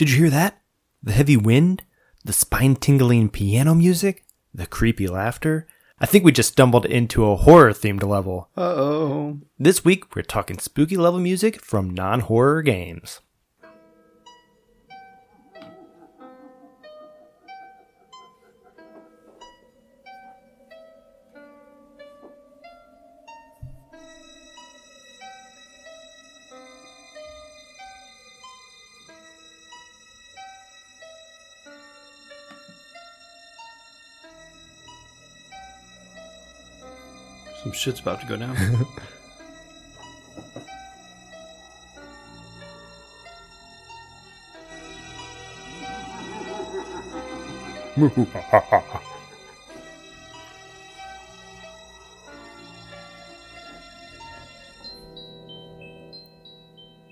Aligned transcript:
Did 0.00 0.08
you 0.08 0.16
hear 0.16 0.30
that? 0.30 0.62
The 1.02 1.12
heavy 1.12 1.36
wind? 1.36 1.82
The 2.24 2.32
spine 2.32 2.76
tingling 2.76 3.28
piano 3.28 3.74
music? 3.74 4.24
The 4.54 4.66
creepy 4.66 5.06
laughter? 5.06 5.66
I 6.00 6.06
think 6.06 6.24
we 6.24 6.32
just 6.32 6.52
stumbled 6.52 6.86
into 6.86 7.26
a 7.26 7.36
horror 7.36 7.74
themed 7.74 8.02
level. 8.02 8.48
Uh 8.56 8.62
oh. 8.62 9.40
This 9.58 9.84
week, 9.84 10.16
we're 10.16 10.22
talking 10.22 10.58
spooky 10.58 10.96
level 10.96 11.20
music 11.20 11.60
from 11.60 11.90
non 11.90 12.20
horror 12.20 12.62
games. 12.62 13.20
Some 37.70 37.76
shit's 37.76 38.00
about 38.00 38.20
to 38.20 38.26
go 38.26 38.36
down. 38.36 38.56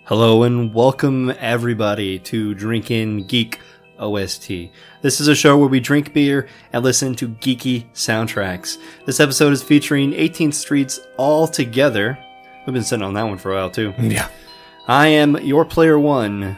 Hello 0.06 0.42
and 0.42 0.74
welcome 0.74 1.32
everybody 1.38 2.18
to 2.18 2.52
Drinkin' 2.56 3.28
Geek 3.28 3.60
OST. 3.98 4.70
This 5.02 5.20
is 5.20 5.28
a 5.28 5.34
show 5.34 5.58
where 5.58 5.68
we 5.68 5.80
drink 5.80 6.12
beer 6.12 6.48
and 6.72 6.84
listen 6.84 7.14
to 7.16 7.28
geeky 7.28 7.84
soundtracks. 7.92 8.78
This 9.06 9.20
episode 9.20 9.52
is 9.52 9.62
featuring 9.62 10.12
18th 10.12 10.54
Streets 10.54 11.00
All 11.16 11.46
Together. 11.46 12.18
We've 12.66 12.74
been 12.74 12.82
sitting 12.82 13.04
on 13.04 13.14
that 13.14 13.24
one 13.24 13.38
for 13.38 13.52
a 13.52 13.56
while 13.56 13.70
too. 13.70 13.94
Yeah. 13.98 14.28
I 14.86 15.08
am 15.08 15.36
your 15.38 15.64
player 15.64 15.98
one, 15.98 16.56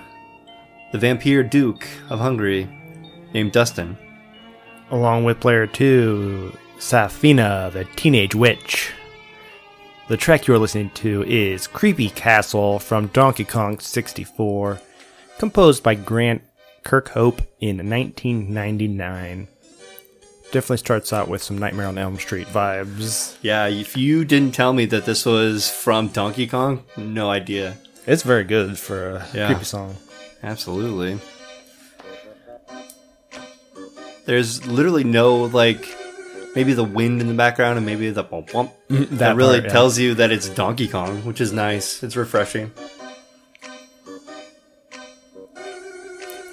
the 0.92 0.98
Vampire 0.98 1.42
Duke 1.42 1.86
of 2.08 2.20
Hungary, 2.20 2.68
named 3.34 3.52
Dustin. 3.52 3.96
Along 4.90 5.24
with 5.24 5.40
player 5.40 5.66
two, 5.66 6.56
Safina, 6.78 7.72
the 7.72 7.84
teenage 7.96 8.34
witch. 8.34 8.92
The 10.08 10.16
track 10.16 10.46
you're 10.46 10.58
listening 10.58 10.90
to 10.94 11.22
is 11.22 11.68
Creepy 11.68 12.10
Castle 12.10 12.80
from 12.80 13.06
Donkey 13.08 13.44
Kong 13.44 13.78
64, 13.78 14.80
composed 15.38 15.84
by 15.84 15.94
Grant 15.94 16.42
Kirkhope 16.84 17.40
in 17.60 17.76
1999. 17.88 19.48
Definitely 20.52 20.76
starts 20.78 21.12
out 21.12 21.28
with 21.28 21.42
some 21.42 21.58
Nightmare 21.58 21.86
on 21.86 21.96
Elm 21.96 22.18
Street 22.18 22.48
vibes. 22.48 23.36
Yeah, 23.40 23.66
if 23.68 23.96
you 23.96 24.24
didn't 24.24 24.52
tell 24.54 24.72
me 24.72 24.84
that 24.86 25.04
this 25.04 25.24
was 25.24 25.70
from 25.70 26.08
Donkey 26.08 26.46
Kong, 26.48 26.84
no 26.96 27.30
idea. 27.30 27.76
It's 28.06 28.22
very 28.24 28.44
good 28.44 28.76
for 28.78 29.16
a 29.16 29.26
Yeah. 29.32 29.46
creepy 29.46 29.64
song. 29.64 29.96
Absolutely. 30.42 31.20
There's 34.26 34.66
literally 34.66 35.04
no 35.04 35.44
like 35.44 35.86
maybe 36.54 36.72
the 36.72 36.84
wind 36.84 37.20
in 37.20 37.28
the 37.28 37.34
background 37.34 37.76
and 37.76 37.86
maybe 37.86 38.10
the 38.10 38.22
bump 38.22 38.52
bump. 38.52 38.72
Mm-hmm. 38.88 39.16
That, 39.16 39.18
that 39.18 39.36
really 39.36 39.58
part, 39.60 39.64
yeah. 39.64 39.72
tells 39.72 39.98
you 39.98 40.14
that 40.14 40.30
it's 40.32 40.48
Donkey 40.48 40.88
Kong, 40.88 41.24
which 41.24 41.40
is 41.40 41.52
nice. 41.52 42.02
It's 42.02 42.16
refreshing. 42.16 42.72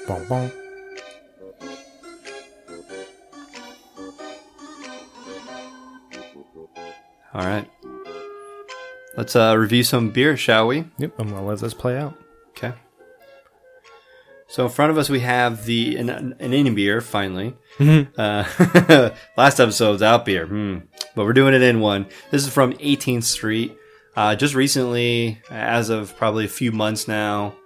Bum, 0.08 0.26
bum. 0.28 0.52
All 7.34 7.44
right. 7.44 7.70
Let's 9.18 9.36
uh, 9.36 9.58
review 9.58 9.84
some 9.84 10.12
beer, 10.12 10.38
shall 10.38 10.68
we? 10.68 10.86
Yep, 10.98 11.20
I'm 11.20 11.30
gonna 11.30 11.46
let 11.46 11.60
this 11.60 11.74
play 11.74 11.98
out. 11.98 12.16
Okay. 12.52 12.74
So 14.48 14.64
in 14.64 14.72
front 14.72 14.92
of 14.92 14.98
us 14.98 15.10
we 15.10 15.20
have 15.20 15.66
the 15.66 15.98
an, 15.98 16.10
an 16.10 16.54
Indian 16.54 16.74
beer. 16.74 17.02
Finally, 17.02 17.54
uh, 17.80 19.12
last 19.38 19.60
episode's 19.60 20.02
out 20.02 20.26
beer, 20.26 20.48
hmm. 20.48 20.78
but 21.16 21.26
we're 21.26 21.34
doing 21.34 21.54
it 21.54 21.62
in 21.62 21.82
one. 21.82 22.06
This 22.32 22.46
is 22.48 22.54
from 22.54 22.74
18th 22.74 23.24
Street. 23.24 23.76
Uh, 24.16 24.36
just 24.36 24.56
recently, 24.56 25.42
as 25.52 25.90
of 25.90 26.16
probably 26.16 26.46
a 26.46 26.50
few 26.50 26.72
months 26.72 27.10
now. 27.10 27.57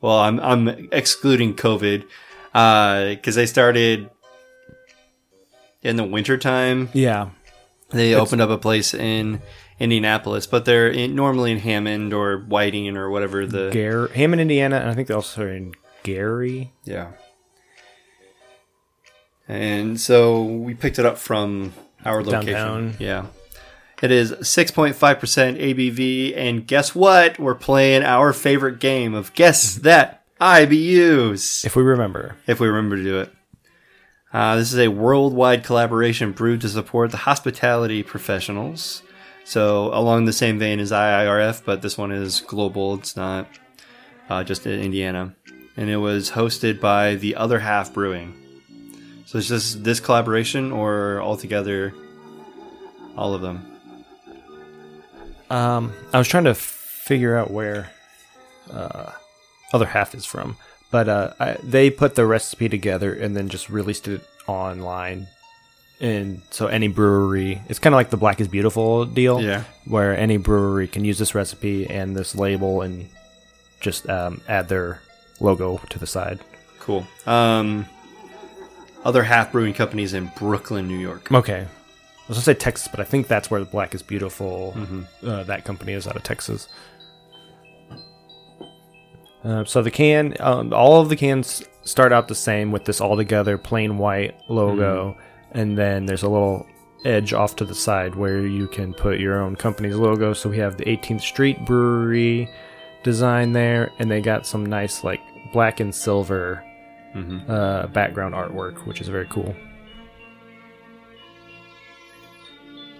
Well, 0.00 0.18
I'm 0.18 0.38
I'm 0.40 0.88
excluding 0.92 1.54
COVID 1.54 2.04
uh, 2.54 3.08
because 3.10 3.34
they 3.34 3.46
started 3.46 4.10
in 5.82 5.96
the 5.96 6.04
wintertime 6.04 6.88
Yeah, 6.92 7.30
they 7.90 8.14
opened 8.14 8.40
up 8.40 8.50
a 8.50 8.58
place 8.58 8.94
in 8.94 9.40
Indianapolis, 9.80 10.46
but 10.46 10.64
they're 10.64 10.88
in, 10.88 11.14
normally 11.14 11.52
in 11.52 11.58
Hammond 11.58 12.12
or 12.12 12.38
Whiting 12.38 12.96
or 12.96 13.10
whatever 13.10 13.46
the 13.46 13.70
Hammond, 14.14 14.40
Indiana, 14.40 14.76
and 14.76 14.90
I 14.90 14.94
think 14.94 15.08
they're 15.08 15.16
also 15.16 15.46
in 15.46 15.74
Gary. 16.02 16.72
yeah. 16.84 17.12
And 19.50 19.98
so 19.98 20.42
we 20.42 20.74
picked 20.74 20.98
it 20.98 21.06
up 21.06 21.16
from 21.16 21.72
our 22.04 22.22
location. 22.22 22.52
Downtown. 22.52 22.96
Yeah. 22.98 23.26
It 24.00 24.12
is 24.12 24.30
6.5% 24.32 24.94
ABV, 24.94 26.36
and 26.36 26.66
guess 26.66 26.94
what? 26.94 27.38
We're 27.38 27.56
playing 27.56 28.04
our 28.04 28.32
favorite 28.32 28.78
game 28.78 29.12
of 29.12 29.34
Guess 29.34 29.74
That 29.76 30.22
IBUs. 30.40 31.64
If 31.64 31.74
we 31.74 31.82
remember. 31.82 32.36
if 32.46 32.60
we 32.60 32.68
remember 32.68 32.96
to 32.96 33.02
do 33.02 33.18
it. 33.20 33.34
Uh, 34.32 34.56
this 34.56 34.72
is 34.72 34.78
a 34.78 34.88
worldwide 34.88 35.64
collaboration 35.64 36.30
brewed 36.30 36.60
to 36.60 36.68
support 36.68 37.10
the 37.10 37.16
hospitality 37.16 38.04
professionals. 38.04 39.02
So, 39.44 39.92
along 39.94 40.26
the 40.26 40.32
same 40.32 40.58
vein 40.58 40.78
as 40.78 40.92
IIRF, 40.92 41.64
but 41.64 41.82
this 41.82 41.98
one 41.98 42.12
is 42.12 42.40
global. 42.42 42.94
It's 42.94 43.16
not 43.16 43.48
uh, 44.28 44.44
just 44.44 44.66
in 44.66 44.78
Indiana. 44.78 45.34
And 45.76 45.88
it 45.90 45.96
was 45.96 46.30
hosted 46.30 46.80
by 46.80 47.14
the 47.16 47.34
Other 47.34 47.58
Half 47.58 47.94
Brewing. 47.94 48.34
So, 49.24 49.38
it's 49.38 49.48
just 49.48 49.82
this 49.82 49.98
collaboration 49.98 50.70
or 50.70 51.20
altogether 51.20 51.94
all 53.16 53.34
of 53.34 53.42
them? 53.42 53.77
Um, 55.50 55.92
I 56.12 56.18
was 56.18 56.28
trying 56.28 56.44
to 56.44 56.54
figure 56.54 57.36
out 57.36 57.50
where 57.50 57.90
uh, 58.70 59.12
other 59.72 59.86
half 59.86 60.14
is 60.14 60.24
from, 60.24 60.56
but 60.90 61.08
uh, 61.08 61.32
I, 61.40 61.56
they 61.62 61.90
put 61.90 62.14
the 62.14 62.26
recipe 62.26 62.68
together 62.68 63.12
and 63.14 63.36
then 63.36 63.48
just 63.48 63.68
released 63.70 64.08
it 64.08 64.20
online. 64.46 65.28
And 66.00 66.42
so 66.50 66.66
any 66.68 66.86
brewery, 66.88 67.60
it's 67.68 67.78
kind 67.78 67.92
of 67.94 67.96
like 67.96 68.10
the 68.10 68.16
Black 68.16 68.40
is 68.40 68.46
Beautiful 68.48 69.04
deal, 69.04 69.40
Yeah. 69.42 69.64
where 69.84 70.16
any 70.16 70.36
brewery 70.36 70.86
can 70.86 71.04
use 71.04 71.18
this 71.18 71.34
recipe 71.34 71.88
and 71.88 72.14
this 72.16 72.34
label 72.36 72.82
and 72.82 73.08
just 73.80 74.08
um, 74.08 74.40
add 74.48 74.68
their 74.68 75.00
logo 75.40 75.78
to 75.90 75.98
the 75.98 76.06
side. 76.06 76.38
Cool. 76.78 77.06
Um, 77.26 77.86
other 79.04 79.22
Half 79.24 79.50
Brewing 79.52 79.74
Companies 79.74 80.14
in 80.14 80.30
Brooklyn, 80.36 80.86
New 80.88 80.98
York. 80.98 81.32
Okay. 81.32 81.66
I 82.28 82.32
was 82.32 82.36
gonna 82.36 82.44
say 82.44 82.54
Texas, 82.54 82.88
but 82.88 83.00
I 83.00 83.04
think 83.04 83.26
that's 83.26 83.50
where 83.50 83.58
the 83.60 83.66
Black 83.66 83.94
is 83.94 84.02
Beautiful. 84.02 84.74
Mm-hmm. 84.76 85.02
Uh, 85.26 85.44
that 85.44 85.64
company 85.64 85.94
is 85.94 86.06
out 86.06 86.14
of 86.14 86.22
Texas. 86.24 86.68
Uh, 89.44 89.64
so 89.64 89.80
the 89.82 89.90
can, 89.90 90.34
um, 90.40 90.72
all 90.74 91.00
of 91.00 91.08
the 91.08 91.16
cans 91.16 91.62
start 91.84 92.12
out 92.12 92.28
the 92.28 92.34
same 92.34 92.70
with 92.72 92.84
this 92.84 93.00
all 93.00 93.16
together 93.16 93.56
plain 93.56 93.96
white 93.96 94.34
logo, 94.48 95.16
and 95.52 95.78
then 95.78 96.06
there's 96.06 96.22
a 96.24 96.28
little 96.28 96.66
edge 97.04 97.32
off 97.32 97.54
to 97.56 97.64
the 97.64 97.74
side 97.74 98.14
where 98.16 98.44
you 98.46 98.66
can 98.66 98.92
put 98.92 99.20
your 99.20 99.40
own 99.40 99.54
company's 99.56 99.94
logo. 99.96 100.32
So 100.32 100.50
we 100.50 100.58
have 100.58 100.76
the 100.76 100.84
18th 100.84 101.20
Street 101.22 101.64
Brewery 101.64 102.50
design 103.04 103.52
there, 103.52 103.90
and 104.00 104.10
they 104.10 104.20
got 104.20 104.44
some 104.46 104.66
nice 104.66 105.04
like 105.04 105.20
black 105.52 105.80
and 105.80 105.94
silver 105.94 106.62
Mhm. 107.14 107.48
uh, 107.48 107.86
background 107.86 108.34
artwork, 108.34 108.84
which 108.86 109.00
is 109.00 109.08
very 109.08 109.26
cool. 109.30 109.54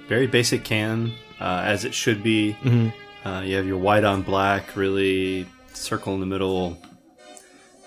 Very 0.08 0.26
basic 0.26 0.64
can, 0.64 1.12
uh, 1.40 1.62
as 1.64 1.84
it 1.84 1.94
should 1.94 2.22
be. 2.22 2.56
Mhm. 2.62 2.92
Uh, 3.24 3.42
you 3.44 3.56
have 3.56 3.66
your 3.66 3.78
white 3.78 4.04
on 4.04 4.22
black, 4.22 4.74
really 4.76 5.46
circle 5.74 6.14
in 6.14 6.20
the 6.20 6.26
middle. 6.26 6.78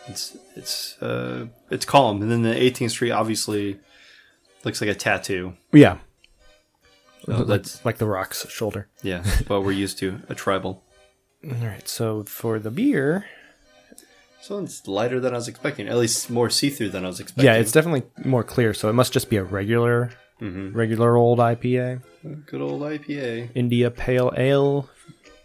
It's 0.08 0.38
it's 0.56 1.02
uh, 1.02 1.48
it's 1.70 1.86
calm, 1.86 2.22
and 2.22 2.32
then 2.32 2.42
the 2.42 2.54
18th 2.54 2.92
Street 2.92 3.12
obviously 3.12 3.80
looks 4.64 4.82
like 4.82 4.90
a 4.90 4.96
tattoo. 4.96 5.54
Yeah, 5.72 5.98
So 7.26 7.38
like, 7.38 7.48
that's 7.48 7.86
like 7.86 7.98
the 7.98 8.06
Rock's 8.08 8.48
shoulder. 8.50 8.88
yeah, 9.04 9.24
what 9.48 9.64
we're 9.64 9.72
used 9.72 9.98
to 10.00 10.20
a 10.30 10.36
tribal. 10.36 10.84
All 11.46 11.68
right, 11.68 11.88
so 11.88 12.24
for 12.24 12.60
the 12.60 12.70
beer, 12.72 13.26
So 14.42 14.60
it's 14.60 14.88
lighter 14.88 15.20
than 15.20 15.34
I 15.34 15.38
was 15.38 15.48
expecting, 15.48 15.88
at 15.88 15.98
least 15.98 16.30
more 16.30 16.50
see 16.50 16.70
through 16.70 16.90
than 16.90 17.04
I 17.06 17.08
was 17.08 17.20
expecting. 17.20 17.46
yeah, 17.46 17.56
it's 17.60 17.72
definitely 17.72 18.04
more 18.26 18.44
clear. 18.44 18.74
So 18.74 18.90
it 18.90 18.94
must 18.94 19.14
just 19.14 19.30
be 19.30 19.38
a 19.38 19.44
regular, 19.44 20.12
Mhm. 20.42 20.74
regular 20.76 21.16
old 21.16 21.40
IPA, 21.40 22.02
good 22.48 22.62
old 22.62 22.82
IPA. 22.82 23.50
India 23.54 23.92
Pale 23.92 24.34
Ale. 24.38 24.90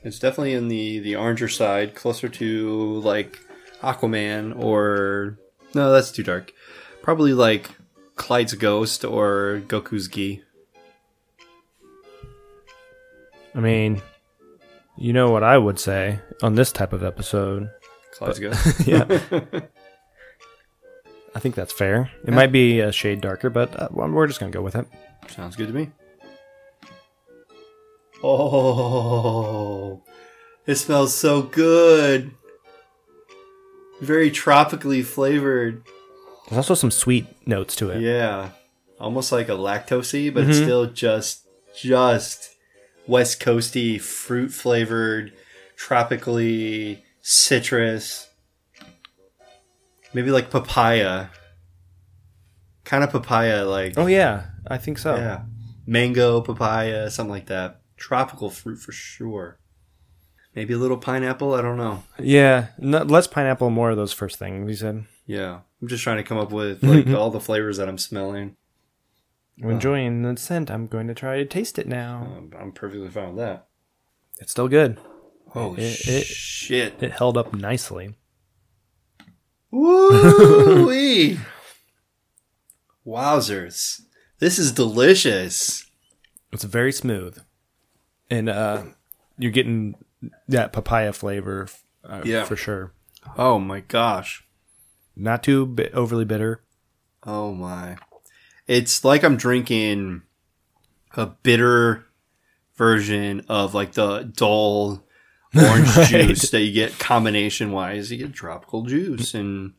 It's 0.03 0.19
definitely 0.19 0.55
in 0.55 0.69
the 0.69 0.99
the 1.01 1.13
oranger 1.15 1.53
side, 1.53 1.95
closer 1.95 2.29
to 2.29 3.01
like 3.01 3.39
Aquaman 3.83 4.59
or 4.59 5.37
no, 5.75 5.93
that's 5.93 6.11
too 6.11 6.23
dark. 6.23 6.53
Probably 7.03 7.33
like 7.35 7.71
Clyde's 8.17 8.55
Ghost 8.55 9.05
or 9.05 9.63
Goku's 9.69 10.09
Gi. 10.09 10.43
I 13.55 13.61
mean, 13.61 14.03
you 14.97 15.13
know 15.13 15.31
what 15.31 15.43
I 15.43 15.59
would 15.59 15.79
say 15.79 16.21
on 16.43 16.55
this 16.55 16.73
type 16.73 16.93
of 16.93 17.03
episode. 17.03 17.69
Clyde's 18.15 18.39
Ghost. 18.39 18.81
Yeah. 18.87 19.05
I 21.37 21.39
think 21.39 21.55
that's 21.55 21.73
fair. 21.73 22.11
It 22.25 22.33
might 22.33 22.51
be 22.51 22.81
a 22.81 22.91
shade 22.91 23.21
darker, 23.21 23.51
but 23.51 23.79
uh, 23.79 23.89
we're 23.93 24.27
just 24.27 24.41
gonna 24.41 24.51
go 24.51 24.63
with 24.63 24.75
it. 24.75 24.87
Sounds 25.29 25.55
good 25.55 25.69
to 25.69 25.75
me. 25.75 25.91
Oh, 28.25 30.03
it 30.67 30.77
smells 30.77 31.15
so 31.15 31.43
good. 31.43 32.31
Very 34.01 34.31
tropically 34.31 35.03
flavored. 35.03 35.83
There's 36.49 36.57
also 36.57 36.73
some 36.75 36.91
sweet 36.91 37.27
notes 37.47 37.77
to 37.77 37.91
it. 37.91 38.01
Yeah, 38.01 38.53
almost 38.99 39.31
like 39.31 39.51
a 39.51 39.53
lactosey, 39.53 40.33
but 40.33 40.45
it's 40.45 40.57
still 40.57 40.87
just 40.87 41.47
just 41.77 42.55
West 43.07 43.41
Coasty, 43.43 44.01
fruit 44.01 44.49
flavored, 44.53 45.35
tropically 45.77 47.03
citrus. 47.21 48.26
Maybe 50.17 50.31
like 50.31 50.51
papaya. 50.51 51.27
Kind 52.85 53.05
of 53.05 53.11
papaya, 53.11 53.67
like 53.67 53.99
Oh 53.99 54.07
yeah, 54.07 54.47
I 54.67 54.79
think 54.79 54.97
so. 54.97 55.15
yeah, 55.17 55.43
mango, 55.87 56.41
papaya, 56.41 57.11
something 57.11 57.31
like 57.33 57.47
that. 57.49 57.83
Tropical 57.99 58.49
fruit 58.49 58.79
for 58.79 58.93
sure. 58.93 59.59
Maybe 60.55 60.73
a 60.73 60.79
little 60.79 60.97
pineapple. 60.97 61.53
I 61.53 61.61
don't 61.61 61.77
know. 61.77 62.03
Yeah, 62.19 62.69
no, 62.79 63.03
less 63.03 63.27
pineapple, 63.27 63.69
more 63.69 63.91
of 63.91 63.99
those 63.99 64.15
first 64.15 64.39
things 64.39 64.71
you 64.71 64.77
said. 64.77 65.05
Yeah, 65.27 65.61
I'm 65.83 65.89
just 65.89 66.03
trying 66.03 66.17
to 66.17 66.23
come 66.23 66.39
up 66.39 66.51
with 66.51 66.83
like 66.83 67.09
all 67.09 67.29
the 67.31 67.39
flavors 67.39 67.77
that 67.77 67.87
I'm 67.87 67.99
smelling. 67.99 68.57
I'm 69.63 69.69
enjoying 69.73 70.23
the 70.23 70.35
scent. 70.39 70.71
I'm 70.71 70.87
going 70.87 71.09
to 71.09 71.15
try 71.15 71.37
to 71.37 71.45
taste 71.45 71.79
it 71.79 71.87
now. 71.87 72.23
Um, 72.39 72.53
I'm 72.59 72.73
perfectly 72.73 73.11
fine 73.11 73.35
with 73.35 73.45
that. 73.45 73.67
It's 74.39 74.53
still 74.53 74.69
good. 74.69 74.99
Holy 75.51 75.83
It- 75.83 76.09
it- 76.09 76.27
shit! 76.27 77.03
It 77.03 77.13
held 77.13 77.37
up 77.37 77.53
nicely. 77.53 78.15
Woo 79.71 80.87
wee! 80.87 81.39
Wowzers! 83.07 84.01
This 84.39 84.59
is 84.59 84.73
delicious. 84.73 85.85
It's 86.53 86.65
very 86.65 86.93
smooth, 86.93 87.39
and 88.31 88.49
uh, 88.49 88.83
you're 89.39 89.51
getting 89.53 89.95
that 90.49 90.73
papaya 90.73 91.13
flavor. 91.13 91.69
Uh, 92.05 92.23
Yeah. 92.25 92.45
for 92.45 92.57
sure. 92.57 92.93
Oh 93.37 93.59
my 93.59 93.81
gosh! 93.81 94.45
Not 95.17 95.43
too 95.43 95.67
bi- 95.67 95.91
overly 95.93 96.25
bitter. 96.25 96.63
Oh 97.25 97.53
my! 97.55 97.97
It's 98.67 99.05
like 99.05 99.25
I'm 99.25 99.37
drinking 99.37 100.23
a 101.17 101.27
bitter 101.27 102.05
version 102.77 103.45
of 103.49 103.75
like 103.75 103.93
the 103.93 104.23
dull 104.37 105.06
orange 105.59 105.89
Right. 105.97 106.07
juice 106.09 106.51
that 106.51 106.61
you 106.63 106.73
get 106.73 106.99
combination 106.99 107.73
wise. 107.73 108.11
You 108.11 108.19
get 108.19 108.35
tropical 108.35 108.83
juice 108.83 109.35
and 109.35 109.75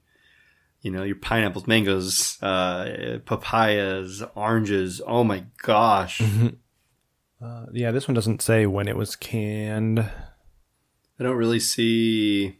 you 0.82 0.92
know 0.92 1.04
your 1.04 1.16
pineapples, 1.16 1.68
mangoes, 1.68 2.38
uh, 2.42 3.20
papayas, 3.26 4.24
oranges. 4.36 5.02
Oh 5.06 5.24
my 5.24 5.46
gosh! 5.64 6.22
Uh, 7.42 7.66
yeah, 7.74 7.92
this 7.92 8.08
one 8.08 8.16
doesn't 8.16 8.42
say 8.42 8.66
when 8.66 8.88
it 8.88 8.96
was 8.96 9.16
canned. 9.16 10.00
I 10.00 11.24
don't 11.24 11.36
really 11.36 11.60
see 11.60 12.60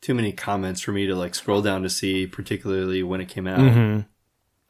too 0.00 0.14
many 0.14 0.32
comments 0.32 0.80
for 0.80 0.92
me 0.92 1.06
to 1.06 1.14
like 1.14 1.34
scroll 1.34 1.62
down 1.62 1.82
to 1.82 1.90
see, 1.90 2.26
particularly 2.26 3.02
when 3.02 3.20
it 3.20 3.28
came 3.28 3.46
out. 3.46 3.60
hmm 3.72 4.00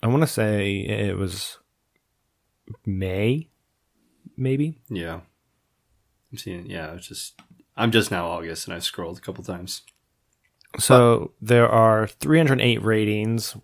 I 0.03 0.07
want 0.09 0.23
to 0.23 0.27
say 0.27 0.77
it 0.81 1.17
was 1.17 1.57
May, 2.85 3.49
maybe. 4.37 4.79
Yeah, 4.91 5.21
I'm 6.31 6.39
seeing. 6.39 6.67
Yeah, 6.67 6.93
it's 6.95 7.09
just 7.09 7.41
I'm 7.77 7.91
just 7.91 8.11
now 8.11 8.29
August, 8.29 8.67
and 8.67 8.75
I've 8.75 8.85
scrolled 8.85 9.19
a 9.19 9.21
couple 9.21 9.45
times. 9.45 9.83
So 10.79 11.33
there 11.41 11.69
are 11.69 12.07
308 12.07 12.83
ratings, 12.83 13.57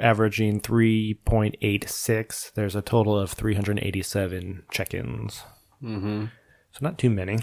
averaging 0.00 0.60
3.86. 0.60 2.52
There's 2.54 2.76
a 2.76 2.82
total 2.82 3.18
of 3.18 3.32
387 3.32 4.64
check-ins. 4.70 5.42
Mm-hmm. 5.82 6.26
So 6.72 6.78
not 6.80 6.98
too 6.98 7.10
many. 7.10 7.38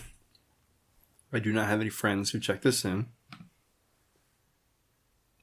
I 1.32 1.40
do 1.40 1.52
not 1.52 1.68
have 1.68 1.82
any 1.82 1.90
friends 1.90 2.32
who 2.32 2.40
check 2.40 2.62
this 2.62 2.86
in. 2.86 3.08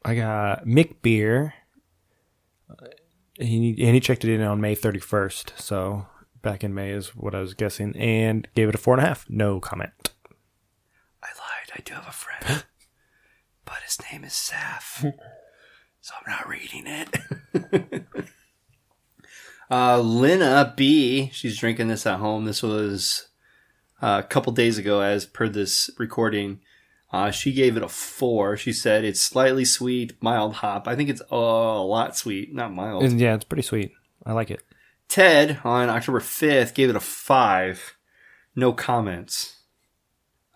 I 0.05 0.15
got 0.15 0.65
Mick 0.65 1.03
Beer. 1.03 1.55
He 3.35 3.71
and 3.71 3.95
he 3.95 4.01
checked 4.01 4.25
it 4.25 4.33
in 4.33 4.41
on 4.43 4.61
May 4.61 4.77
31st. 4.77 5.59
So 5.59 6.07
back 6.43 6.63
in 6.63 6.75
May 6.75 6.91
is 6.91 7.17
what 7.17 7.35
I 7.35 7.41
was 7.41 7.55
guessing, 7.55 7.97
and 7.97 8.47
gave 8.55 8.69
it 8.69 8.75
a 8.75 8.79
four 8.79 8.95
and 8.95 9.03
a 9.03 9.07
half. 9.09 9.29
No 9.29 9.61
comment. 9.61 10.13
I 11.81 11.83
do 11.83 11.95
have 11.95 12.09
a 12.09 12.13
friend, 12.13 12.65
but 13.65 13.79
his 13.87 13.99
name 14.13 14.23
is 14.23 14.35
Saf, 14.35 15.01
so 16.03 16.15
I'm 16.15 16.31
not 16.31 16.47
reading 16.47 16.85
it. 16.87 18.05
uh, 19.71 19.99
Lena 19.99 20.75
B. 20.77 21.31
She's 21.33 21.57
drinking 21.57 21.89
this 21.89 22.05
at 22.05 22.19
home. 22.19 22.45
This 22.45 22.63
was 22.63 23.29
uh, 24.03 24.21
a 24.23 24.29
couple 24.29 24.53
days 24.53 24.77
ago, 24.77 25.01
as 25.01 25.25
per 25.25 25.49
this 25.49 25.89
recording. 25.97 26.61
Uh, 27.15 27.31
she 27.31 27.51
gave 27.51 27.79
it 27.79 27.83
a 27.83 27.89
four. 27.89 28.59
She 28.59 28.75
said 28.75 29.03
it's 29.03 29.23
slightly 29.23 29.65
sweet, 29.65 30.23
mild 30.23 30.57
hop. 30.57 30.87
I 30.87 30.95
think 30.95 31.09
it's 31.09 31.23
uh, 31.33 31.37
a 31.37 31.83
lot 31.83 32.15
sweet, 32.15 32.55
not 32.55 32.75
mild. 32.75 33.05
And 33.05 33.19
yeah, 33.19 33.37
it's 33.37 33.45
pretty 33.45 33.63
sweet. 33.63 33.93
I 34.27 34.35
like 34.35 34.51
it. 34.51 34.63
Ted 35.09 35.61
on 35.65 35.89
October 35.89 36.21
5th 36.21 36.75
gave 36.75 36.91
it 36.91 36.97
a 36.97 37.01
five. 37.01 37.97
No 38.55 38.75
comments. 38.75 39.63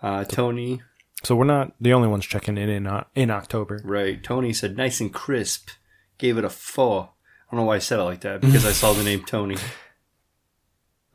Uh, 0.02 0.24
Tony, 0.24 0.82
So 1.24 1.34
we're 1.34 1.44
not 1.44 1.72
the 1.80 1.92
only 1.92 2.08
ones 2.08 2.26
checking 2.26 2.58
in 2.58 2.68
in, 2.68 2.86
uh, 2.86 3.04
in 3.14 3.30
October. 3.30 3.80
right. 3.84 4.22
Tony 4.22 4.52
said 4.52 4.76
nice 4.76 5.00
and 5.00 5.12
crisp. 5.12 5.70
Gave 6.18 6.38
it 6.38 6.44
a 6.44 6.50
four. 6.50 7.10
I 7.48 7.50
don't 7.50 7.60
know 7.60 7.66
why 7.66 7.76
I 7.76 7.80
said 7.80 7.98
it 7.98 8.04
like 8.04 8.20
that 8.20 8.40
because 8.40 8.66
I 8.66 8.72
saw 8.72 8.92
the 8.92 9.04
name 9.04 9.24
Tony. 9.24 9.56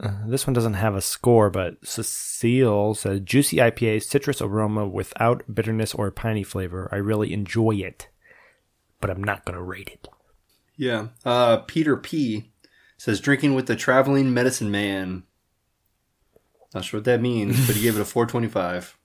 Uh, 0.01 0.13
this 0.27 0.47
one 0.47 0.53
doesn't 0.53 0.75
have 0.75 0.95
a 0.95 1.01
score, 1.01 1.49
but 1.49 1.85
Cecile 1.85 2.95
said 2.95 3.25
juicy 3.25 3.57
IPA, 3.57 4.01
citrus 4.01 4.41
aroma 4.41 4.87
without 4.87 5.43
bitterness 5.53 5.93
or 5.93 6.09
piney 6.09 6.41
flavor. 6.41 6.87
I 6.89 6.95
really 6.95 7.33
enjoy 7.33 7.71
it, 7.71 8.07
but 9.01 9.09
I'm 9.09 9.21
not 9.21 9.43
gonna 9.43 9.61
rate 9.61 9.89
it. 9.89 10.07
Yeah. 10.77 11.07
Uh, 11.25 11.57
Peter 11.57 11.97
P 11.97 12.49
says 12.95 13.19
drinking 13.19 13.55
with 13.55 13.65
the 13.65 13.75
traveling 13.75 14.33
medicine 14.33 14.71
man. 14.71 15.23
Not 16.73 16.85
sure 16.85 16.99
what 16.99 17.05
that 17.05 17.19
means, 17.19 17.67
but 17.67 17.75
he 17.75 17.81
gave 17.81 17.97
it 17.97 18.01
a 18.01 18.05
425. 18.05 18.97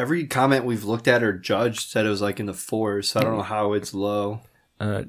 Every 0.00 0.26
comment 0.26 0.64
we've 0.64 0.84
looked 0.84 1.06
at 1.06 1.22
or 1.22 1.34
judged 1.34 1.90
said 1.90 2.06
it 2.06 2.08
was 2.08 2.22
like 2.22 2.40
in 2.40 2.46
the 2.46 2.54
fours, 2.54 3.10
so 3.10 3.20
I 3.20 3.22
don't 3.22 3.36
know 3.36 3.42
how 3.42 3.74
it's 3.74 3.92
low. 3.92 4.40
Uh, 4.80 5.02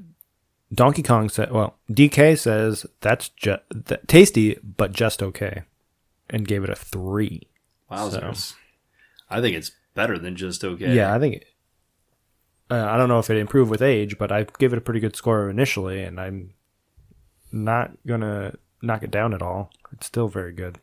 Donkey 0.74 1.02
Kong 1.02 1.30
said, 1.30 1.50
"Well, 1.50 1.78
DK 1.90 2.38
says 2.38 2.84
that's 3.00 3.30
that, 3.40 4.06
tasty, 4.06 4.58
but 4.62 4.92
just 4.92 5.22
okay," 5.22 5.62
and 6.28 6.46
gave 6.46 6.62
it 6.62 6.68
a 6.68 6.74
three. 6.74 7.48
Wowzers. 7.90 8.54
I 9.30 9.40
think 9.40 9.56
it's 9.56 9.72
better 9.94 10.18
than 10.18 10.36
just 10.36 10.62
okay. 10.62 10.94
Yeah, 10.94 11.14
I 11.14 11.18
think. 11.18 11.46
Uh, 12.70 12.86
I 12.86 12.98
don't 12.98 13.08
know 13.08 13.18
if 13.18 13.30
it 13.30 13.38
improved 13.38 13.70
with 13.70 13.80
age, 13.80 14.18
but 14.18 14.30
I 14.30 14.46
gave 14.58 14.72
it 14.74 14.78
a 14.78 14.82
pretty 14.82 15.00
good 15.00 15.16
score 15.16 15.48
initially, 15.48 16.02
and 16.02 16.20
I'm 16.20 16.52
not 17.50 17.92
gonna 18.06 18.56
knock 18.82 19.02
it 19.02 19.10
down 19.10 19.32
at 19.32 19.40
all. 19.40 19.70
It's 19.92 20.06
still 20.06 20.28
very 20.28 20.52
good. 20.52 20.80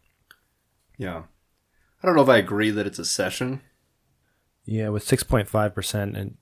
Yeah. 0.98 1.24
I 2.02 2.08
don't 2.08 2.16
know 2.16 2.24
if 2.24 2.30
I 2.30 2.38
agree 2.38 2.72
that 2.72 2.88
it's 2.88 3.00
a 3.00 3.06
session. 3.06 3.62
Yeah, 4.70 4.90
with 4.90 5.04
six 5.04 5.24
point 5.24 5.48
five 5.48 5.74
percent, 5.74 6.16
and 6.16 6.38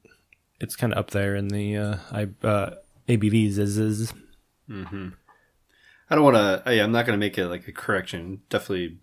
it's 0.60 0.76
kind 0.76 0.92
of 0.92 1.00
up 1.00 1.12
there 1.12 1.34
in 1.34 1.48
the 1.48 1.78
uh, 1.78 1.98
I 2.12 2.28
uh, 2.46 2.72
ABVs. 3.08 3.58
Is 3.58 3.78
is 3.78 4.14
I 6.10 6.16
don't 6.16 6.24
want 6.26 6.36
to. 6.36 6.76
Yeah, 6.76 6.84
I'm 6.84 6.92
not 6.92 7.06
going 7.06 7.18
to 7.18 7.26
make 7.26 7.38
it 7.38 7.48
like 7.48 7.70
a 7.70 7.72
correction. 7.72 8.42
Definitely 8.50 8.98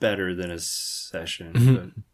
better 0.00 0.34
than 0.34 0.50
a 0.50 0.58
session. 0.58 2.04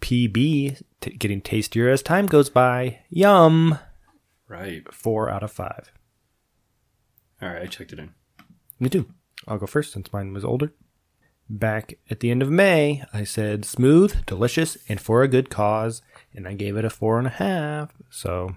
PB 0.00 0.82
t- 1.00 1.10
getting 1.10 1.40
tastier 1.40 1.88
as 1.88 2.00
time 2.00 2.26
goes 2.26 2.48
by. 2.48 3.00
Yum. 3.10 3.80
Right. 4.46 4.92
Four 4.94 5.28
out 5.28 5.42
of 5.42 5.50
five. 5.50 5.90
All 7.42 7.48
right. 7.48 7.62
I 7.62 7.66
checked 7.66 7.92
it 7.92 7.98
in. 7.98 8.14
Me 8.78 8.88
too. 8.88 9.08
I'll 9.48 9.58
go 9.58 9.66
first 9.66 9.92
since 9.92 10.12
mine 10.12 10.32
was 10.32 10.44
older. 10.44 10.72
Back 11.50 11.98
at 12.10 12.20
the 12.20 12.30
end 12.30 12.42
of 12.42 12.50
May, 12.50 13.04
I 13.12 13.24
said 13.24 13.64
smooth, 13.64 14.26
delicious, 14.26 14.76
and 14.88 15.00
for 15.00 15.22
a 15.22 15.28
good 15.28 15.48
cause, 15.48 16.02
and 16.34 16.46
I 16.46 16.52
gave 16.52 16.76
it 16.76 16.84
a 16.84 16.90
four 16.90 17.18
and 17.18 17.26
a 17.26 17.30
half. 17.30 17.90
So 18.10 18.48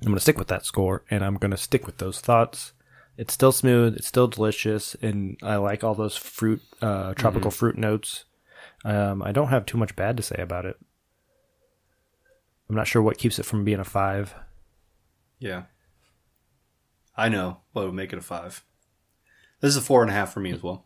I'm 0.00 0.06
going 0.06 0.14
to 0.14 0.20
stick 0.20 0.38
with 0.38 0.48
that 0.48 0.66
score, 0.66 1.04
and 1.10 1.24
I'm 1.24 1.36
going 1.36 1.52
to 1.52 1.56
stick 1.56 1.86
with 1.86 1.98
those 1.98 2.20
thoughts. 2.20 2.72
It's 3.16 3.32
still 3.32 3.52
smooth, 3.52 3.96
it's 3.96 4.06
still 4.06 4.28
delicious, 4.28 4.94
and 5.00 5.38
I 5.42 5.56
like 5.56 5.82
all 5.82 5.94
those 5.94 6.18
fruit, 6.18 6.60
uh, 6.82 7.14
tropical 7.14 7.50
fruit 7.50 7.78
notes. 7.78 8.26
Um, 8.84 9.22
I 9.22 9.32
don't 9.32 9.48
have 9.48 9.64
too 9.64 9.78
much 9.78 9.96
bad 9.96 10.18
to 10.18 10.22
say 10.22 10.36
about 10.38 10.66
it. 10.66 10.76
I'm 12.68 12.76
not 12.76 12.86
sure 12.86 13.00
what 13.00 13.16
keeps 13.16 13.38
it 13.38 13.46
from 13.46 13.64
being 13.64 13.80
a 13.80 13.84
five. 13.84 14.34
Yeah. 15.38 15.62
I 17.16 17.30
know 17.30 17.62
what 17.72 17.86
would 17.86 17.94
make 17.94 18.12
it 18.12 18.18
a 18.18 18.22
five. 18.22 18.64
This 19.60 19.70
is 19.70 19.76
a 19.78 19.80
four 19.80 20.02
and 20.02 20.10
a 20.10 20.14
half 20.14 20.34
for 20.34 20.40
me 20.40 20.52
as 20.52 20.62
well. 20.62 20.84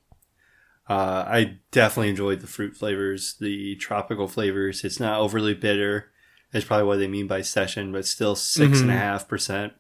Uh, 0.91 1.25
I 1.25 1.59
definitely 1.71 2.09
enjoyed 2.09 2.41
the 2.41 2.49
fruit 2.49 2.77
flavors, 2.77 3.37
the 3.39 3.77
tropical 3.77 4.27
flavors. 4.27 4.83
It's 4.83 4.99
not 4.99 5.21
overly 5.21 5.55
bitter. 5.55 6.11
That's 6.53 6.65
probably 6.65 6.87
what 6.87 6.99
they 6.99 7.07
mean 7.07 7.29
by 7.29 7.43
session, 7.43 7.93
but 7.93 8.07
still 8.07 8.35
six 8.35 8.81
and 8.81 8.91
a 8.91 8.95
half 8.95 9.29
percent. 9.29 9.73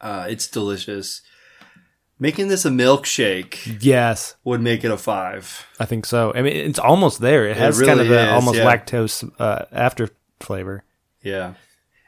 Uh, 0.00 0.26
it's 0.28 0.48
delicious. 0.48 1.22
Making 2.18 2.48
this 2.48 2.64
a 2.64 2.68
milkshake 2.68 3.78
Yes, 3.80 4.34
would 4.42 4.60
make 4.60 4.82
it 4.82 4.90
a 4.90 4.96
five. 4.96 5.64
I 5.78 5.84
think 5.84 6.04
so. 6.04 6.32
I 6.34 6.42
mean, 6.42 6.56
it's 6.56 6.80
almost 6.80 7.20
there. 7.20 7.46
It 7.46 7.56
has 7.56 7.80
kind 7.80 8.00
really 8.00 8.08
of 8.08 8.12
an 8.12 8.28
almost 8.30 8.58
yeah. 8.58 8.64
lactose 8.64 9.30
uh, 9.38 9.66
after 9.70 10.08
flavor. 10.40 10.82
Yeah. 11.22 11.54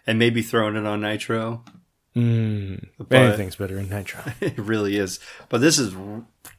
And 0.05 0.19
maybe 0.19 0.43
throwing 0.43 0.75
it 0.75 0.85
on 0.85 1.01
nitro. 1.03 1.63
Mm, 2.17 2.89
anything's 3.13 3.55
better 3.55 3.79
in 3.79 3.89
nitro. 3.89 4.21
It 4.41 4.59
really 4.59 4.97
is. 4.97 5.21
But 5.49 5.61
this 5.61 5.79
is 5.79 5.95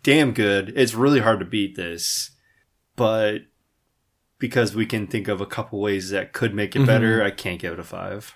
damn 0.03 0.31
good. 0.33 0.73
It's 0.75 0.93
really 0.93 1.19
hard 1.19 1.39
to 1.39 1.45
beat 1.45 1.75
this. 1.75 2.31
But 2.95 3.39
because 4.39 4.75
we 4.75 4.85
can 4.85 5.07
think 5.07 5.27
of 5.27 5.41
a 5.41 5.45
couple 5.45 5.79
ways 5.79 6.09
that 6.09 6.33
could 6.33 6.53
make 6.53 6.75
it 6.75 6.85
better, 6.85 7.23
I 7.23 7.31
can't 7.31 7.59
give 7.59 7.73
it 7.73 7.79
a 7.79 7.83
five. 7.83 8.35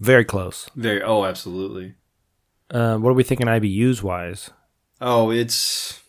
Very 0.00 0.24
close. 0.24 0.68
Very 0.74 1.02
oh, 1.02 1.24
absolutely. 1.24 1.94
Uh, 2.70 2.96
what 2.96 3.10
are 3.10 3.14
we 3.14 3.22
thinking 3.22 3.46
IBUs 3.46 4.02
wise? 4.02 4.50
Oh, 5.00 5.30
it's 5.30 6.00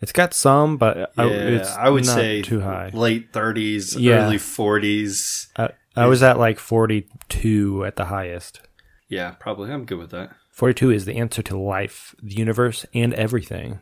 It's 0.00 0.12
got 0.12 0.34
some, 0.34 0.76
but 0.76 1.12
I, 1.16 1.24
yeah, 1.24 1.32
it's 1.32 1.70
I 1.70 1.88
would 1.88 2.04
not 2.04 2.14
say 2.14 2.42
too 2.42 2.60
high. 2.60 2.90
late 2.92 3.32
thirties, 3.32 3.96
Yeah. 3.96 4.26
early 4.26 4.38
forties. 4.38 5.48
I, 5.56 5.70
I 5.96 6.06
was 6.06 6.22
at 6.22 6.38
like 6.38 6.58
42 6.58 7.84
at 7.84 7.94
the 7.96 8.06
highest. 8.06 8.60
Yeah, 9.08 9.30
probably. 9.38 9.70
I'm 9.70 9.84
good 9.84 9.98
with 9.98 10.10
that. 10.10 10.30
42 10.54 10.92
is 10.92 11.04
the 11.04 11.16
answer 11.16 11.42
to 11.42 11.58
life, 11.58 12.14
the 12.22 12.36
universe, 12.36 12.86
and 12.94 13.12
everything. 13.14 13.80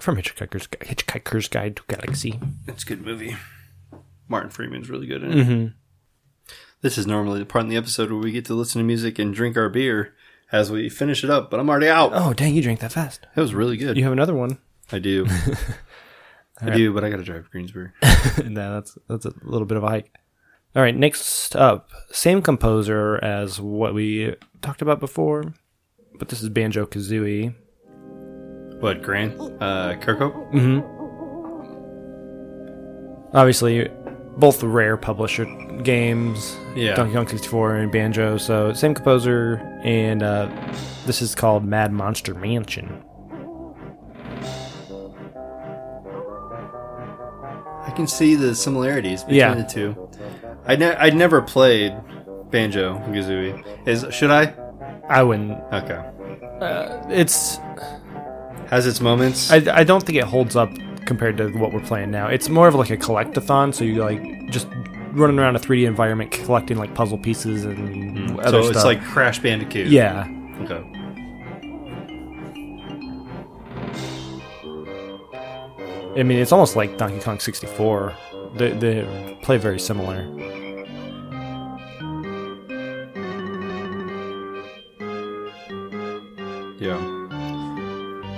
From 0.00 0.16
Hitchhiker's, 0.16 0.66
Hitchhiker's 0.66 1.46
Guide 1.46 1.76
to 1.76 1.82
Galaxy. 1.86 2.40
It's 2.66 2.82
a 2.82 2.86
good 2.86 3.04
movie. 3.06 3.36
Martin 4.26 4.50
Freeman's 4.50 4.90
really 4.90 5.06
good 5.06 5.22
in 5.22 5.38
it. 5.38 5.44
hmm 5.46 5.66
This 6.80 6.98
is 6.98 7.06
normally 7.06 7.38
the 7.38 7.46
part 7.46 7.62
in 7.62 7.68
the 7.68 7.76
episode 7.76 8.10
where 8.10 8.20
we 8.20 8.32
get 8.32 8.44
to 8.46 8.54
listen 8.54 8.80
to 8.80 8.84
music 8.84 9.20
and 9.20 9.32
drink 9.32 9.56
our 9.56 9.68
beer 9.68 10.12
as 10.50 10.72
we 10.72 10.88
finish 10.88 11.22
it 11.22 11.30
up, 11.30 11.52
but 11.52 11.60
I'm 11.60 11.70
already 11.70 11.88
out. 11.88 12.10
Oh, 12.12 12.32
dang, 12.32 12.52
you 12.52 12.62
drank 12.62 12.80
that 12.80 12.92
fast. 12.92 13.24
That 13.36 13.40
was 13.42 13.54
really 13.54 13.76
good. 13.76 13.96
You 13.96 14.02
have 14.02 14.12
another 14.12 14.34
one. 14.34 14.58
I 14.90 14.98
do. 14.98 15.24
I 16.60 16.70
do, 16.70 16.92
but 16.92 17.04
I 17.04 17.10
gotta 17.10 17.22
drive 17.22 17.44
to 17.44 17.50
Greensburg. 17.50 17.92
no, 18.44 18.74
that's 18.74 18.98
that's 19.08 19.24
a 19.24 19.32
little 19.42 19.66
bit 19.66 19.76
of 19.76 19.84
a 19.84 19.88
hike. 19.88 20.12
All 20.74 20.82
right, 20.82 20.96
next 20.96 21.54
up, 21.54 21.90
same 22.10 22.42
composer 22.42 23.22
as 23.22 23.60
what 23.60 23.94
we 23.94 24.34
talked 24.62 24.82
about 24.82 24.98
before, 24.98 25.54
but 26.18 26.28
this 26.28 26.42
is 26.42 26.48
Banjo 26.48 26.86
Kazooie. 26.86 27.54
What, 28.80 29.02
Grant? 29.02 29.38
Uh, 29.60 29.94
Kirkhope? 30.00 30.52
Mm-hmm. 30.52 30.80
Obviously, 33.36 33.88
both 34.36 34.62
rare 34.62 34.96
publisher 34.96 35.44
games, 35.82 36.56
Yeah. 36.74 36.94
Donkey 36.94 37.14
Kong 37.14 37.26
64 37.28 37.76
and 37.76 37.92
Banjo. 37.92 38.36
So 38.38 38.72
same 38.72 38.94
composer, 38.94 39.56
and 39.84 40.22
uh, 40.22 40.48
this 41.06 41.20
is 41.22 41.34
called 41.34 41.64
Mad 41.64 41.92
Monster 41.92 42.34
Mansion. 42.34 43.02
I 47.84 47.90
can 47.96 48.06
see 48.06 48.34
the 48.34 48.54
similarities 48.54 49.22
between 49.22 49.38
Yeah. 49.38 49.54
the 49.54 49.64
two. 49.64 50.08
I 50.66 50.76
ne- 50.76 50.94
I'd 50.96 51.16
never 51.16 51.40
played 51.42 51.94
Banjo 52.50 52.98
Kazooie. 53.08 53.64
Is 53.86 54.06
should 54.14 54.30
I? 54.30 54.54
I 55.08 55.22
wouldn't. 55.22 55.58
Okay. 55.72 56.04
Uh, 56.60 57.02
it's. 57.08 57.58
Has 58.68 58.86
its 58.86 59.00
moments. 59.00 59.50
I, 59.50 59.56
I 59.72 59.84
don't 59.84 60.04
think 60.04 60.18
it 60.18 60.24
holds 60.24 60.54
up 60.54 60.70
compared 61.06 61.38
to 61.38 61.48
what 61.52 61.72
we're 61.72 61.80
playing 61.80 62.10
now. 62.10 62.26
It's 62.28 62.48
more 62.50 62.68
of 62.68 62.74
like 62.74 62.90
a 62.90 62.96
collectathon, 62.98 63.74
so 63.74 63.82
you 63.84 63.94
like 64.04 64.50
just 64.50 64.68
running 65.12 65.38
around 65.38 65.56
a 65.56 65.58
3D 65.58 65.86
environment 65.86 66.30
collecting 66.30 66.76
like 66.76 66.94
puzzle 66.94 67.16
pieces 67.16 67.64
and 67.64 68.38
other 68.40 68.62
so 68.62 68.62
stuff. 68.64 68.76
it's 68.76 68.84
like 68.84 69.02
Crash 69.02 69.38
Bandicoot. 69.38 69.86
yeah, 69.86 70.26
Okay. 70.62 70.82
I 76.16 76.22
mean, 76.24 76.38
it's 76.38 76.52
almost 76.52 76.74
like 76.74 76.98
Donkey 76.98 77.20
Kong 77.20 77.38
64. 77.38 78.14
They, 78.54 78.70
they 78.72 79.38
play 79.42 79.56
very 79.56 79.78
similar. 79.78 80.26
Yeah. 86.78 87.18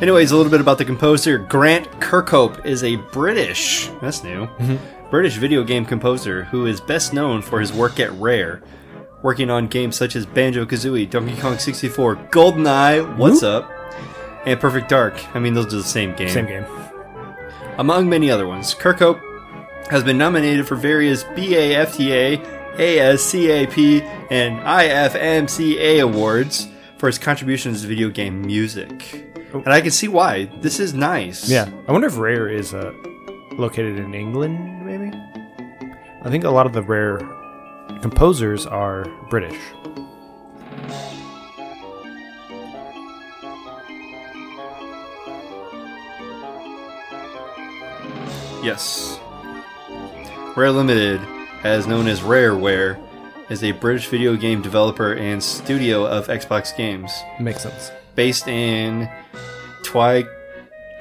Anyways, 0.01 0.31
a 0.31 0.37
little 0.37 0.51
bit 0.51 0.63
about 0.63 0.79
the 0.79 0.85
composer. 0.85 1.37
Grant 1.37 1.87
Kirkhope 2.01 2.65
is 2.65 2.83
a 2.83 2.97
British, 2.97 3.91
that's 4.01 4.25
new, 4.25 4.47
mm-hmm. 4.47 5.11
British 5.11 5.37
video 5.37 5.63
game 5.63 5.85
composer 5.85 6.45
who 6.45 6.65
is 6.65 6.81
best 6.81 7.13
known 7.13 7.43
for 7.43 7.61
his 7.61 7.71
work 7.71 8.01
at 8.01 8.11
Rare, 8.13 8.63
working 9.23 9.51
on 9.51 9.67
games 9.67 9.97
such 9.97 10.17
as 10.17 10.25
Banjo 10.25 10.65
Kazooie, 10.65 11.11
Donkey 11.11 11.37
Kong 11.37 11.59
64, 11.59 12.17
GoldenEye, 12.31 13.17
What's 13.19 13.43
Up, 13.43 13.71
and 14.47 14.59
Perfect 14.59 14.89
Dark. 14.89 15.23
I 15.37 15.39
mean, 15.39 15.53
those 15.53 15.67
are 15.67 15.77
the 15.77 15.83
same 15.83 16.15
game. 16.15 16.31
Same 16.31 16.47
game. 16.47 16.65
Among 17.77 18.09
many 18.09 18.31
other 18.31 18.47
ones, 18.47 18.75
Kirkhope 18.75 19.21
has 19.91 20.03
been 20.03 20.17
nominated 20.17 20.67
for 20.67 20.77
various 20.77 21.25
BAFTA, 21.25 22.43
ASCAP, 22.77 24.03
and 24.31 24.61
IFMCA 24.61 26.03
awards 26.03 26.69
for 27.01 27.07
his 27.07 27.19
contributions 27.19 27.81
to 27.81 27.89
video 27.89 28.11
game 28.11 28.43
music. 28.43 29.27
And 29.55 29.69
I 29.69 29.81
can 29.81 29.91
see 29.91 30.07
why. 30.07 30.45
This 30.61 30.79
is 30.79 30.93
nice. 30.93 31.49
Yeah, 31.49 31.67
I 31.89 31.93
wonder 31.93 32.07
if 32.07 32.19
Rare 32.19 32.47
is 32.47 32.75
uh, 32.75 32.93
located 33.53 33.99
in 33.99 34.15
England. 34.15 34.85
Maybe. 34.85 35.11
I 36.23 36.29
think 36.29 36.45
a 36.45 36.51
lot 36.51 36.67
of 36.67 36.75
the 36.75 36.83
Rare 36.83 37.19
composers 38.03 38.67
are 38.67 39.07
British. 39.31 39.59
Yes. 48.63 49.19
Rare 50.55 50.71
Limited, 50.71 51.23
as 51.65 51.87
known 51.87 52.07
as 52.07 52.21
Rareware, 52.21 53.03
is 53.51 53.63
a 53.65 53.73
British 53.73 54.07
video 54.07 54.37
game 54.37 54.63
developer 54.63 55.13
and 55.13 55.43
studio 55.43 56.07
of 56.07 56.29
Xbox 56.29 56.75
games. 56.77 57.13
Makes 57.41 57.63
sense. 57.63 57.91
based 58.15 58.47
in 58.49 59.09
Twy 59.83 60.25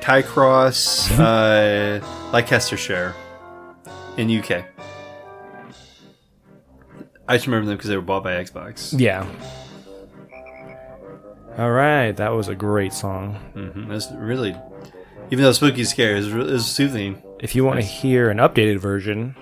Tycross, 0.01 1.09
uh, 1.19 1.99
Leicestershire, 2.33 3.13
in 4.17 4.29
UK. 4.39 4.65
I 7.27 7.35
just 7.35 7.45
remember 7.45 7.67
them 7.67 7.77
because 7.77 7.89
they 7.89 7.95
were 7.95 8.01
bought 8.01 8.23
by 8.23 8.33
Xbox. 8.43 8.93
Yeah. 8.97 9.27
All 11.57 11.71
right, 11.71 12.13
that 12.13 12.29
was 12.29 12.47
a 12.47 12.55
great 12.55 12.93
song. 12.93 13.35
hmm 13.53 13.89
That's 13.89 14.09
really, 14.13 14.55
even 15.29 15.43
though 15.43 15.51
spooky 15.51 15.83
scary, 15.83 16.17
is 16.19 16.31
was, 16.33 16.49
re- 16.51 16.59
soothing. 16.59 17.21
If 17.39 17.53
you 17.55 17.63
want 17.65 17.79
to 17.81 17.85
hear 17.85 18.29
an 18.29 18.37
updated 18.37 18.79
version, 18.79 19.35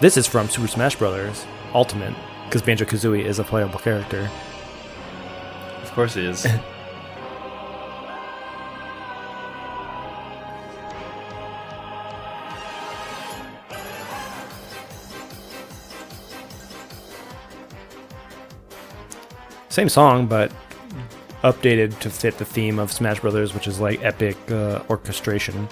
this 0.00 0.16
is 0.16 0.26
from 0.26 0.48
Super 0.48 0.68
Smash 0.68 0.96
Bros. 0.96 1.44
Ultimate, 1.74 2.14
because 2.46 2.62
Banjo 2.62 2.84
Kazooie 2.84 3.24
is 3.24 3.38
a 3.38 3.44
playable 3.44 3.78
character. 3.78 4.30
Of 5.82 5.92
course, 5.92 6.16
it 6.16 6.24
is. 6.24 6.46
Same 19.68 19.90
song, 19.90 20.26
but 20.26 20.50
updated 21.42 21.98
to 22.00 22.08
fit 22.08 22.38
the 22.38 22.46
theme 22.46 22.78
of 22.78 22.90
Smash 22.90 23.20
Brothers, 23.20 23.52
which 23.52 23.66
is 23.66 23.78
like 23.78 24.02
epic 24.02 24.38
uh, 24.50 24.82
orchestration. 24.88 25.68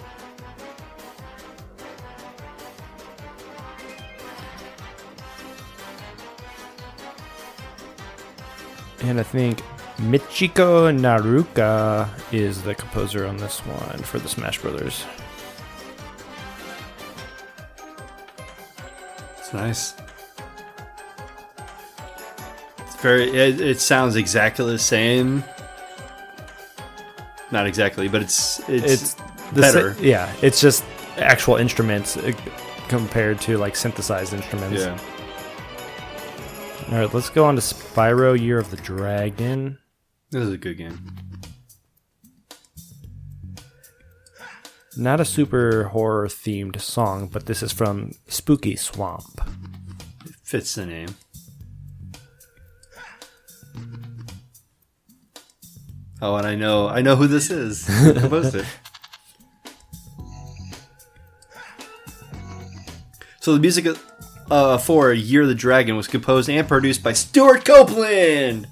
And 9.04 9.20
I 9.20 9.22
think 9.22 9.60
Michiko 9.98 10.90
Naruka 10.98 12.08
is 12.32 12.62
the 12.62 12.74
composer 12.74 13.26
on 13.26 13.36
this 13.36 13.58
one 13.60 13.98
for 13.98 14.18
the 14.18 14.28
Smash 14.28 14.58
Brothers. 14.60 15.04
It's 19.38 19.52
nice. 19.52 19.94
It's 22.78 22.96
very. 22.96 23.24
It, 23.30 23.60
it 23.60 23.80
sounds 23.80 24.16
exactly 24.16 24.64
the 24.72 24.78
same. 24.78 25.44
Not 27.50 27.66
exactly, 27.66 28.08
but 28.08 28.22
it's 28.22 28.60
it's, 28.68 28.84
It's 28.92 29.10
sa- 29.16 29.24
better. 29.54 29.96
yeah, 30.00 30.32
it's 30.42 30.60
just 30.60 30.82
actual 31.18 31.56
instruments 31.56 32.16
uh, 32.16 32.32
compared 32.88 33.40
to 33.42 33.58
like 33.58 33.76
synthesized 33.76 34.32
instruments. 34.32 34.80
yeah. 34.80 34.98
All 36.90 37.00
right, 37.00 37.14
let's 37.14 37.30
go 37.30 37.46
on 37.46 37.56
to 37.56 37.62
Spyro 37.62 38.38
Year 38.38 38.58
of 38.58 38.70
the 38.70 38.76
Dragon. 38.76 39.78
This 40.30 40.42
is 40.42 40.52
a 40.52 40.58
good 40.58 40.76
game. 40.76 41.16
Not 44.96 45.18
a 45.18 45.24
super 45.24 45.84
horror 45.84 46.28
themed 46.28 46.80
song, 46.80 47.28
but 47.28 47.46
this 47.46 47.62
is 47.62 47.72
from 47.72 48.12
Spooky 48.28 48.76
Swamp. 48.76 49.40
It 50.26 50.34
fits 50.44 50.74
the 50.74 50.86
name. 50.86 51.16
Oh, 56.20 56.36
and 56.36 56.46
I 56.46 56.54
know 56.54 56.86
I 56.88 57.00
know 57.02 57.16
who 57.16 57.26
this 57.26 57.50
is. 57.50 57.86
Who 58.02 58.14
composed 58.14 58.54
it? 58.54 58.66
So 63.40 63.52
the 63.52 63.60
music 63.60 63.84
uh, 64.50 64.78
for 64.78 65.12
Year 65.12 65.42
of 65.42 65.48
the 65.48 65.54
Dragon 65.54 65.96
was 65.96 66.06
composed 66.06 66.48
and 66.48 66.66
produced 66.66 67.02
by 67.02 67.12
Stewart 67.12 67.64
Copeland. 67.64 68.66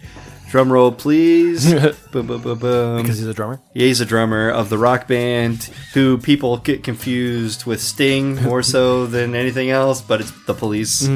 Drum 0.51 0.71
roll, 0.71 0.93
please. 0.93 1.73
boom, 2.13 2.27
boom, 2.27 2.43
boom, 2.43 2.59
boom. 2.59 3.03
Because 3.03 3.19
he's 3.19 3.27
a 3.27 3.33
drummer? 3.33 3.59
Yeah, 3.73 3.87
he's 3.87 4.03
a 4.03 4.05
drummer 4.05 4.51
of 4.51 4.69
the 4.69 4.77
rock 4.77 5.09
band 5.09 5.63
who 5.95 6.19
people 6.19 6.59
get 6.59 6.85
confused 6.85 7.65
with 7.65 7.81
Sting 7.81 8.35
more 8.43 8.63
so 8.63 9.07
than 9.15 9.35
anything 9.35 9.71
else, 9.71 10.03
but 10.03 10.21
it's 10.21 10.31
the 10.47 10.53
police. 10.53 11.09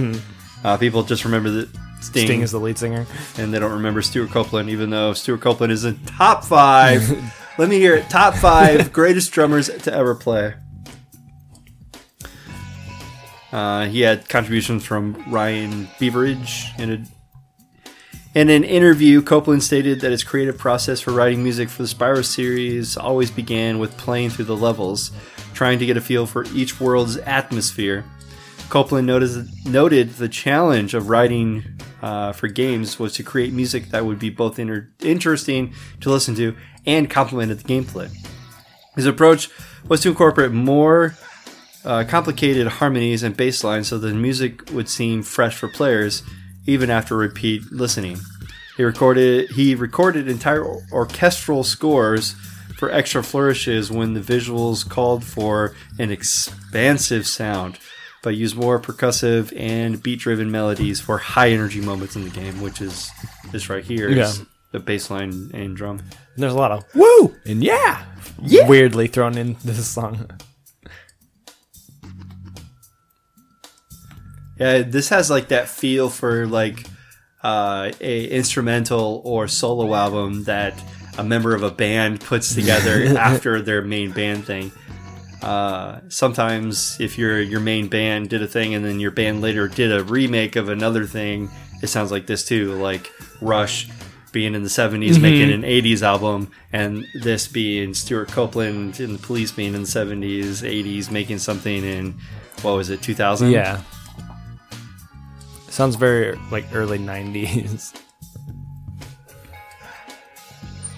Uh, 0.65 0.77
people 0.79 1.03
just 1.03 1.27
remember 1.27 1.51
that 1.51 1.69
Sting, 2.01 2.27
Sting 2.27 2.41
is 2.41 2.53
the 2.53 2.59
lead 2.59 2.79
singer. 2.79 3.07
and 3.37 3.53
they 3.53 3.59
don't 3.59 3.73
remember 3.73 4.01
Stewart 4.01 4.31
Copeland, 4.31 4.71
even 4.71 4.89
though 4.89 5.13
Stewart 5.13 5.43
Copeland 5.43 5.71
is 5.73 5.85
in 5.85 5.99
top 6.07 6.43
five. 6.43 7.03
Let 7.59 7.69
me 7.69 7.79
hear 7.79 7.95
it. 7.95 8.09
Top 8.09 8.35
five 8.35 8.93
greatest 8.93 9.33
drummers 9.33 9.69
to 9.69 9.93
ever 9.93 10.15
play. 10.15 10.55
Uh, 13.53 13.87
he 13.87 14.01
had 14.01 14.29
contributions 14.29 14.85
from 14.85 15.23
Ryan 15.31 15.89
Beveridge 15.99 16.67
in 16.79 16.91
a 16.93 17.05
in 18.37 18.51
an 18.51 18.65
interview, 18.65 19.23
Copeland 19.23 19.63
stated 19.63 20.01
that 20.01 20.11
his 20.11 20.23
creative 20.23 20.59
process 20.59 21.01
for 21.01 21.11
writing 21.11 21.43
music 21.43 21.71
for 21.71 21.83
the 21.83 21.89
Spyro 21.89 22.23
series 22.23 22.95
always 22.95 23.31
began 23.31 23.79
with 23.79 23.97
playing 23.97 24.29
through 24.29 24.45
the 24.45 24.55
levels, 24.55 25.11
trying 25.55 25.79
to 25.79 25.87
get 25.87 25.97
a 25.97 26.03
feel 26.03 26.27
for 26.27 26.45
each 26.53 26.79
world's 26.79 27.17
atmosphere. 27.17 28.05
Copeland 28.69 29.07
noted, 29.07 29.49
noted 29.65 30.11
the 30.17 30.29
challenge 30.29 30.93
of 30.93 31.09
writing 31.09 31.65
uh, 32.03 32.33
for 32.33 32.49
games 32.49 32.99
was 32.99 33.15
to 33.15 33.23
create 33.23 33.55
music 33.55 33.89
that 33.89 34.05
would 34.05 34.19
be 34.19 34.29
both 34.29 34.59
inter- 34.59 34.91
interesting 35.01 35.73
to 36.03 36.11
listen 36.11 36.35
to 36.35 36.55
and 36.85 37.09
complemented 37.09 37.61
the 37.61 37.65
gameplay. 37.65 38.15
His 38.97 39.07
approach 39.07 39.49
was 39.89 40.03
to 40.03 40.11
incorporate 40.11 40.53
more 40.53 41.17
uh, 41.87 42.05
complicated 42.05 42.67
harmonies 42.67 43.23
and 43.23 43.37
bass 43.37 43.63
lines 43.65 43.89
so 43.89 43.97
the 43.99 44.13
music 44.13 44.71
would 44.73 44.89
seem 44.89 45.23
fresh 45.23 45.57
for 45.57 45.69
players 45.69 46.23
even 46.67 46.91
after 46.91 47.17
repeat 47.17 47.63
listening. 47.73 48.19
He 48.77 48.83
recorded 48.85 49.51
he 49.53 49.75
recorded 49.75 50.29
entire 50.29 50.65
orchestral 50.93 51.65
scores 51.65 52.35
for 52.77 52.91
extra 52.91 53.23
flourishes 53.23 53.91
when 53.91 54.13
the 54.15 54.21
visuals 54.21 54.87
called 54.87 55.25
for 55.25 55.75
an 55.99 56.11
expansive 56.11 57.27
sound, 57.27 57.79
but 58.23 58.37
used 58.37 58.57
more 58.57 58.79
percussive 58.79 59.51
and 59.59 60.03
beat-driven 60.03 60.51
melodies 60.51 61.01
for 61.01 61.17
high 61.19 61.51
energy 61.51 61.81
moments 61.81 62.17
in 62.17 62.25
the 62.25 62.31
game, 62.31 62.61
which 62.61 62.83
is 62.83 63.11
this 63.53 63.71
right 63.71 63.85
here. 63.85 64.09
is 64.11 64.17
Yeah. 64.41 64.45
the 64.73 64.81
bass 64.81 65.09
line 65.11 65.51
and 65.55 65.75
drum. 65.77 66.01
And 66.35 66.43
there's 66.43 66.53
a 66.53 66.57
lot 66.59 66.73
of 66.73 66.85
woo 66.95 67.35
and 67.47 67.65
yeah, 67.65 68.05
Yeah. 68.43 68.69
weirdly 68.69 69.07
thrown 69.07 69.39
in 69.39 69.57
this 69.65 69.87
song. 69.87 70.29
Yeah, 74.59 74.83
this 74.83 75.09
has 75.11 75.31
like 75.31 75.49
that 75.49 75.69
feel 75.69 76.09
for 76.09 76.47
like 76.47 76.87
uh, 77.43 77.93
a 78.01 78.29
instrumental 78.29 79.21
or 79.25 79.49
solo 79.49 79.95
album 79.95 80.45
that 80.45 80.75
a 81.19 81.25
member 81.25 81.55
of 81.55 81.63
a 81.63 81.71
band 81.71 82.21
puts 82.21 82.55
together 82.55 83.05
after 83.19 83.61
their 83.63 83.83
main 83.83 84.13
band 84.13 84.45
thing. 84.45 84.73
Uh, 85.43 86.01
sometimes, 86.09 86.99
if 87.01 87.19
your 87.19 87.41
your 87.41 87.61
main 87.61 87.89
band 87.89 88.31
did 88.31 88.43
a 88.43 88.47
thing 88.47 88.75
and 88.75 88.85
then 88.85 88.99
your 88.99 89.11
band 89.11 89.43
later 89.43 89.69
did 89.69 89.93
a 89.93 90.03
remake 90.03 90.57
of 90.57 90.69
another 90.69 91.05
thing, 91.05 91.51
it 91.83 91.89
sounds 91.89 92.11
like 92.11 92.27
this 92.27 92.45
too. 92.45 92.73
Like 92.75 93.13
Rush 93.41 93.89
being 94.33 94.55
in 94.55 94.63
the 94.63 94.69
70s 94.69 95.21
making 95.21 95.51
an 95.51 95.63
80s 95.63 96.03
album, 96.03 96.51
and 96.73 97.07
this 97.15 97.49
being 97.49 97.95
Stewart 97.95 98.29
Copeland 98.29 99.01
and 99.01 99.15
the 99.15 99.19
Police 99.19 99.51
being 99.51 99.73
in 99.75 99.83
the 99.83 99.89
70s, 99.89 100.63
80s 100.63 101.11
making 101.11 101.39
something 101.39 101.85
in 101.85 102.15
what 102.61 102.73
was 102.73 102.91
it, 102.91 103.01
2000? 103.01 103.51
Yeah. 103.51 103.81
Sounds 105.77 105.97
very 105.97 106.39
like 106.51 106.65
early 106.73 106.99
90s. 106.99 108.01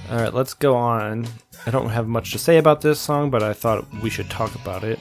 All 0.08 0.18
right, 0.18 0.32
let's 0.32 0.54
go 0.54 0.76
on. 0.76 1.26
I 1.66 1.72
don't 1.72 1.88
have 1.88 2.06
much 2.06 2.30
to 2.30 2.38
say 2.38 2.58
about 2.58 2.80
this 2.80 3.00
song, 3.00 3.28
but 3.28 3.42
I 3.42 3.54
thought 3.54 3.84
we 4.00 4.08
should 4.08 4.30
talk 4.30 4.54
about 4.54 4.84
it. 4.84 5.00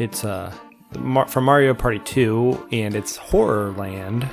It's 0.00 0.24
uh 0.24 0.52
from 1.28 1.44
Mario 1.44 1.74
Party 1.74 2.00
2 2.00 2.70
and 2.72 2.96
it's 2.96 3.16
Horrorland. 3.16 4.28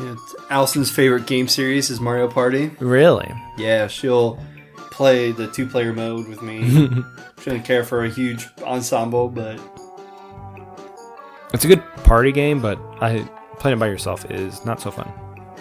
It's 0.00 0.34
Allison's 0.50 0.90
favorite 0.90 1.24
game 1.24 1.48
series 1.48 1.88
is 1.88 2.02
Mario 2.02 2.28
Party. 2.28 2.72
Really? 2.78 3.32
Yeah, 3.56 3.86
she'll 3.86 4.38
play 4.90 5.32
the 5.32 5.46
two 5.46 5.66
player 5.66 5.94
mode 5.94 6.28
with 6.28 6.42
me. 6.42 6.68
she 7.38 7.44
doesn't 7.46 7.62
care 7.62 7.84
for 7.84 8.04
a 8.04 8.10
huge 8.10 8.46
ensemble, 8.62 9.30
but 9.30 9.58
It's 11.54 11.64
a 11.64 11.68
good 11.68 11.82
party 12.02 12.32
game, 12.32 12.60
but 12.60 12.78
I 13.00 13.20
playing 13.58 13.76
it 13.76 13.80
by 13.80 13.86
yourself 13.86 14.28
is 14.30 14.64
not 14.64 14.80
so 14.80 14.90
fun. 14.90 15.10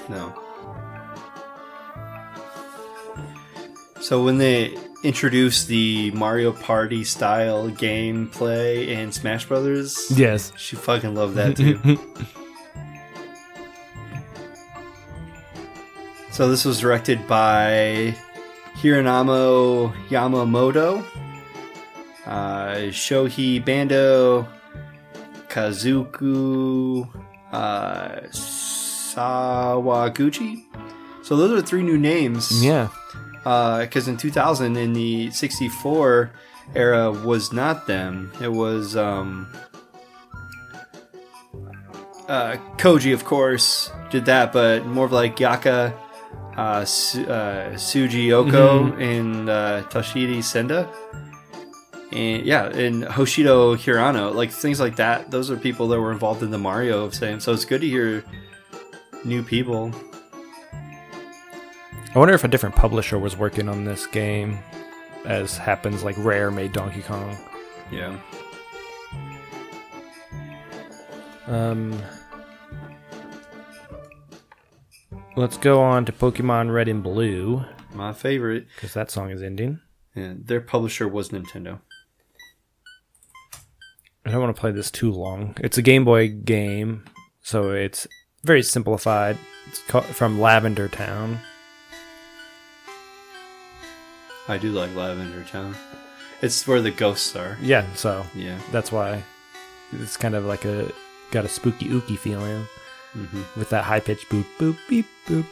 no. 0.10 0.34
So 4.01 4.21
when 4.25 4.38
they 4.38 4.75
introduced 5.06 5.67
the 5.69 6.12
Mario 6.12 6.51
Party 6.51 7.06
style 7.06 7.69
gameplay 7.69 8.88
in 8.89 9.13
Smash 9.13 9.45
Brothers, 9.45 10.12
Yes. 10.13 10.51
she 10.58 10.75
fucking 10.75 11.15
loved 11.15 11.36
that 11.36 11.56
too. 11.56 11.79
so 16.32 16.49
this 16.49 16.65
was 16.65 16.79
directed 16.82 17.25
by 17.27 18.13
Hironamo 18.75 19.93
Yamamoto, 20.10 21.06
uh, 22.25 22.75
Shohei 22.91 23.63
Bando, 23.63 24.47
Kazuku 25.54 27.08
uh, 27.52 28.22
Sawaguchi. 29.13 30.63
So 31.22 31.38
those 31.38 31.52
are 31.52 31.62
three 31.62 31.84
new 31.84 31.98
names. 32.00 32.63
Yeah. 32.66 32.88
Because 33.44 34.08
in 34.08 34.18
2000, 34.18 34.76
in 34.78 34.94
the 34.94 35.30
64 35.30 36.32
era, 36.76 37.12
was 37.12 37.54
not 37.54 37.86
them. 37.86 38.32
It 38.42 38.52
was 38.52 38.96
um, 38.96 39.48
uh, 42.28 42.56
Koji, 42.78 43.13
of 43.13 43.24
course, 43.26 43.92
did 44.10 44.26
that, 44.26 44.54
but 44.54 44.88
more 44.88 45.06
of 45.06 45.12
like 45.12 45.39
Yaka, 45.39 45.94
uh, 46.58 46.84
Su- 46.86 47.26
uh, 47.26 47.74
Suji 47.74 48.32
Oko, 48.32 48.92
and 48.94 49.50
uh, 49.50 49.84
Toshidi 49.89 50.44
Senda. 50.44 50.89
And 52.13 52.45
yeah, 52.45 52.65
and 52.67 53.04
Hoshido 53.04 53.76
Hirano, 53.76 54.34
like 54.36 54.52
things 54.52 54.80
like 54.80 54.97
that. 54.97 55.32
Those 55.32 55.49
are 55.49 55.58
people 55.58 55.88
that 55.88 55.99
were 55.99 56.12
involved 56.12 56.43
in 56.43 56.52
the 56.52 56.60
Mario 56.60 57.04
of 57.04 57.15
same. 57.15 57.39
So 57.39 57.54
it's 57.54 57.65
good 57.65 57.82
to 57.82 57.88
hear 57.88 58.23
new 59.26 59.41
people. 59.41 59.91
I 62.15 62.19
wonder 62.19 62.36
if 62.36 62.43
a 62.43 62.47
different 62.47 62.76
publisher 62.76 63.17
was 63.17 63.36
working 63.36 63.67
on 63.67 63.86
this 63.86 64.06
game, 64.06 64.60
as 65.26 65.58
happens 65.58 66.04
like 66.04 66.15
Rare 66.19 66.52
made 66.52 66.71
Donkey 66.71 67.02
Kong. 67.02 67.36
Yeah. 67.91 68.19
Um, 71.47 71.99
let's 75.36 75.58
go 75.58 75.82
on 75.82 76.06
to 76.06 76.12
Pokemon 76.12 76.71
Red 76.71 76.88
and 76.88 77.02
Blue 77.02 77.65
My 77.93 78.13
favorite. 78.13 78.67
because 78.76 78.93
that 78.93 79.10
song 79.10 79.32
is 79.32 79.41
ending. 79.41 79.80
Yeah, 80.15 80.34
their 80.38 80.62
publisher 80.62 81.08
was 81.08 81.30
Nintendo. 81.30 81.80
I 84.26 84.32
don't 84.32 84.42
want 84.42 84.56
to 84.56 84.60
play 84.60 84.72
this 84.72 84.90
too 84.90 85.12
long. 85.12 85.56
It's 85.60 85.78
a 85.78 85.82
Game 85.82 86.06
Boy 86.06 86.30
game, 86.30 87.04
so 87.42 87.72
it's 87.72 88.08
very 88.44 88.64
simplified. 88.64 89.38
It's 89.68 89.80
from 90.16 90.40
Lavender 90.40 90.88
Town. 90.88 91.40
I 94.48 94.58
do 94.58 94.72
like 94.72 94.94
Lavender 94.96 95.44
Town. 95.44 95.76
It's 96.42 96.66
where 96.68 96.82
the 96.82 96.92
ghosts 96.92 97.36
are. 97.36 97.58
Yeah, 97.62 97.86
so 97.96 98.26
Yeah. 98.36 98.58
that's 98.72 98.92
why 98.92 99.24
it's 99.94 100.18
kind 100.18 100.36
of 100.36 100.46
like 100.46 100.66
a 100.66 100.92
got 101.32 101.46
a 101.46 101.50
spooky 101.50 101.88
ooky 101.88 102.18
feeling 102.18 102.66
hmm 103.14 103.44
with 103.58 103.70
that 103.70 103.84
high 103.86 104.00
pitched 104.00 104.28
boop 104.30 104.46
boop 104.60 104.78
beep 104.90 105.06
boop. 105.28 105.46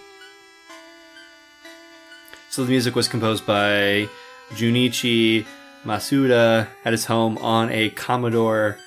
So 2.49 2.63
the 2.65 2.69
music 2.69 2.95
was 2.95 3.07
composed 3.07 3.45
by 3.45 4.09
Junichi 4.51 5.45
Masuda 5.83 6.67
at 6.85 6.93
his 6.93 7.05
home 7.05 7.37
on 7.39 7.71
a 7.71 7.89
Commodore 7.89 8.77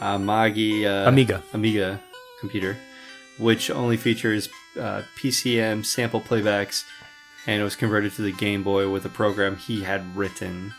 uh, 0.00 0.18
Magi 0.18 0.84
uh, 0.84 1.08
Amiga. 1.08 1.42
Amiga 1.52 2.00
computer 2.40 2.76
which 3.40 3.70
only 3.70 3.96
features 3.96 4.50
uh, 4.78 5.02
PCM 5.16 5.84
sample 5.84 6.20
playbacks, 6.20 6.84
and 7.46 7.60
it 7.60 7.64
was 7.64 7.74
converted 7.74 8.12
to 8.12 8.22
the 8.22 8.32
Game 8.32 8.62
Boy 8.62 8.88
with 8.90 9.04
a 9.06 9.08
program 9.08 9.56
he 9.56 9.82
had 9.82 10.14
written. 10.16 10.74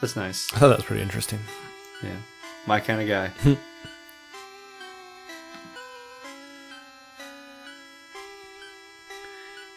That's 0.00 0.16
nice. 0.16 0.52
I 0.52 0.58
thought 0.58 0.68
that 0.68 0.78
was 0.78 0.84
pretty 0.84 1.02
interesting. 1.02 1.38
Yeah, 2.02 2.16
my 2.66 2.80
kind 2.80 3.00
of 3.00 3.08
guy. 3.08 3.30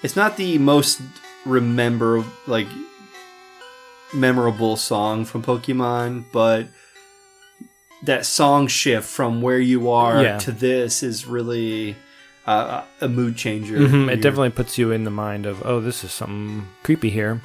it's 0.03 0.15
not 0.15 0.37
the 0.37 0.57
most 0.57 1.01
remember 1.45 2.23
like 2.47 2.67
memorable 4.13 4.75
song 4.77 5.25
from 5.25 5.43
Pokemon, 5.43 6.25
but 6.31 6.67
that 8.03 8.25
song 8.25 8.67
shift 8.67 9.07
from 9.07 9.41
where 9.41 9.59
you 9.59 9.89
are 9.91 10.21
Yeah. 10.23 10.37
to 10.39 10.51
this 10.51 11.03
is 11.03 11.25
really 11.27 11.95
uh, 12.47 12.83
a 12.99 13.07
mood 13.07 13.35
changer. 13.37 13.77
Mhm, 13.77 14.11
It 14.11 14.15
definitely 14.21 14.49
puts 14.49 14.77
you 14.77 14.91
in 14.91 15.03
the 15.03 15.11
mind 15.11 15.45
of, 15.45 15.61
oh, 15.65 15.79
this 15.79 16.03
is 16.03 16.11
something 16.11 16.67
creepy 16.83 17.11
here. 17.11 17.41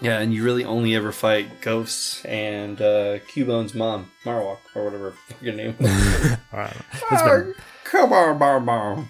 yeah, 0.00 0.18
and 0.18 0.34
you 0.34 0.42
really 0.42 0.64
only 0.64 0.96
ever 0.96 1.12
fight 1.12 1.60
ghosts 1.60 2.24
and 2.24 2.82
uh, 2.82 3.20
Cubone's 3.28 3.72
mom, 3.72 4.10
Marowak 4.24 4.58
or 4.74 4.84
whatever 4.84 5.14
your 5.40 5.54
name. 5.54 5.76
was. 5.78 5.88
Been 7.10 7.54
Come 7.84 8.12
on, 8.12 8.36
Bar. 8.66 9.06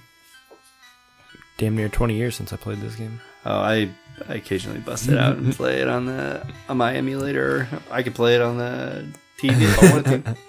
damn 1.56 1.76
near 1.76 1.88
20 1.88 2.14
years 2.14 2.36
since 2.36 2.52
I 2.52 2.56
played 2.56 2.80
this 2.82 2.96
game. 2.96 3.20
Oh, 3.46 3.58
I, 3.58 3.88
I 4.28 4.34
occasionally 4.34 4.80
bust 4.80 5.08
it 5.08 5.18
out 5.18 5.36
and 5.36 5.52
play 5.56 5.80
it 5.80 5.88
on 5.88 6.06
the 6.06 6.46
on 6.68 6.76
my 6.76 6.94
emulator. 6.94 7.68
I 7.90 8.02
could 8.02 8.14
play 8.14 8.34
it 8.34 8.40
on 8.42 8.58
the 8.58 9.06
TV 9.40 9.60
if 9.62 9.82
I 9.82 9.92
wanted 9.92 10.24
to. 10.24 10.36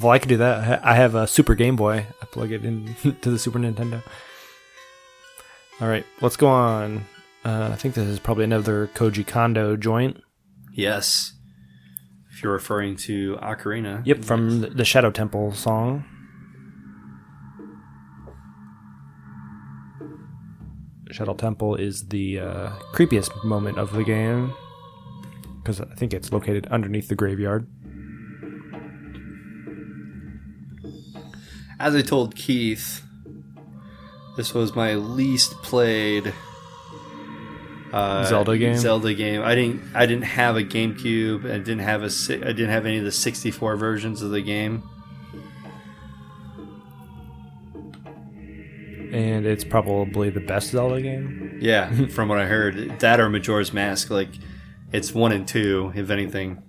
Well, 0.00 0.10
I 0.10 0.18
could 0.18 0.30
do 0.30 0.38
that. 0.38 0.84
I 0.84 0.94
have 0.96 1.14
a 1.14 1.28
Super 1.28 1.54
Game 1.54 1.76
Boy. 1.76 2.04
I 2.20 2.24
plug 2.26 2.50
it 2.50 2.64
in 2.64 2.92
to 3.20 3.30
the 3.30 3.38
Super 3.38 3.60
Nintendo. 3.60 4.02
All 5.80 5.86
right, 5.86 6.04
let's 6.20 6.36
go 6.36 6.48
on. 6.48 7.04
Uh, 7.44 7.68
I 7.72 7.76
think 7.76 7.94
this 7.94 8.08
is 8.08 8.18
probably 8.18 8.42
another 8.42 8.88
Koji 8.94 9.24
Kondo 9.24 9.76
joint. 9.76 10.20
Yes. 10.72 11.34
If 12.32 12.42
you're 12.42 12.52
referring 12.52 12.96
to 12.96 13.36
Ocarina. 13.42 14.04
Yep, 14.04 14.24
from 14.24 14.62
the- 14.62 14.70
the 14.70 14.84
Shadow 14.84 15.10
Temple 15.12 15.52
song. 15.52 16.04
Shadow 21.12 21.34
Temple 21.34 21.76
is 21.76 22.08
the 22.08 22.40
uh, 22.40 22.70
creepiest 22.92 23.44
moment 23.44 23.78
of 23.78 23.92
the 23.92 24.04
game 24.04 24.54
because 25.62 25.80
I 25.80 25.94
think 25.94 26.12
it's 26.12 26.32
located 26.32 26.66
underneath 26.68 27.08
the 27.08 27.14
graveyard. 27.14 27.66
As 31.78 31.94
I 31.94 32.02
told 32.02 32.34
Keith, 32.34 33.02
this 34.36 34.54
was 34.54 34.74
my 34.74 34.94
least 34.94 35.52
played 35.62 36.32
uh, 37.92 38.24
Zelda 38.24 38.56
game? 38.56 38.76
Zelda 38.76 39.14
game. 39.14 39.42
I 39.42 39.54
didn't. 39.54 39.82
I 39.94 40.06
didn't 40.06 40.24
have 40.24 40.56
a 40.56 40.62
GameCube. 40.62 41.44
I 41.44 41.58
didn't 41.58 41.80
have 41.80 42.02
a. 42.02 42.10
I 42.30 42.52
didn't 42.52 42.70
have 42.70 42.86
any 42.86 42.98
of 42.98 43.04
the 43.04 43.12
64 43.12 43.76
versions 43.76 44.22
of 44.22 44.30
the 44.30 44.40
game. 44.40 44.82
And 49.12 49.46
it's 49.46 49.62
probably 49.62 50.30
the 50.30 50.40
best 50.40 50.70
Zelda 50.70 51.02
game. 51.02 51.58
Yeah, 51.60 52.06
from 52.08 52.28
what 52.28 52.38
I 52.38 52.46
heard, 52.46 52.98
that 53.00 53.20
or 53.20 53.28
Majora's 53.28 53.72
Mask. 53.72 54.10
Like, 54.10 54.30
it's 54.90 55.12
one 55.12 55.32
and 55.32 55.46
two, 55.46 55.92
if 55.94 56.10
anything. 56.10 56.62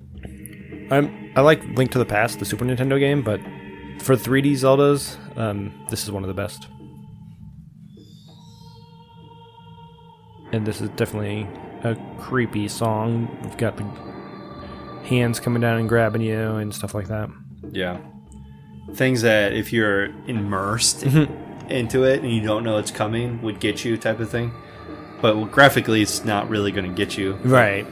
I'm, 0.91 1.31
I 1.35 1.41
like 1.41 1.63
Link 1.69 1.91
to 1.91 1.99
the 1.99 2.05
Past, 2.05 2.39
the 2.39 2.45
Super 2.45 2.65
Nintendo 2.65 2.99
game, 2.99 3.21
but 3.21 3.39
for 3.99 4.15
3D 4.15 4.53
Zeldas, 4.53 5.17
um, 5.37 5.73
this 5.89 6.03
is 6.03 6.11
one 6.11 6.23
of 6.23 6.27
the 6.27 6.33
best. 6.33 6.67
And 10.51 10.67
this 10.67 10.81
is 10.81 10.89
definitely 10.89 11.47
a 11.83 11.95
creepy 12.19 12.67
song. 12.67 13.35
We've 13.41 13.57
got 13.57 13.77
the 13.77 13.83
hands 15.07 15.39
coming 15.39 15.61
down 15.61 15.79
and 15.79 15.89
grabbing 15.89 16.21
you 16.21 16.55
and 16.55 16.73
stuff 16.73 16.93
like 16.93 17.07
that. 17.07 17.29
Yeah. 17.71 17.99
Things 18.93 19.21
that 19.21 19.53
if 19.53 19.73
you're 19.73 20.05
immersed 20.27 21.05
into 21.69 22.03
it 22.03 22.21
and 22.21 22.31
you 22.31 22.41
don't 22.41 22.63
know 22.63 22.77
it's 22.77 22.91
coming 22.91 23.41
would 23.41 23.59
get 23.59 23.83
you 23.83 23.97
type 23.97 24.19
of 24.19 24.29
thing. 24.29 24.53
But 25.21 25.45
graphically 25.45 26.01
it's 26.01 26.25
not 26.25 26.49
really 26.49 26.71
going 26.71 26.89
to 26.89 26.95
get 26.95 27.17
you. 27.17 27.33
Right. 27.43 27.85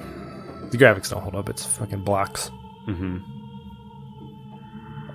The 0.71 0.77
graphics 0.77 1.09
don't 1.09 1.21
hold 1.21 1.35
up. 1.35 1.49
It's 1.49 1.65
fucking 1.65 2.03
blocks. 2.03 2.51
Mm-hmm. 2.87 3.17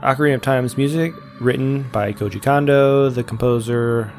Ocarina 0.03 0.35
of 0.35 0.43
Time's 0.43 0.77
music, 0.77 1.15
written 1.41 1.83
by 1.91 2.13
Koji 2.13 2.43
Kondo, 2.43 3.09
the 3.09 3.25
composer 3.25 4.13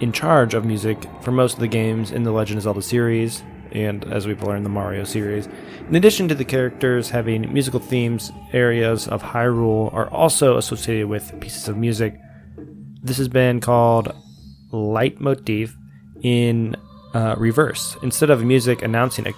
in 0.00 0.12
charge 0.12 0.52
of 0.52 0.64
music 0.64 0.98
for 1.22 1.32
most 1.32 1.54
of 1.54 1.60
the 1.60 1.68
games 1.68 2.10
in 2.10 2.24
the 2.24 2.32
Legend 2.32 2.58
of 2.58 2.64
Zelda 2.64 2.82
series, 2.82 3.42
and 3.70 4.04
as 4.12 4.26
we've 4.26 4.42
learned, 4.42 4.66
the 4.66 4.70
Mario 4.70 5.04
series. 5.04 5.48
In 5.88 5.96
addition 5.96 6.28
to 6.28 6.34
the 6.34 6.44
characters 6.44 7.08
having 7.10 7.52
musical 7.52 7.80
themes, 7.80 8.30
areas 8.52 9.08
of 9.08 9.22
Hyrule 9.22 9.92
are 9.94 10.10
also 10.10 10.58
associated 10.58 11.08
with 11.08 11.40
pieces 11.40 11.68
of 11.68 11.76
music. 11.76 12.20
This 13.02 13.18
has 13.18 13.28
been 13.28 13.60
called 13.60 14.14
leitmotif 14.70 15.76
in 16.22 16.76
uh, 17.14 17.34
reverse. 17.36 17.96
Instead 18.02 18.30
of 18.30 18.44
music 18.44 18.82
announcing 18.82 19.26
a, 19.26 19.32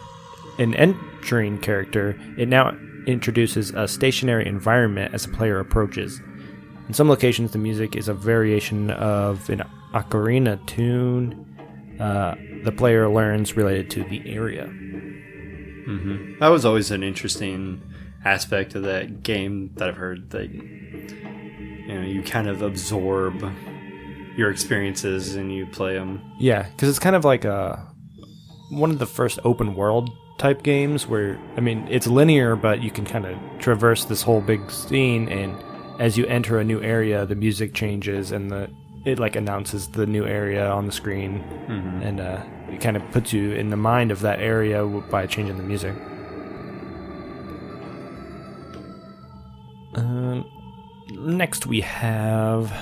an 0.63 0.75
entering 0.75 1.59
character, 1.59 2.19
it 2.37 2.49
now 2.49 2.77
introduces 3.07 3.71
a 3.71 3.89
stationary 3.89 4.47
environment 4.47 5.15
as 5.15 5.27
the 5.27 5.33
player 5.33 5.59
approaches. 5.59 6.21
In 6.89 6.95
some 6.95 7.09
locations, 7.09 7.53
the 7.53 7.59
music 7.59 7.97
is 7.97 8.09
a 8.09 8.15
variation 8.15 8.91
of 8.91 9.49
an 9.49 9.63
ocarina 9.93 10.65
tune 10.67 11.55
uh, 12.01 12.35
the 12.65 12.73
player 12.73 13.09
learns 13.09 13.57
related 13.57 13.91
to 13.91 14.05
the 14.05 14.23
area. 14.29 14.67
That 16.41 16.49
was 16.49 16.65
always 16.65 16.91
an 16.91 17.03
interesting 17.03 17.83
aspect 18.25 18.75
of 18.75 18.83
that 18.85 19.23
game 19.23 19.71
that 19.75 19.89
I've 19.89 19.97
heard 19.97 20.31
that 20.31 20.51
you 21.87 21.95
know 21.95 22.07
you 22.07 22.23
kind 22.23 22.49
of 22.49 22.63
absorb 22.63 23.43
your 24.37 24.51
experiences 24.51 25.37
and 25.37 25.53
you 25.53 25.67
play 25.67 25.95
them. 25.95 26.21
Yeah, 26.39 26.63
because 26.63 26.89
it's 26.89 26.99
kind 26.99 27.17
of 27.17 27.25
like 27.25 27.45
a 27.45 27.87
one 28.71 28.91
of 28.91 28.99
the 28.99 29.07
first 29.07 29.39
open 29.45 29.75
world 29.75 30.11
type 30.39 30.63
games 30.63 31.07
where 31.07 31.39
I 31.57 31.61
mean 31.61 31.87
it's 31.91 32.07
linear, 32.07 32.57
but 32.57 32.83
you 32.83 32.91
can 32.91 33.05
kind 33.05 33.27
of 33.27 33.39
traverse 33.59 34.05
this 34.05 34.23
whole 34.23 34.41
big 34.41 34.71
scene, 34.71 35.29
and 35.29 35.63
as 36.01 36.17
you 36.19 36.27
enter 36.27 36.59
a 36.59 36.65
new 36.65 36.81
area, 36.83 37.25
the 37.27 37.37
music 37.37 37.75
changes 37.75 38.33
and 38.33 38.51
the 38.51 38.71
it 39.05 39.19
like 39.19 39.37
announces 39.37 39.89
the 39.89 40.07
new 40.07 40.25
area 40.25 40.67
on 40.69 40.87
the 40.87 40.93
screen, 40.93 41.45
and 42.03 42.21
uh, 42.21 42.43
it 42.71 42.81
kind 42.81 42.97
of 42.97 43.03
puts 43.13 43.33
you 43.33 43.53
in 43.53 43.69
the 43.69 43.77
mind 43.77 44.11
of 44.11 44.21
that 44.21 44.41
area 44.41 44.85
by 44.87 45.27
changing 45.27 45.59
the 45.59 45.63
music. 45.63 45.95
Next 51.25 51.67
we 51.67 51.81
have 51.81 52.73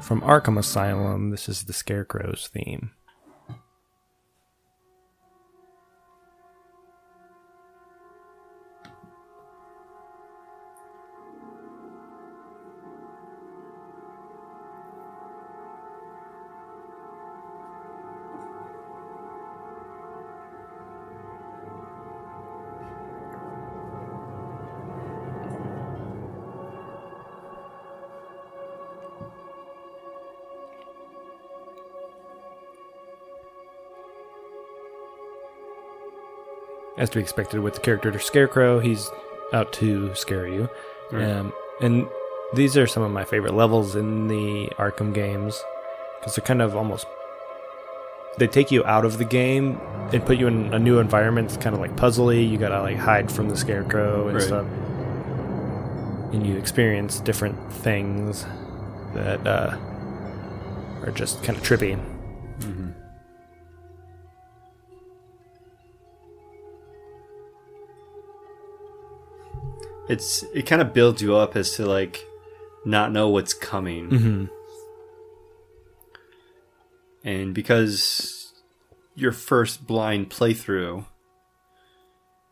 from 0.00 0.20
Arkham 0.20 0.58
Asylum. 0.58 1.30
This 1.30 1.48
is 1.48 1.64
the 1.64 1.72
Scarecrow's 1.72 2.48
theme. 2.52 2.90
As 37.06 37.10
to 37.10 37.18
be 37.18 37.22
expected 37.22 37.60
with 37.60 37.74
the 37.74 37.80
character 37.80 38.18
Scarecrow, 38.18 38.80
he's 38.80 39.08
out 39.52 39.72
to 39.74 40.12
scare 40.16 40.48
you. 40.48 40.68
Um, 41.12 41.52
and 41.80 42.06
these 42.52 42.76
are 42.76 42.86
some 42.88 43.02
of 43.04 43.12
my 43.12 43.24
favorite 43.24 43.54
levels 43.54 43.94
in 43.94 44.26
the 44.26 44.68
Arkham 44.76 45.14
games 45.14 45.62
because 46.18 46.34
they're 46.34 46.44
kind 46.44 46.60
of 46.60 46.74
almost 46.74 47.06
they 48.38 48.46
take 48.48 48.70
you 48.70 48.84
out 48.84 49.04
of 49.04 49.16
the 49.18 49.24
game 49.24 49.80
and 50.12 50.24
put 50.26 50.36
you 50.36 50.46
in 50.48 50.74
a 50.74 50.78
new 50.78 50.98
environment. 50.98 51.48
It's 51.52 51.62
kind 51.62 51.74
of 51.74 51.80
like 51.80 51.94
puzzly. 51.96 52.48
You 52.50 52.58
gotta 52.58 52.82
like 52.82 52.96
hide 52.98 53.30
from 53.30 53.48
the 53.48 53.56
Scarecrow 53.56 54.26
and 54.28 54.36
Right. 54.36 54.46
stuff, 54.46 54.66
and 56.32 56.44
you 56.46 56.56
experience 56.56 57.20
different 57.20 57.56
things 57.72 58.44
that 59.14 59.46
uh, 59.46 59.76
are 61.04 61.12
just 61.12 61.42
kind 61.44 61.56
of 61.56 61.62
trippy. 61.64 61.98
It's 70.08 70.44
it 70.54 70.62
kind 70.62 70.80
of 70.80 70.92
builds 70.92 71.20
you 71.20 71.36
up 71.36 71.56
as 71.56 71.72
to 71.72 71.86
like 71.86 72.24
not 72.84 73.12
know 73.12 73.28
what's 73.28 73.54
coming. 73.54 74.10
Mm-hmm. 74.10 74.44
and 77.24 77.54
because 77.54 78.52
your 79.16 79.32
first 79.32 79.86
blind 79.86 80.30
playthrough, 80.30 81.04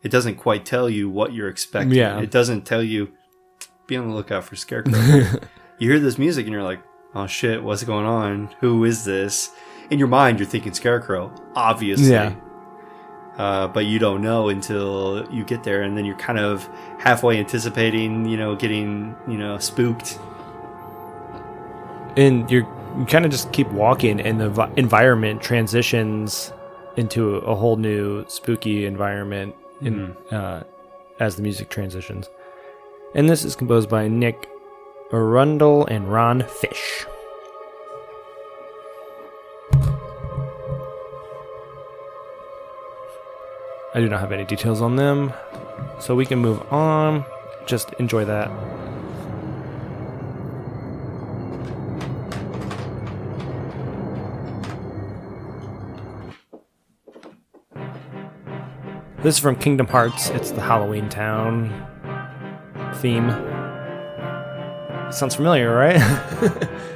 it 0.03 0.09
doesn't 0.09 0.35
quite 0.35 0.65
tell 0.65 0.89
you 0.89 1.09
what 1.09 1.33
you're 1.33 1.47
expecting. 1.47 1.93
Yeah. 1.93 2.19
It 2.19 2.31
doesn't 2.31 2.63
tell 2.65 2.83
you 2.83 3.11
be 3.87 3.95
on 3.95 4.09
the 4.09 4.15
lookout 4.15 4.43
for 4.43 4.55
Scarecrow. 4.55 4.99
you 5.79 5.89
hear 5.89 5.99
this 5.99 6.17
music 6.17 6.45
and 6.45 6.53
you're 6.53 6.63
like, 6.63 6.81
oh 7.13 7.27
shit, 7.27 7.63
what's 7.63 7.83
going 7.83 8.05
on? 8.05 8.49
Who 8.59 8.83
is 8.83 9.05
this? 9.05 9.51
In 9.89 9.99
your 9.99 10.07
mind, 10.07 10.39
you're 10.39 10.47
thinking 10.47 10.73
Scarecrow, 10.73 11.33
obviously. 11.55 12.09
Yeah. 12.09 12.35
Uh, 13.37 13.67
but 13.67 13.85
you 13.85 13.99
don't 13.99 14.21
know 14.21 14.47
until 14.49 15.27
you 15.29 15.43
get 15.43 15.63
there, 15.63 15.81
and 15.83 15.97
then 15.97 16.05
you're 16.05 16.15
kind 16.17 16.39
of 16.39 16.69
halfway 16.99 17.37
anticipating, 17.37 18.25
you 18.25 18.37
know, 18.37 18.55
getting, 18.55 19.13
you 19.27 19.37
know, 19.37 19.57
spooked. 19.57 20.17
and 22.17 22.49
you're 22.49 22.65
you 22.97 23.05
kind 23.05 23.25
of 23.25 23.31
just 23.31 23.51
keep 23.51 23.67
walking 23.71 24.21
and 24.21 24.39
the 24.39 24.49
vi- 24.49 24.71
environment 24.77 25.41
transitions 25.41 26.53
into 26.95 27.35
a 27.39 27.53
whole 27.53 27.75
new 27.75 28.23
spooky 28.29 28.85
environment 28.85 29.53
in, 29.81 30.15
uh, 30.31 30.63
as 31.19 31.35
the 31.35 31.41
music 31.41 31.69
transitions. 31.69 32.29
And 33.13 33.29
this 33.29 33.43
is 33.43 33.53
composed 33.53 33.89
by 33.89 34.07
nick 34.07 34.49
arundel 35.11 35.85
and 35.87 36.09
ron 36.09 36.43
fish 36.43 37.05
i 43.95 43.99
do 43.99 44.07
not 44.07 44.19
have 44.19 44.31
any 44.31 44.45
details 44.45 44.81
on 44.81 44.95
them 44.95 45.33
so 45.99 46.13
we 46.13 46.25
can 46.25 46.37
move 46.37 46.61
on 46.71 47.25
just 47.65 47.91
enjoy 47.93 48.23
that 48.23 48.51
This 59.25 59.37
is 59.37 59.41
from 59.41 59.55
Kingdom 59.55 59.87
Hearts. 59.87 60.29
It's 60.29 60.51
the 60.51 60.61
Halloween 60.61 61.09
Town 61.09 61.73
theme. 62.97 63.31
Sounds 65.11 65.33
familiar, 65.33 65.75
right? 65.75 65.99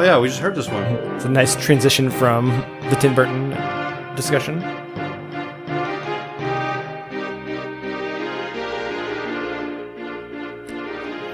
Oh 0.00 0.02
yeah, 0.02 0.18
we 0.18 0.28
just 0.28 0.40
heard 0.40 0.54
this 0.54 0.66
one. 0.66 0.82
it's 1.14 1.26
a 1.26 1.28
nice 1.28 1.54
transition 1.54 2.08
from 2.08 2.48
the 2.88 2.96
Tim 2.98 3.14
Burton 3.14 3.50
discussion. 4.16 4.58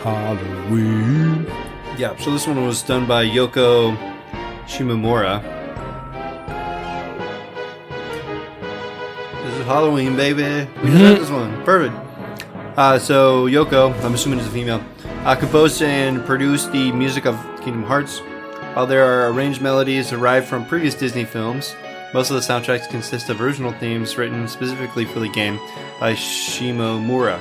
Halloween. 0.02 1.46
Yeah, 1.96 2.16
so 2.16 2.32
this 2.32 2.48
one 2.48 2.66
was 2.66 2.82
done 2.82 3.06
by 3.06 3.24
Yoko 3.24 3.96
Shimomura. 4.66 5.40
This 9.44 9.54
is 9.54 9.64
Halloween, 9.64 10.16
baby. 10.16 10.68
We 10.82 10.90
just 10.90 11.02
heard 11.02 11.20
this 11.20 11.30
one. 11.30 11.62
Perfect. 11.62 11.94
Uh, 12.76 12.98
so 12.98 13.46
Yoko, 13.46 13.94
I'm 14.02 14.14
assuming 14.14 14.40
is 14.40 14.48
a 14.48 14.50
female, 14.50 14.84
uh, 15.24 15.36
composed 15.36 15.80
and 15.82 16.26
produced 16.26 16.72
the 16.72 16.90
music 16.90 17.26
of 17.26 17.36
Kingdom 17.62 17.84
Hearts. 17.84 18.22
While 18.76 18.86
there 18.86 19.04
are 19.06 19.32
arranged 19.32 19.62
melodies 19.62 20.10
derived 20.10 20.46
from 20.46 20.66
previous 20.66 20.94
Disney 20.94 21.24
films, 21.24 21.74
most 22.12 22.28
of 22.30 22.34
the 22.34 22.42
soundtracks 22.42 22.86
consist 22.90 23.30
of 23.30 23.40
original 23.40 23.72
themes 23.72 24.18
written 24.18 24.46
specifically 24.46 25.06
for 25.06 25.18
the 25.18 25.30
game 25.30 25.58
by 25.98 26.12
Shimomura. 26.12 27.40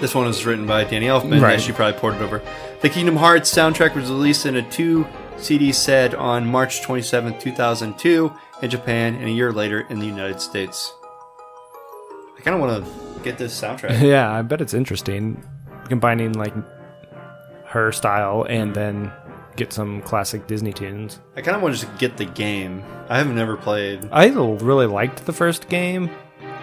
This 0.00 0.12
one 0.12 0.26
was 0.26 0.44
written 0.44 0.66
by 0.66 0.82
Danny 0.82 1.06
Elfman, 1.06 1.40
Right. 1.40 1.54
as 1.54 1.62
she 1.62 1.70
probably 1.70 2.00
ported 2.00 2.22
over. 2.22 2.42
The 2.80 2.88
Kingdom 2.88 3.14
Hearts 3.16 3.54
soundtrack 3.54 3.94
was 3.94 4.10
released 4.10 4.46
in 4.46 4.56
a 4.56 4.68
two 4.68 5.06
CD 5.36 5.70
set 5.70 6.12
on 6.14 6.44
March 6.44 6.82
27, 6.82 7.38
2002, 7.38 8.32
in 8.62 8.68
Japan, 8.70 9.14
and 9.14 9.26
a 9.26 9.30
year 9.30 9.52
later 9.52 9.82
in 9.90 10.00
the 10.00 10.06
United 10.06 10.40
States. 10.40 10.92
I 12.36 12.40
kind 12.42 12.54
of 12.56 12.60
want 12.60 12.84
to 12.84 13.22
get 13.22 13.38
this 13.38 13.58
soundtrack. 13.60 14.00
Yeah, 14.02 14.28
I 14.32 14.42
bet 14.42 14.60
it's 14.60 14.74
interesting 14.74 15.40
combining 15.88 16.32
like 16.32 16.54
her 17.66 17.92
style 17.92 18.44
and 18.48 18.74
then 18.74 19.12
get 19.56 19.72
some 19.72 20.00
classic 20.02 20.46
Disney 20.46 20.72
tunes. 20.72 21.20
I 21.36 21.42
kind 21.42 21.56
of 21.56 21.62
want 21.62 21.74
to 21.76 21.80
just 21.80 21.98
get 21.98 22.16
the 22.16 22.24
game. 22.24 22.82
I 23.08 23.18
haven't 23.18 23.34
never 23.36 23.56
played. 23.56 24.08
I 24.12 24.26
really 24.28 24.86
liked 24.86 25.26
the 25.26 25.32
first 25.32 25.68
game, 25.68 26.10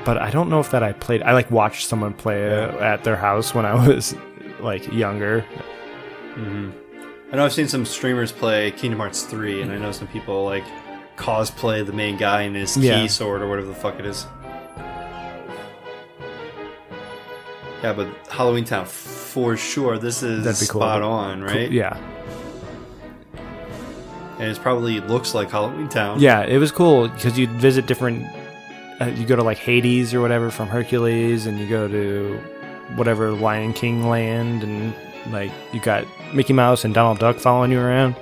but 0.06 0.18
I 0.18 0.30
don't 0.32 0.50
know 0.50 0.60
if 0.60 0.72
that 0.72 0.84
I 0.84 0.94
played. 0.94 1.22
I 1.24 1.34
like 1.34 1.50
watched 1.52 1.88
someone 1.88 2.14
play 2.14 2.44
it 2.44 2.54
at 2.76 3.04
their 3.04 3.16
house 3.18 3.54
when 3.54 3.66
I 3.66 3.74
was 3.88 4.16
like 4.60 4.92
younger. 4.92 5.46
Mm-hmm. 6.36 6.72
I 7.32 7.36
know 7.36 7.46
I've 7.46 7.54
seen 7.54 7.68
some 7.68 7.86
streamers 7.86 8.32
play 8.32 8.72
Kingdom 8.72 9.00
Hearts 9.00 9.24
3, 9.24 9.62
and 9.62 9.72
I 9.72 9.78
know 9.78 9.92
some 9.92 10.08
people 10.08 10.46
like 10.46 10.64
cosplay 11.18 11.86
the 11.86 11.92
main 11.94 12.16
guy 12.16 12.44
in 12.44 12.54
his 12.56 12.78
Yeah. 12.78 13.02
key 13.02 13.08
sword 13.08 13.42
or 13.42 13.50
whatever 13.50 13.68
the 13.68 13.76
fuck 13.76 14.00
it 14.00 14.06
is. 14.06 14.26
Yeah, 17.84 17.94
but 17.94 18.08
Halloween 18.30 18.66
Town 18.66 18.86
for 18.86 19.56
sure. 19.56 19.98
This 20.00 20.24
is 20.24 20.44
That'd 20.44 20.60
be 20.60 20.66
cool. 20.72 20.82
spot 20.82 21.02
on, 21.04 21.44
right? 21.44 21.70
Yeah, 21.72 21.96
and 24.40 24.50
it 24.52 24.60
probably 24.60 25.00
looks 25.00 25.34
like 25.34 25.50
Halloween 25.52 25.90
Town. 25.90 26.20
yeah, 26.20 26.44
it 26.44 26.58
was 26.58 26.72
cool 26.72 27.08
because 27.08 27.38
you'd 27.38 27.52
visit 27.52 27.86
different. 27.86 28.26
Uh, 29.00 29.06
you 29.06 29.26
go 29.26 29.36
to 29.36 29.44
like 29.44 29.58
Hades 29.58 30.14
or 30.14 30.22
whatever 30.22 30.50
from 30.50 30.68
Hercules, 30.68 31.46
and 31.46 31.60
you 31.60 31.68
go 31.68 31.88
to 31.88 32.38
whatever 32.96 33.32
Lion 33.32 33.74
King 33.74 34.08
land, 34.08 34.64
and 34.64 34.94
like 35.32 35.52
you 35.74 35.80
got 35.80 36.06
Mickey 36.34 36.54
Mouse 36.54 36.86
and 36.86 36.94
Donald 36.94 37.20
Duck 37.20 37.38
following 37.38 37.72
you 37.72 37.80
around. 37.80 38.16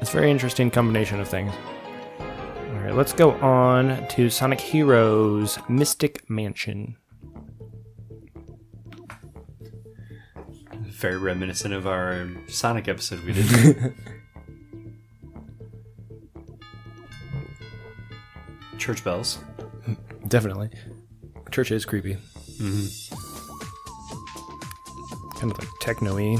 It's 0.00 0.10
a 0.10 0.12
very 0.12 0.30
interesting 0.30 0.70
combination 0.70 1.20
of 1.20 1.28
things. 1.28 1.52
All 2.20 2.80
right, 2.82 2.94
let's 2.94 3.12
go 3.12 3.32
on 3.32 4.06
to 4.08 4.30
Sonic 4.30 4.60
Heroes 4.60 5.58
Mystic 5.68 6.28
Mansion. 6.28 6.96
very 10.96 11.18
reminiscent 11.18 11.74
of 11.74 11.86
our 11.86 12.26
Sonic 12.48 12.88
episode 12.88 13.20
we 13.20 13.32
did. 13.34 13.94
Church 18.78 19.02
bells. 19.02 19.38
Definitely. 20.28 20.70
Church 21.50 21.70
is 21.72 21.84
creepy. 21.84 22.16
Mm-hmm. 22.60 23.14
Kind 25.38 25.50
of 25.52 25.58
like 25.58 25.68
techno 25.80 26.14
y. 26.14 26.38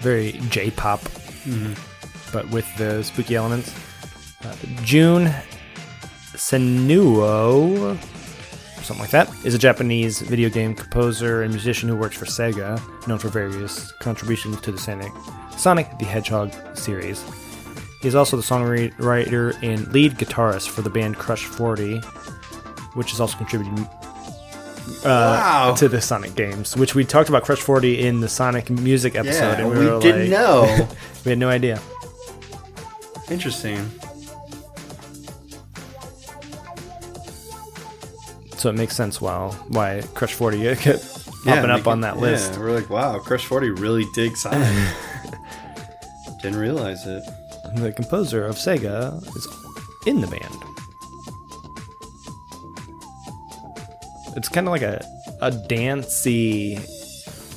Very 0.00 0.32
J 0.50 0.70
pop, 0.72 1.00
but 2.32 2.48
with 2.50 2.66
the 2.76 3.02
spooky 3.02 3.34
elements. 3.36 3.74
Uh, 4.44 4.54
Jun 4.82 5.32
Senoue, 6.34 7.96
something 8.82 8.98
like 8.98 9.10
that, 9.10 9.30
is 9.44 9.54
a 9.54 9.58
Japanese 9.58 10.20
video 10.20 10.48
game 10.48 10.74
composer 10.74 11.42
and 11.42 11.52
musician 11.52 11.88
who 11.88 11.96
works 11.96 12.16
for 12.16 12.24
Sega, 12.24 12.80
known 13.06 13.18
for 13.18 13.28
various 13.28 13.92
contributions 14.00 14.60
to 14.62 14.72
the 14.72 14.78
Sonic, 14.78 15.12
Sonic 15.56 15.98
the 15.98 16.04
Hedgehog 16.04 16.52
series. 16.76 17.22
He 18.00 18.08
is 18.08 18.14
also 18.16 18.36
the 18.36 18.42
songwriter 18.42 19.56
and 19.62 19.86
lead 19.92 20.14
guitarist 20.18 20.68
for 20.70 20.82
the 20.82 20.90
band 20.90 21.16
Crush 21.18 21.44
40, 21.44 21.98
which 22.94 23.10
has 23.12 23.20
also 23.20 23.36
contributed 23.38 23.78
uh, 23.78 23.86
Wow. 25.04 25.74
to 25.76 25.88
the 25.88 26.00
Sonic 26.00 26.34
games, 26.34 26.76
which 26.76 26.96
we 26.96 27.04
talked 27.04 27.28
about 27.28 27.44
Crush 27.44 27.60
40 27.60 28.00
in 28.04 28.20
the 28.20 28.28
Sonic 28.28 28.68
music 28.70 29.14
episode, 29.14 29.58
Yeah, 29.58 29.66
and 29.66 29.70
we, 29.70 29.78
we 29.78 30.00
didn't 30.00 30.20
like, 30.22 30.30
know. 30.30 30.88
we 31.24 31.30
had 31.30 31.38
no 31.38 31.48
idea. 31.48 31.80
Interesting. 33.32 33.78
So 38.58 38.68
it 38.70 38.74
makes 38.76 38.94
sense 38.94 39.20
why 39.20 39.48
why 39.68 40.02
Crush 40.14 40.34
40 40.34 40.58
kept 40.76 41.04
Yeah, 41.44 41.56
popping 41.56 41.70
up 41.70 41.86
on 41.86 41.98
it- 41.98 42.02
that 42.02 42.14
yeah, 42.16 42.20
list. 42.20 42.58
we're 42.58 42.72
like, 42.72 42.88
wow, 42.90 43.18
Crush 43.18 43.46
40 43.46 43.70
really 43.70 44.04
digs 44.14 44.42
Sonic. 44.42 44.68
Didn't 46.42 46.58
realize 46.58 47.06
it. 47.06 47.22
The 47.76 47.92
composer 47.92 48.44
of 48.44 48.56
Sega 48.56 49.24
is 49.36 49.48
in 50.06 50.20
the 50.20 50.26
band. 50.26 50.58
It's 54.36 54.48
kind 54.48 54.66
of 54.66 54.72
like 54.72 54.82
a 54.82 55.04
a 55.40 55.50
dancey 55.50 56.78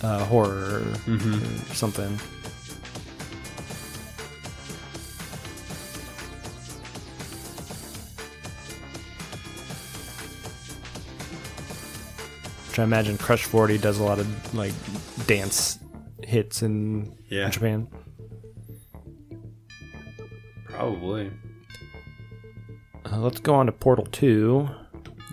uh, 0.01 0.25
horror 0.25 0.81
Mm-hmm. 1.05 1.71
or 1.71 1.75
something. 1.75 2.19
Which 12.75 12.81
I 12.81 12.83
imagine 12.83 13.17
Crush 13.17 13.45
40 13.45 13.77
does 13.77 13.99
a 13.99 14.03
lot 14.03 14.19
of 14.19 14.53
like 14.53 14.73
dance 15.27 15.79
hits 16.25 16.61
in, 16.61 17.15
Yeah. 17.29 17.45
in 17.45 17.51
Japan. 17.53 17.87
Probably. 20.65 21.31
Uh, 23.09 23.19
let's 23.19 23.39
go 23.39 23.55
on 23.55 23.67
to 23.67 23.71
Portal 23.71 24.05
2 24.07 24.67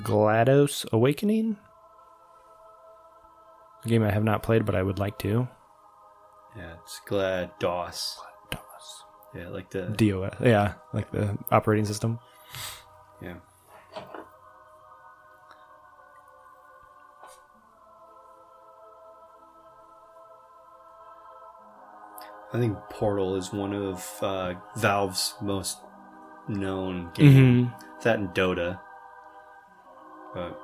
GLaDOS 0.05 0.87
Awakening. 0.93 1.57
A 3.85 3.89
game 3.89 4.05
I 4.05 4.13
have 4.13 4.23
not 4.23 4.45
played, 4.45 4.65
but 4.65 4.77
I 4.77 4.85
would 4.85 5.01
like 5.01 5.19
to. 5.19 5.49
Yeah, 6.57 6.75
it's 6.85 7.01
glad 7.09 7.51
DOS. 7.59 8.21
DOS. 8.53 9.05
Yeah, 9.35 9.49
like 9.49 9.69
the 9.71 9.87
DOS. 9.89 10.37
Yeah, 10.41 10.75
like 10.93 11.11
the 11.11 11.37
operating 11.51 11.87
system. 11.87 12.21
yeah. 13.21 13.35
I 22.53 22.59
think 22.59 22.77
Portal 22.91 23.37
is 23.37 23.53
one 23.53 23.73
of 23.73 24.07
uh, 24.21 24.55
Valve's 24.77 25.35
most 25.41 25.79
known 26.49 27.11
games. 27.15 27.71
That 28.03 28.19
and 28.19 28.29
Dota. 28.31 28.79
But 30.35 30.59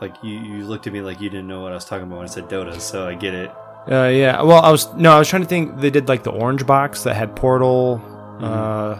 like 0.00 0.14
you, 0.22 0.38
you 0.38 0.64
looked 0.64 0.86
at 0.86 0.92
me 0.92 1.00
like 1.00 1.20
you 1.20 1.28
didn't 1.30 1.48
know 1.48 1.62
what 1.62 1.72
I 1.72 1.74
was 1.74 1.84
talking 1.84 2.06
about 2.06 2.18
when 2.18 2.26
I 2.26 2.30
said 2.30 2.44
Dota, 2.44 2.80
so 2.80 3.08
I 3.08 3.14
get 3.14 3.34
it. 3.34 3.50
Uh, 3.90 4.08
yeah. 4.08 4.42
Well, 4.42 4.62
I 4.62 4.70
was 4.70 4.92
no, 4.94 5.12
I 5.12 5.18
was 5.18 5.28
trying 5.28 5.42
to 5.42 5.48
think. 5.48 5.80
They 5.80 5.90
did 5.90 6.08
like 6.08 6.22
the 6.22 6.30
orange 6.30 6.66
box 6.66 7.02
that 7.04 7.14
had 7.14 7.34
Portal, 7.36 8.02
uh, 8.40 8.98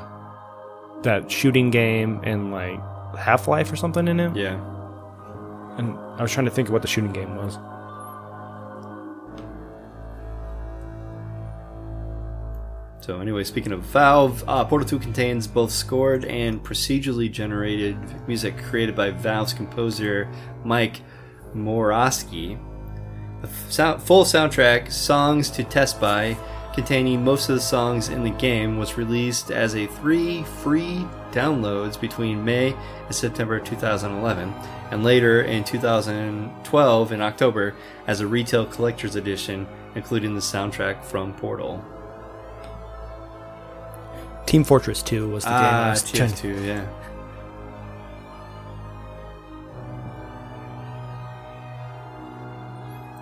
that 1.03 1.31
shooting 1.31 1.71
game, 1.71 2.21
and 2.25 2.53
like 2.53 2.81
Half 3.17 3.49
Life 3.49 3.73
or 3.73 3.77
something 3.77 4.09
in 4.09 4.21
it. 4.21 4.35
Yeah. 4.37 4.55
And 5.79 5.97
I 6.19 6.23
was 6.23 6.33
trying 6.33 6.47
to 6.47 6.53
think 6.53 6.69
of 6.69 6.73
what 6.73 6.83
the 6.83 6.89
shooting 6.89 7.13
game 7.13 7.37
was. 7.37 7.59
So 13.07 13.21
anyway, 13.21 13.45
speaking 13.45 13.71
of 13.71 13.83
Valve, 13.83 14.43
uh, 14.49 14.65
Portal 14.65 14.89
2 14.89 14.99
contains 14.99 15.47
both 15.47 15.71
scored 15.71 16.25
and 16.25 16.61
procedurally 16.61 17.31
generated 17.31 17.97
music 18.27 18.59
created 18.65 18.97
by 18.97 19.11
Valve's 19.13 19.53
composer 19.53 20.29
Mike 20.65 21.03
Morasky. 21.55 22.59
F- 23.45 23.71
sound, 23.71 24.03
full 24.03 24.25
soundtrack, 24.25 24.91
Songs 24.91 25.51
to 25.51 25.63
Test 25.63 26.01
By, 26.01 26.37
containing 26.75 27.23
most 27.23 27.49
of 27.49 27.55
the 27.55 27.61
songs 27.61 28.09
in 28.09 28.25
the 28.25 28.31
game, 28.31 28.77
was 28.77 28.99
released 28.99 29.53
as 29.53 29.77
a 29.77 29.87
three 29.87 30.43
free 30.43 31.07
downloads 31.31 32.01
between 32.01 32.45
May 32.45 32.75
and 33.05 33.15
September 33.15 33.61
2011, 33.61 34.53
and 34.91 35.05
later 35.05 35.43
in 35.43 35.63
2012 35.63 37.13
in 37.13 37.21
October 37.21 37.77
as 38.09 38.19
a 38.19 38.27
retail 38.27 38.67
collector's 38.67 39.15
edition, 39.15 39.65
including 39.95 40.35
the 40.35 40.41
soundtrack 40.41 41.05
from 41.05 41.33
Portal. 41.35 41.85
Team 44.47 44.65
Fortress 44.65 45.03
2 45.03 45.29
was 45.29 45.45
the 45.45 45.51
game 45.51 45.59
I 45.59 45.87
Ah, 45.87 45.91
was 45.91 46.11
trying- 46.11 46.31
TF2, 46.31 46.67
yeah. 46.67 46.87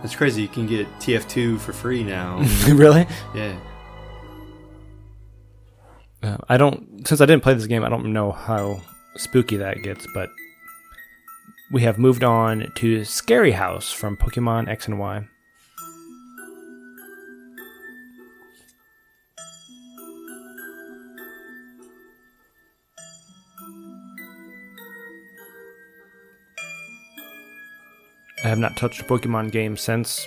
That's 0.03 0.15
crazy. 0.15 0.43
You 0.43 0.49
can 0.49 0.67
get 0.67 0.87
TF2 1.01 1.59
for 1.61 1.73
free 1.73 2.05
now. 2.05 2.39
really? 2.69 3.07
yeah. 3.35 3.57
Uh, 6.23 6.37
I 6.49 6.57
don't. 6.57 7.07
Since 7.07 7.21
I 7.21 7.27
didn't 7.27 7.43
play 7.43 7.55
this 7.55 7.67
game, 7.67 7.85
I 7.85 7.89
don't 7.89 8.13
know 8.13 8.31
how 8.33 8.81
spooky 9.17 9.57
that 9.59 9.83
gets. 9.83 10.07
But 10.15 10.29
we 11.71 11.83
have 11.83 11.99
moved 11.99 12.23
on 12.23 12.71
to 12.77 13.05
Scary 13.05 13.53
House 13.53 13.93
from 13.93 14.17
Pokemon 14.17 14.69
X 14.69 14.87
and 14.89 14.99
Y. 14.99 15.27
I 28.45 28.49
have 28.49 28.59
not 28.59 28.77
touched 28.77 29.01
a 29.01 29.05
Pokemon 29.05 29.51
game 29.53 29.75
since 29.77 30.27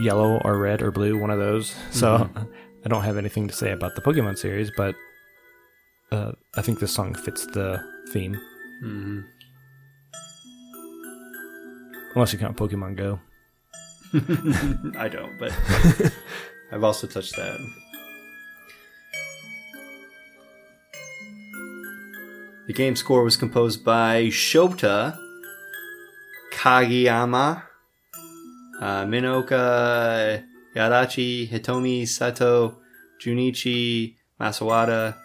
Yellow 0.00 0.40
or 0.44 0.56
Red 0.58 0.80
or 0.80 0.90
Blue, 0.90 1.18
one 1.18 1.30
of 1.30 1.38
those. 1.38 1.74
So 1.90 2.28
I 2.84 2.88
don't 2.88 3.02
have 3.02 3.18
anything 3.18 3.48
to 3.48 3.54
say 3.54 3.70
about 3.72 3.94
the 3.94 4.00
Pokemon 4.00 4.38
series, 4.38 4.70
but 4.74 4.94
uh, 6.10 6.32
I 6.56 6.62
think 6.62 6.80
this 6.80 6.92
song 6.92 7.14
fits 7.14 7.46
the 7.46 7.78
theme. 8.12 8.40
hmm 8.80 9.20
Unless 12.14 12.32
you 12.32 12.38
count 12.40 12.56
Pokemon 12.56 12.96
Go. 12.96 13.20
I 14.98 15.08
don't, 15.08 15.38
but 15.38 15.52
I've 16.72 16.82
also 16.82 17.06
touched 17.06 17.36
that. 17.36 17.58
The 22.66 22.72
game 22.72 22.96
score 22.96 23.22
was 23.22 23.36
composed 23.36 23.84
by 23.84 24.24
Shota 24.24 25.16
Kageyama, 26.60 27.62
uh, 28.82 29.04
Minoka 29.06 30.44
Yadachi, 30.76 31.48
Hitomi 31.48 32.06
Sato, 32.06 32.76
Junichi 33.18 34.16
Masawada, 34.38 35.16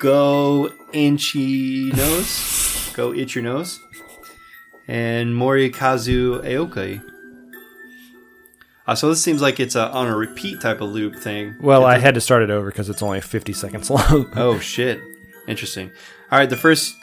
Go 0.00 0.70
Inchi 0.92 1.90
Go 2.92 3.14
Itch 3.14 3.34
Your 3.34 3.44
Nose, 3.44 3.80
and 4.86 5.30
Morikazu 5.30 6.44
Aoki. 6.44 7.02
Uh, 8.86 8.94
so 8.94 9.08
this 9.08 9.22
seems 9.22 9.40
like 9.40 9.58
it's 9.58 9.74
a, 9.74 9.88
on 9.92 10.08
a 10.08 10.14
repeat 10.14 10.60
type 10.60 10.82
of 10.82 10.90
loop 10.90 11.16
thing. 11.16 11.56
Well, 11.58 11.86
I 11.86 11.96
had 11.96 12.12
to 12.16 12.20
start 12.20 12.42
it 12.42 12.50
over 12.50 12.66
because 12.66 12.90
it's 12.90 13.02
only 13.02 13.22
50 13.22 13.54
seconds 13.54 13.88
long. 13.88 14.30
Oh 14.36 14.58
shit! 14.58 15.00
Interesting. 15.48 15.90
All 16.30 16.38
right, 16.38 16.50
the 16.50 16.56
first. 16.58 16.94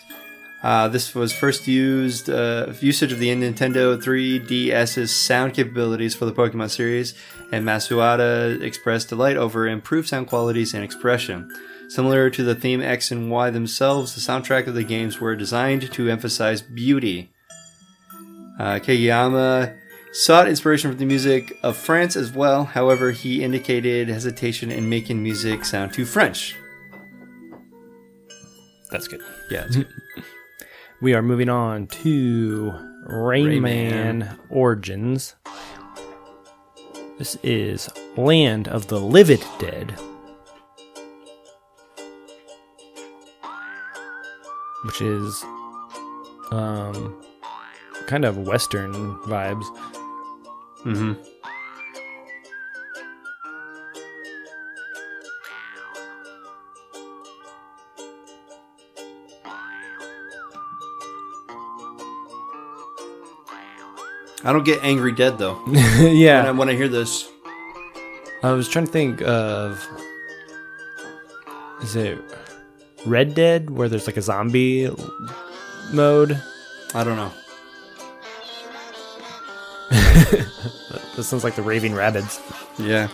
Uh, 0.64 0.88
this 0.88 1.16
was 1.16 1.34
first 1.34 1.68
used 1.68 2.30
uh, 2.30 2.72
usage 2.80 3.12
of 3.12 3.18
the 3.18 3.30
Nintendo 3.30 3.98
3DS's 4.00 5.14
sound 5.14 5.56
capabilities 5.56 6.14
for 6.14 6.26
the 6.26 6.34
Pokemon 6.34 6.70
series, 6.70 7.16
and 7.52 7.66
Masuada 7.66 8.62
expressed 8.62 9.10
delight 9.10 9.38
over 9.38 9.68
improved 9.68 10.08
sound 10.08 10.28
qualities 10.28 10.74
and 10.74 10.84
expression. 10.84 11.50
Similar 11.90 12.30
to 12.30 12.44
the 12.44 12.56
theme 12.56 12.82
X 12.82 13.12
and 13.12 13.32
Y 13.32 13.50
themselves, 13.50 14.14
the 14.14 14.22
soundtrack 14.22 14.68
of 14.68 14.76
the 14.76 14.84
games 14.84 15.20
were 15.20 15.36
designed 15.36 15.92
to 15.92 16.10
emphasize 16.10 16.62
beauty. 16.62 17.32
Uh, 18.60 18.76
Kageyama 18.76 19.76
sought 20.14 20.48
inspiration 20.48 20.92
from 20.92 21.00
the 21.00 21.06
music 21.06 21.58
of 21.64 21.76
France 21.76 22.16
as 22.16 22.32
well. 22.32 22.66
However, 22.66 23.12
he 23.12 23.44
indicated 23.44 24.10
hesitation 24.10 24.72
in 24.72 24.88
making 24.88 25.24
music 25.24 25.66
sound 25.66 25.94
too 25.94 26.06
French. 26.06 26.56
That's 28.92 29.08
good. 29.08 29.22
Yeah, 29.50 29.66
it's 29.66 29.78
good. 29.78 29.88
We 31.02 31.16
are 31.16 31.22
moving 31.24 31.50
on 31.50 31.88
to 31.88 32.72
Rayman, 33.08 33.62
Man 33.62 34.40
Origins. 34.50 35.36
This 37.18 37.38
is 37.42 37.90
Land 38.18 38.68
of 38.68 38.88
the 38.88 39.00
Livid 39.00 39.44
Dead. 39.60 39.96
Which 44.86 45.02
is 45.02 45.44
um 46.52 47.20
kind 48.08 48.26
of 48.26 48.38
western 48.38 48.94
vibes. 49.22 49.64
mm-hmm. 50.84 51.14
I 64.44 64.52
don't 64.52 64.64
get 64.64 64.84
angry 64.84 65.12
dead 65.12 65.38
though. 65.38 65.56
When 65.66 65.78
I, 65.78 66.10
yeah. 66.10 66.52
when 66.52 66.70
I 66.70 66.74
hear 66.74 66.88
this, 66.88 67.30
I 68.44 68.52
was 68.52 68.68
trying 68.68 68.86
to 68.86 68.92
think 68.92 69.22
of 69.22 69.86
is 71.82 71.96
it 71.96 72.20
Red 73.06 73.34
Dead 73.34 73.70
where 73.70 73.90
there's 73.90 74.08
like 74.08 74.18
a 74.18 74.22
zombie 74.22 74.90
mode? 75.94 76.42
I 76.94 77.04
don't 77.04 77.18
know. 77.18 77.32
This 81.16 81.28
sounds 81.28 81.44
like 81.44 81.56
the 81.56 81.62
Raving 81.62 81.94
Rabbits. 81.94 82.40
Yeah. 82.80 83.10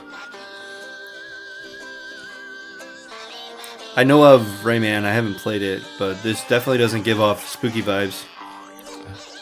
I 3.95 4.03
know 4.03 4.23
of 4.23 4.41
Rayman. 4.63 5.03
I 5.03 5.11
haven't 5.11 5.38
played 5.38 5.63
it, 5.63 5.82
but 5.97 6.21
this 6.21 6.41
definitely 6.47 6.78
doesn't 6.78 7.01
give 7.01 7.19
off 7.19 7.47
spooky 7.47 7.82
vibes. 7.82 8.23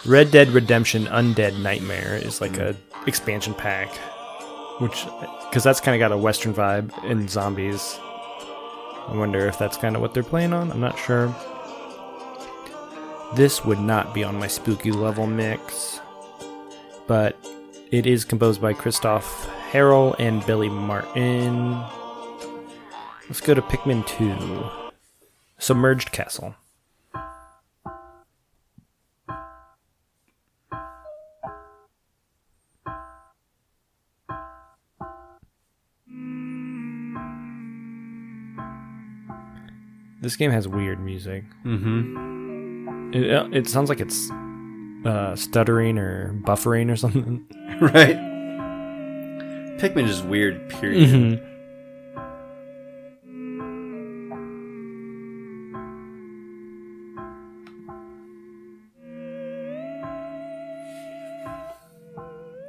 Red 0.05 0.29
Dead 0.29 0.49
Redemption 0.49 1.05
Undead 1.05 1.59
Nightmare 1.59 2.15
is 2.15 2.39
like 2.39 2.57
a 2.57 2.75
expansion 3.07 3.55
pack, 3.55 3.89
which 4.79 5.05
because 5.49 5.63
that's 5.63 5.79
kind 5.79 5.95
of 5.95 5.99
got 5.99 6.13
a 6.15 6.17
western 6.17 6.53
vibe 6.53 6.91
in 7.05 7.27
zombies. 7.27 7.97
I 9.07 9.13
wonder 9.15 9.47
if 9.47 9.57
that's 9.57 9.77
kind 9.77 9.95
of 9.95 10.03
what 10.03 10.13
they're 10.13 10.21
playing 10.21 10.53
on. 10.53 10.71
I'm 10.71 10.79
not 10.79 10.99
sure. 10.99 11.35
This 13.35 13.65
would 13.65 13.79
not 13.79 14.13
be 14.13 14.23
on 14.23 14.37
my 14.37 14.45
spooky 14.47 14.91
level 14.91 15.25
mix. 15.25 15.99
But 17.07 17.35
it 17.91 18.05
is 18.05 18.25
composed 18.25 18.61
by 18.61 18.73
Christophe 18.73 19.47
Héral 19.71 20.15
and 20.19 20.45
Billy 20.45 20.69
Martin. 20.69 21.83
Let's 23.27 23.41
go 23.41 23.55
to 23.55 23.61
Pikmin 23.61 24.05
2 24.05 24.93
Submerged 25.57 26.11
Castle. 26.11 26.55
This 40.25 40.35
game 40.37 40.49
has 40.49 40.67
weird 40.67 40.99
music. 40.99 41.43
Mm-hmm. 41.63 43.13
It, 43.13 43.31
uh, 43.31 43.47
it 43.51 43.67
sounds 43.67 43.89
like 43.89 43.99
it's 43.99 44.31
uh, 45.05 45.35
stuttering 45.35 45.99
or 45.99 46.33
buffering 46.43 46.91
or 46.91 46.95
something. 47.03 47.45
right? 47.79 48.17
Pikmin 49.77 50.07
is 50.09 50.23
weird, 50.23 50.67
period. 50.71 51.09
Mm-hmm. 51.09 51.45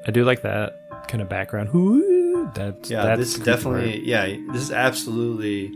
I 0.06 0.10
do 0.12 0.24
like 0.24 0.42
that 0.42 1.06
kind 1.08 1.20
of 1.22 1.28
background. 1.28 1.70
Ooh, 1.74 2.50
that's 2.54 2.90
Yeah, 2.90 3.02
that's 3.04 3.18
this 3.20 3.38
is 3.38 3.44
definitely 3.44 3.92
part. 3.94 4.04
yeah, 4.04 4.36
this 4.52 4.62
is 4.62 4.70
absolutely 4.70 5.72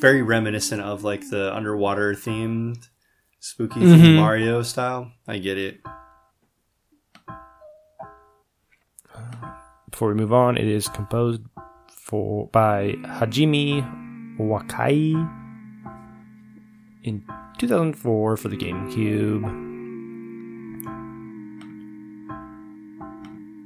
very 0.00 0.22
reminiscent 0.22 0.82
of 0.82 1.04
like 1.04 1.28
the 1.30 1.54
underwater 1.54 2.12
themed 2.14 2.88
spooky 3.40 3.80
themed 3.80 4.00
Mhm. 4.00 4.16
Mario 4.16 4.62
style. 4.62 5.12
I 5.26 5.38
get 5.38 5.56
it. 5.58 5.80
Before 9.90 10.08
we 10.08 10.14
move 10.14 10.32
on, 10.32 10.56
it 10.58 10.66
is 10.66 10.88
composed 10.88 11.42
for 11.88 12.48
by 12.48 12.96
Hajime 13.18 14.36
Wakai 14.38 15.14
in 17.02 17.24
2004 17.58 18.36
for 18.36 18.48
the 18.48 18.56
GameCube. 18.56 19.42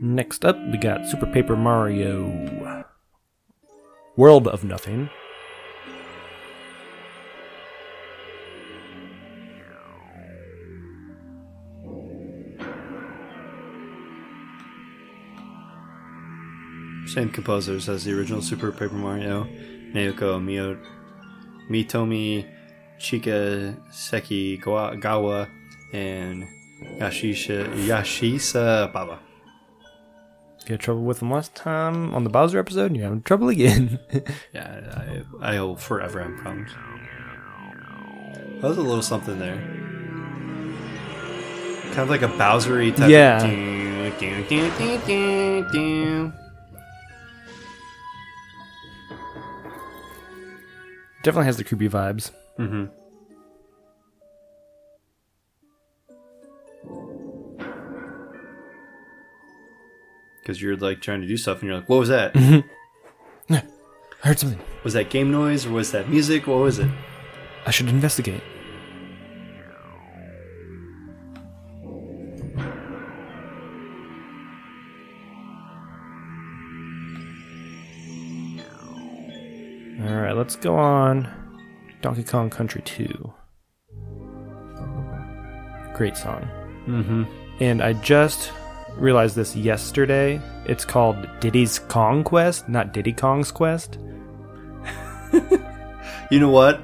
Next 0.03 0.45
up, 0.45 0.57
we 0.70 0.78
got 0.78 1.07
Super 1.07 1.26
Paper 1.26 1.57
Mario 1.57 2.85
World 4.16 4.47
of 4.49 4.64
Nothing. 4.64 5.11
Same 17.14 17.28
composers 17.30 17.88
as 17.88 18.04
the 18.04 18.12
original 18.16 18.40
Super 18.42 18.70
Paper 18.70 18.94
Mario, 18.94 19.44
Naoko 19.92 20.42
Mio, 20.42 20.78
Mitomi 21.68 22.46
Chika 23.00 23.76
Seki 23.92 24.58
Gawa, 24.58 25.48
and 25.92 26.46
Yashisha, 26.98 27.66
Yashisa 27.86 28.92
Baba. 28.92 29.18
You 30.66 30.74
had 30.74 30.80
trouble 30.80 31.02
with 31.02 31.18
them 31.18 31.30
last 31.32 31.54
time 31.56 32.14
on 32.14 32.22
the 32.22 32.30
Bowser 32.30 32.58
episode, 32.61 32.86
and 32.86 32.96
you're 32.96 33.04
having 33.06 33.22
trouble 33.22 33.48
again. 33.48 33.98
Yeah, 34.52 35.22
I, 35.40 35.54
I 35.56 35.61
will 35.61 35.76
forever 35.76 36.22
have 36.22 36.36
problems. 36.36 36.70
That 38.61 38.68
was 38.68 38.76
a 38.78 38.82
little 38.82 39.02
something 39.02 39.38
there. 39.38 39.56
Kind 41.88 42.00
of 42.02 42.11
like 42.11 42.22
a 42.22 42.28
Bowsery 42.28 42.92
type 42.94 43.11
Yeah. 43.11 43.42
of. 43.42 43.50
Doo, 44.20 44.44
doo, 44.48 45.66
doo, 45.72 46.32
Definitely 51.23 51.47
has 51.47 51.57
the 51.59 51.64
creepy 51.64 51.89
vibes. 51.89 52.31
Mhm. 52.59 52.91
Because 60.41 60.61
you're 60.61 60.77
like 60.77 61.01
trying 61.01 61.21
to 61.21 61.27
do 61.27 61.37
stuff 61.37 61.61
and 61.61 61.68
you're 61.68 61.77
like, 61.79 61.89
what 61.89 61.99
was 61.99 62.09
that? 62.09 62.33
I 63.51 64.27
heard 64.27 64.39
something. 64.39 64.61
Was 64.85 64.93
that 64.95 65.09
game 65.11 65.31
noise 65.31 65.64
or 65.66 65.71
was 65.71 65.93
that 65.93 66.09
music? 66.11 66.47
What 66.47 66.59
was 66.59 66.79
it? 66.79 66.91
I 67.66 67.71
should 67.71 67.89
investigate. 67.89 68.43
Alright, 80.31 80.39
let's 80.39 80.55
go 80.55 80.76
on. 80.76 81.26
Donkey 82.03 82.22
Kong 82.22 82.51
Country 82.51 82.83
2. 82.83 83.33
Great 85.93 86.16
song. 86.16 86.49
Mm-hmm. 86.87 87.24
And 87.59 87.83
I 87.83 87.95
just 87.95 88.53
realized 88.93 89.35
this 89.35 89.57
yesterday. 89.57 90.41
It's 90.66 90.85
called 90.85 91.28
Diddy's 91.41 91.81
Kong 91.81 92.22
Quest, 92.22 92.68
not 92.68 92.93
Diddy 92.93 93.12
Kong's 93.12 93.51
Quest. 93.51 93.99
You 96.31 96.39
know 96.39 96.51
what? 96.51 96.81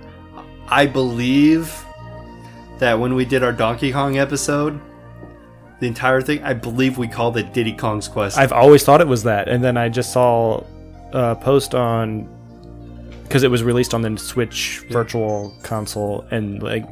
I 0.67 0.87
believe 0.87 1.73
that 2.81 2.99
when 2.99 3.15
we 3.15 3.25
did 3.25 3.45
our 3.45 3.53
Donkey 3.53 3.93
Kong 3.93 4.19
episode, 4.19 4.81
the 5.79 5.87
entire 5.87 6.21
thing, 6.21 6.43
I 6.43 6.53
believe 6.53 6.99
we 6.99 7.07
called 7.07 7.37
it 7.37 7.53
Diddy 7.53 7.75
Kong's 7.75 8.09
Quest. 8.09 8.39
I've 8.39 8.51
always 8.51 8.83
thought 8.83 9.01
it 9.01 9.07
was 9.07 9.23
that, 9.23 9.49
and 9.49 9.63
then 9.63 9.77
I 9.77 9.89
just 9.89 10.13
saw 10.13 10.65
a 11.13 11.37
post 11.37 11.77
on 11.77 12.36
because 13.27 13.43
it 13.43 13.51
was 13.51 13.65
released 13.65 13.93
on 13.93 14.03
the 14.03 14.17
Switch 14.17 14.85
Virtual 14.89 15.53
Console, 15.63 16.25
and 16.31 16.63
like 16.63 16.89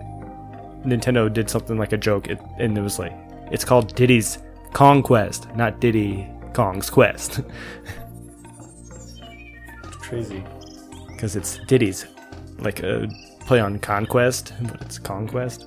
Nintendo 0.84 1.32
did 1.32 1.48
something 1.48 1.78
like 1.78 1.92
a 1.92 1.96
joke, 1.96 2.28
it, 2.28 2.40
and 2.58 2.76
it 2.76 2.80
was 2.80 2.98
like 2.98 3.12
it's 3.52 3.64
called 3.64 3.94
Diddy's 3.94 4.38
Conquest, 4.72 5.48
not 5.54 5.80
Diddy 5.80 6.28
Kong's 6.52 6.90
Quest, 6.90 7.40
Crazy. 10.02 10.42
because 11.06 11.36
it's 11.36 11.58
Diddy's 11.66 12.06
like 12.58 12.82
a 12.82 13.08
play 13.40 13.60
on 13.60 13.78
Conquest, 13.78 14.52
but 14.62 14.82
it's 14.82 14.98
Conquest. 14.98 15.66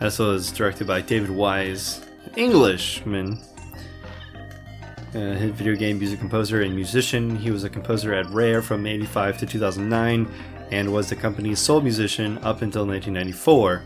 This 0.00 0.18
was 0.18 0.50
directed 0.52 0.86
by 0.86 1.02
David 1.02 1.30
Wise, 1.30 2.04
Englishman. 2.36 3.38
Uh, 5.14 5.34
his 5.36 5.52
video 5.52 5.74
game 5.74 5.98
music 5.98 6.20
composer 6.20 6.60
and 6.60 6.74
musician. 6.74 7.34
He 7.34 7.50
was 7.50 7.64
a 7.64 7.70
composer 7.70 8.12
at 8.12 8.26
Rare 8.26 8.60
from 8.60 8.86
85 8.86 9.38
to 9.38 9.46
2009 9.46 10.30
and 10.70 10.92
was 10.92 11.08
the 11.08 11.16
company's 11.16 11.58
sole 11.60 11.80
musician 11.80 12.36
up 12.38 12.60
until 12.60 12.86
1994. 12.86 13.82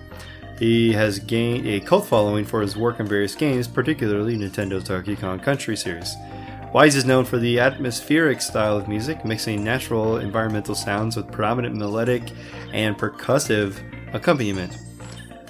He 0.58 0.92
has 0.92 1.20
gained 1.20 1.64
a 1.66 1.78
cult 1.78 2.06
following 2.06 2.44
for 2.44 2.60
his 2.60 2.76
work 2.76 2.98
on 2.98 3.06
various 3.06 3.36
games, 3.36 3.68
particularly 3.68 4.36
Nintendo's 4.36 4.82
Donkey 4.82 5.14
Kong 5.14 5.38
Country 5.38 5.76
series. 5.76 6.12
Wise 6.72 6.96
is 6.96 7.04
known 7.04 7.24
for 7.24 7.38
the 7.38 7.60
atmospheric 7.60 8.40
style 8.40 8.76
of 8.76 8.88
music, 8.88 9.24
mixing 9.24 9.62
natural 9.62 10.16
environmental 10.16 10.74
sounds 10.74 11.16
with 11.16 11.30
predominant 11.30 11.76
melodic 11.76 12.32
and 12.72 12.98
percussive 12.98 13.78
accompaniment. 14.12 14.76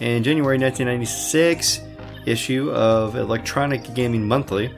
In 0.01 0.23
January 0.23 0.59
1996 0.59 1.81
issue 2.27 2.71
of 2.73 3.17
Electronic 3.17 3.95
Gaming 3.95 4.27
Monthly, 4.27 4.75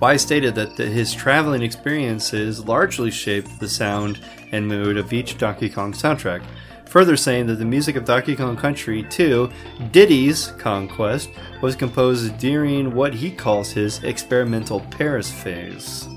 Wise 0.00 0.22
stated 0.22 0.54
that 0.54 0.76
the, 0.76 0.86
his 0.86 1.12
traveling 1.12 1.60
experiences 1.62 2.64
largely 2.64 3.10
shaped 3.10 3.60
the 3.60 3.68
sound 3.68 4.18
and 4.50 4.66
mood 4.66 4.96
of 4.96 5.12
each 5.12 5.36
Donkey 5.36 5.68
Kong 5.68 5.92
soundtrack, 5.92 6.42
further 6.86 7.18
saying 7.18 7.46
that 7.48 7.56
the 7.56 7.66
music 7.66 7.96
of 7.96 8.06
Donkey 8.06 8.34
Kong 8.34 8.56
Country 8.56 9.02
2, 9.10 9.50
Diddy's 9.92 10.52
Conquest, 10.58 11.28
was 11.60 11.76
composed 11.76 12.38
during 12.38 12.94
what 12.94 13.12
he 13.12 13.30
calls 13.30 13.70
his 13.72 14.02
experimental 14.02 14.80
Paris 14.90 15.30
phase. 15.30 16.08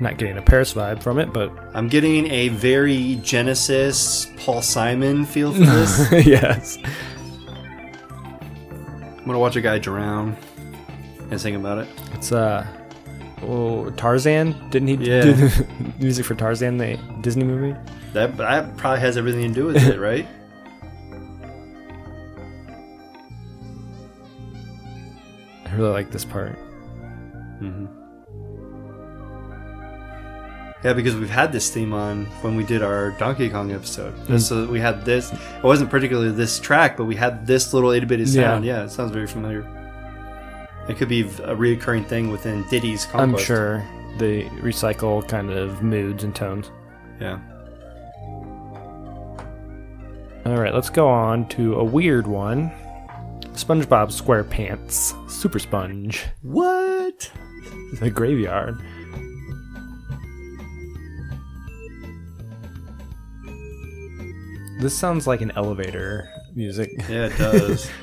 Not 0.00 0.18
getting 0.18 0.38
a 0.38 0.42
Paris 0.42 0.74
vibe 0.74 1.00
from 1.00 1.20
it, 1.20 1.32
but 1.32 1.52
I'm 1.72 1.86
getting 1.86 2.28
a 2.32 2.48
very 2.48 3.20
Genesis, 3.22 4.26
Paul 4.38 4.60
Simon 4.60 5.24
feel 5.24 5.52
for 5.52 5.60
this. 5.60 6.12
yes. 6.26 6.78
I'm 8.18 9.24
gonna 9.24 9.38
watch 9.38 9.54
a 9.54 9.60
guy 9.60 9.78
drown 9.78 10.36
and 11.32 11.40
sing 11.40 11.56
about 11.56 11.78
it. 11.78 11.88
It's 12.14 12.30
uh 12.30 12.64
oh, 13.42 13.90
Tarzan. 13.96 14.54
Didn't 14.70 14.88
he 14.88 14.94
Yeah. 14.94 15.22
do 15.22 15.32
the 15.34 15.66
music 15.98 16.24
for 16.26 16.34
Tarzan, 16.34 16.76
the 16.78 16.96
Disney 17.22 17.44
movie? 17.44 17.74
That 18.12 18.36
that 18.36 18.76
probably 18.76 19.00
has 19.00 19.16
everything 19.16 19.48
to 19.48 19.54
do 19.54 19.66
with 19.66 19.76
it, 19.82 19.98
right? 19.98 20.28
I 25.66 25.74
really 25.74 25.90
like 25.90 26.10
this 26.10 26.24
part. 26.24 26.52
hmm 27.58 27.86
Yeah, 30.84 30.92
because 30.94 31.14
we've 31.14 31.30
had 31.30 31.52
this 31.52 31.70
theme 31.70 31.92
on 31.94 32.26
when 32.42 32.56
we 32.56 32.64
did 32.64 32.82
our 32.82 33.12
Donkey 33.12 33.48
Kong 33.48 33.70
episode. 33.72 34.12
So 34.40 34.66
we 34.66 34.80
had 34.80 35.04
this. 35.04 35.32
It 35.32 35.62
wasn't 35.62 35.90
particularly 35.90 36.32
this 36.32 36.58
track, 36.58 36.96
but 36.96 37.04
we 37.04 37.14
had 37.14 37.46
this 37.46 37.72
little 37.72 37.90
itty 37.92 38.04
bitty 38.06 38.26
sound. 38.26 38.64
Yeah, 38.64 38.82
it 38.84 38.90
sounds 38.90 39.12
very 39.12 39.28
familiar. 39.28 39.62
It 40.88 40.96
could 40.96 41.08
be 41.08 41.20
a 41.22 41.54
reoccurring 41.54 42.06
thing 42.06 42.30
within 42.32 42.64
Diddy's 42.68 43.06
I'm 43.14 43.36
sure 43.38 43.84
they 44.18 44.44
recycle 44.60 45.26
kind 45.26 45.50
of 45.50 45.82
moods 45.82 46.24
and 46.24 46.34
tones. 46.34 46.70
Yeah. 47.20 47.38
All 50.44 50.56
right, 50.56 50.74
let's 50.74 50.90
go 50.90 51.08
on 51.08 51.48
to 51.50 51.74
a 51.76 51.84
weird 51.84 52.26
one. 52.26 52.70
SpongeBob 53.54 54.08
SquarePants 54.10 55.30
Super 55.30 55.58
Sponge, 55.60 56.24
What? 56.42 57.30
the 58.00 58.10
graveyard. 58.10 58.76
This 64.80 64.98
sounds 64.98 65.28
like 65.28 65.42
an 65.42 65.52
elevator 65.52 66.28
music. 66.56 66.90
Yeah, 67.08 67.26
it 67.26 67.38
does. 67.38 67.88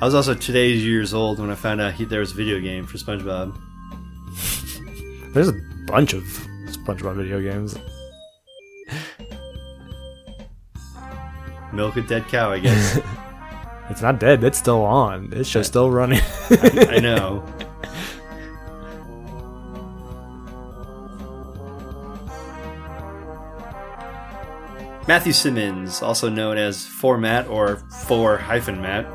I 0.00 0.04
was 0.04 0.14
also 0.14 0.32
today's 0.32 0.84
years 0.84 1.12
old 1.12 1.40
when 1.40 1.50
I 1.50 1.56
found 1.56 1.80
out 1.80 1.92
he, 1.92 2.04
there 2.04 2.20
was 2.20 2.30
a 2.30 2.34
video 2.34 2.60
game 2.60 2.86
for 2.86 2.98
SpongeBob. 2.98 3.58
There's 5.34 5.48
a 5.48 5.60
bunch 5.86 6.12
of 6.14 6.22
SpongeBob 6.66 7.16
video 7.16 7.40
games. 7.40 7.76
Milk 11.72 11.96
a 11.96 12.02
dead 12.02 12.28
cow, 12.28 12.52
I 12.52 12.60
guess. 12.60 13.00
It's 13.90 14.02
not 14.02 14.20
dead. 14.20 14.44
It's 14.44 14.58
still 14.58 14.84
on. 14.84 15.32
It's 15.32 15.50
just 15.50 15.70
still 15.70 15.90
running. 15.90 16.20
I 16.50 16.98
know. 17.00 17.42
Matthew 25.08 25.32
Simmons, 25.32 26.02
also 26.02 26.28
known 26.28 26.58
as 26.58 26.84
Format 26.84 27.48
or 27.48 27.76
Four 28.06 28.36
hyphen 28.36 28.82
Matt, 28.82 29.06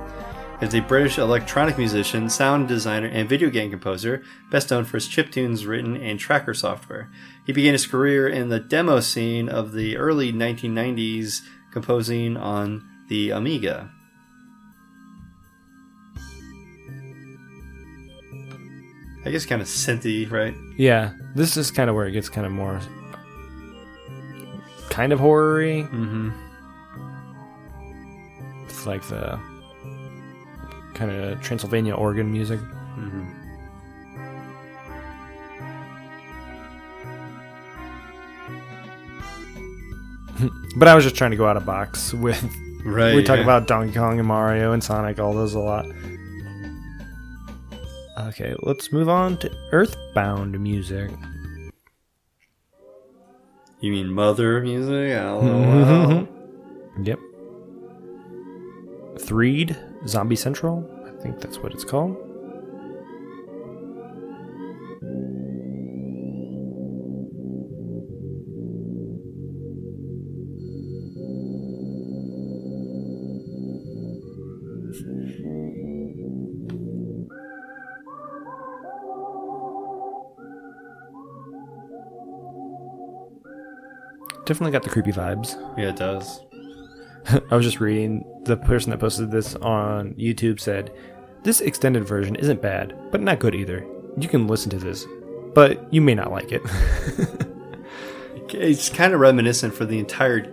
is 0.63 0.73
a 0.73 0.79
British 0.79 1.17
electronic 1.17 1.77
musician, 1.77 2.29
sound 2.29 2.69
designer, 2.69 3.07
and 3.07 3.27
video 3.27 3.49
game 3.49 3.69
composer, 3.69 4.23
best 4.49 4.71
known 4.71 4.85
for 4.85 4.95
his 4.95 5.09
chiptunes 5.09 5.67
written 5.67 5.97
in 5.97 6.17
tracker 6.17 6.53
software. 6.53 7.11
He 7.45 7.51
began 7.51 7.73
his 7.73 7.85
career 7.85 8.29
in 8.29 8.47
the 8.47 8.61
demo 8.61 9.01
scene 9.01 9.49
of 9.49 9.73
the 9.73 9.97
early 9.97 10.31
1990s, 10.31 11.41
composing 11.73 12.37
on 12.37 12.87
the 13.09 13.31
Amiga. 13.31 13.91
I 19.25 19.31
guess 19.31 19.45
kind 19.45 19.61
of 19.61 19.67
synthy, 19.67 20.31
right? 20.31 20.55
yeah, 20.77 21.11
this 21.35 21.57
is 21.57 21.71
kind 21.71 21.89
of 21.89 21.95
where 21.97 22.07
it 22.07 22.13
gets 22.13 22.29
kind 22.29 22.47
of 22.47 22.53
more, 22.53 22.79
kind 24.89 25.11
of 25.11 25.19
horror-y. 25.19 25.89
Mm-hmm. 25.91 26.29
It's 28.65 28.85
like 28.85 29.03
the 29.03 29.39
kind 30.93 31.11
of 31.11 31.41
Transylvania 31.41 31.95
organ 31.95 32.31
music. 32.31 32.59
Mm-hmm. 32.59 33.39
But 40.75 40.87
I 40.87 40.95
was 40.95 41.03
just 41.03 41.15
trying 41.15 41.29
to 41.31 41.37
go 41.37 41.45
out 41.45 41.55
of 41.55 41.65
box 41.65 42.13
with. 42.13 42.43
Right. 42.83 43.15
we 43.15 43.23
talk 43.23 43.37
yeah. 43.37 43.43
about 43.43 43.67
Donkey 43.67 43.93
Kong 43.93 44.19
and 44.19 44.27
Mario 44.27 44.73
and 44.73 44.83
Sonic, 44.83 45.19
all 45.19 45.33
those 45.33 45.53
a 45.53 45.59
lot. 45.59 45.85
Okay, 48.19 48.55
let's 48.63 48.91
move 48.91 49.07
on 49.07 49.37
to 49.37 49.51
Earthbound 49.71 50.59
music. 50.59 51.11
You 53.79 53.91
mean 53.91 54.11
mother 54.11 54.61
music? 54.61 55.11
Mm-hmm. 55.11 56.11
LOL. 56.11 56.27
Yep. 57.03 57.19
Threed 59.23 59.77
Zombie 60.05 60.35
Central. 60.35 60.89
I 61.05 61.21
think 61.21 61.39
that's 61.39 61.59
what 61.59 61.73
it's 61.73 61.85
called. 61.85 62.17
Definitely 84.45 84.71
got 84.71 84.83
the 84.83 84.89
creepy 84.89 85.13
vibes. 85.13 85.55
Yeah, 85.77 85.89
it 85.89 85.95
does. 85.95 86.41
I 87.51 87.55
was 87.55 87.65
just 87.65 87.79
reading 87.79 88.23
the 88.45 88.57
person 88.57 88.91
that 88.91 88.99
posted 88.99 89.31
this 89.31 89.55
on 89.55 90.13
YouTube 90.15 90.59
said, 90.59 90.91
This 91.43 91.61
extended 91.61 92.05
version 92.05 92.35
isn't 92.35 92.61
bad, 92.61 92.97
but 93.11 93.21
not 93.21 93.39
good 93.39 93.55
either. 93.55 93.85
You 94.17 94.27
can 94.27 94.47
listen 94.47 94.69
to 94.71 94.77
this, 94.77 95.05
but 95.53 95.91
you 95.93 96.01
may 96.01 96.15
not 96.15 96.31
like 96.31 96.51
it. 96.51 96.61
It's 98.55 98.87
kind 98.89 99.13
of 99.13 99.19
reminiscent 99.19 99.73
for 99.73 99.85
the 99.85 99.97
entire 99.97 100.45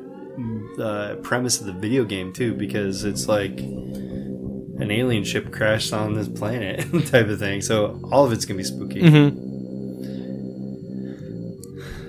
uh, 0.80 1.16
premise 1.22 1.60
of 1.60 1.66
the 1.66 1.72
video 1.72 2.04
game 2.04 2.32
too, 2.32 2.54
because 2.54 3.04
it's 3.04 3.28
like 3.28 3.58
an 3.60 4.90
alien 4.90 5.22
ship 5.24 5.52
crashed 5.52 5.92
on 5.92 6.14
this 6.14 6.28
planet 6.28 6.80
type 7.06 7.28
of 7.28 7.38
thing. 7.38 7.60
So 7.60 8.00
all 8.10 8.24
of 8.24 8.32
it's 8.32 8.46
gonna 8.46 8.56
be 8.58 8.64
spooky. 8.64 9.02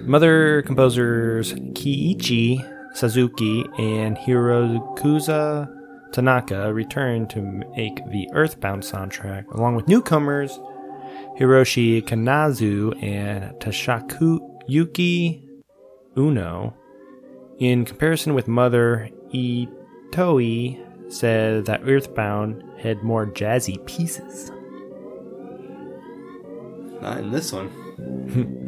Mother 0.08 0.62
composers 0.64 1.54
Keiichi 1.54 2.81
Suzuki 2.94 3.66
and 3.78 4.18
Hirokazu 4.18 5.78
Tanaka 6.12 6.74
returned 6.74 7.30
to 7.30 7.42
make 7.42 7.96
the 8.10 8.28
Earthbound 8.34 8.84
soundtrack, 8.84 9.48
along 9.54 9.76
with 9.76 9.88
newcomers 9.88 10.60
Hiroshi 11.40 12.02
Kanazu 12.04 13.02
and 13.02 13.54
Tashaku 13.60 14.40
Yuki 14.68 15.48
Uno. 16.18 16.76
In 17.60 17.86
comparison 17.86 18.34
with 18.34 18.48
Mother, 18.48 19.10
Itoi 19.34 21.12
said 21.12 21.66
that 21.66 21.82
Earthbound 21.86 22.64
had 22.80 23.04
more 23.04 23.26
jazzy 23.28 23.84
pieces. 23.86 24.52
Not 27.02 27.20
in 27.20 27.32
this 27.32 27.52
one. 27.54 27.70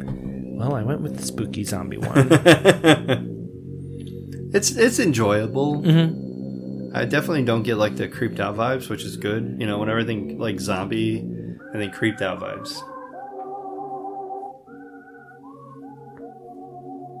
Well, 0.54 0.76
I 0.76 0.84
went 0.84 1.00
with 1.00 1.16
the 1.16 1.22
spooky 1.26 1.64
zombie 1.64 1.96
one. 1.98 2.28
It's 4.54 4.70
it's 4.70 5.00
enjoyable. 5.00 5.82
mm-hmm. 5.82 6.96
I 6.96 7.04
definitely 7.04 7.44
don't 7.44 7.64
get 7.64 7.76
like 7.76 7.96
the 7.96 8.06
creeped 8.06 8.38
out 8.38 8.56
vibes, 8.56 8.88
which 8.88 9.02
is 9.02 9.16
good. 9.16 9.56
You 9.58 9.66
know, 9.66 9.78
when 9.78 9.90
everything 9.90 10.38
like 10.38 10.60
zombie, 10.60 11.18
and 11.74 11.82
think 11.82 11.92
creeped 11.92 12.22
out 12.22 12.40
vibes. 12.40 12.82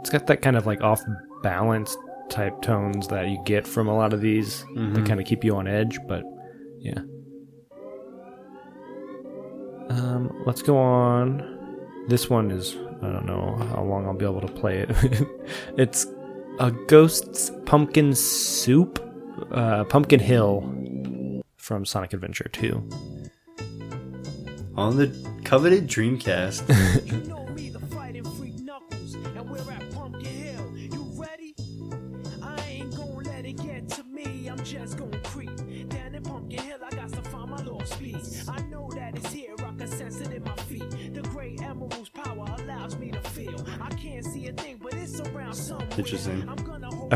It's 0.00 0.10
got 0.10 0.28
that 0.28 0.42
kind 0.42 0.56
of 0.56 0.64
like 0.64 0.80
off 0.80 1.02
balance 1.42 1.96
type 2.30 2.62
tones 2.62 3.08
that 3.08 3.28
you 3.28 3.42
get 3.44 3.66
from 3.66 3.88
a 3.88 3.96
lot 3.96 4.12
of 4.12 4.20
these 4.20 4.64
that 4.76 5.04
kind 5.06 5.18
of 5.18 5.26
keep 5.26 5.42
you 5.42 5.56
on 5.56 5.66
edge, 5.66 5.98
but 6.06 6.22
yeah. 6.78 7.00
Um, 9.90 10.42
let's 10.46 10.62
go 10.62 10.78
on. 10.78 12.06
This 12.08 12.30
one 12.30 12.52
is 12.52 12.76
I 13.02 13.08
don't 13.08 13.26
know 13.26 13.56
how 13.70 13.82
long 13.82 14.06
I'll 14.06 14.14
be 14.14 14.24
able 14.24 14.40
to 14.40 14.52
play 14.52 14.78
it. 14.78 14.90
it's 15.76 16.06
a 16.58 16.70
Ghost's 16.70 17.50
Pumpkin 17.64 18.14
Soup, 18.14 19.00
uh, 19.50 19.84
Pumpkin 19.84 20.20
Hill 20.20 21.42
from 21.56 21.84
Sonic 21.84 22.12
Adventure 22.12 22.48
2. 22.52 22.88
On 24.76 24.96
the 24.96 25.12
coveted 25.44 25.88
Dreamcast. 25.88 27.30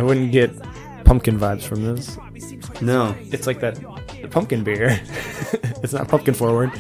wouldn't 0.09 0.33
get 0.33 0.51
hand 0.51 0.63
'cause 0.63 0.69
I 0.69 0.97
have 0.97 1.05
pumpkin 1.05 1.39
vibes 1.39 1.63
from 1.63 1.85
this. 1.85 2.17
Probably 2.17 2.41
seems 2.41 2.67
crazy 2.69 2.85
No. 2.85 3.15
It's 3.31 3.47
like 3.47 3.61
that 3.61 3.77
the 4.23 4.29
pumpkin 4.29 4.65
beer. 4.65 5.01
it's 5.83 5.93
not 5.93 6.09
pumpkin 6.09 6.35
forward. 6.35 6.71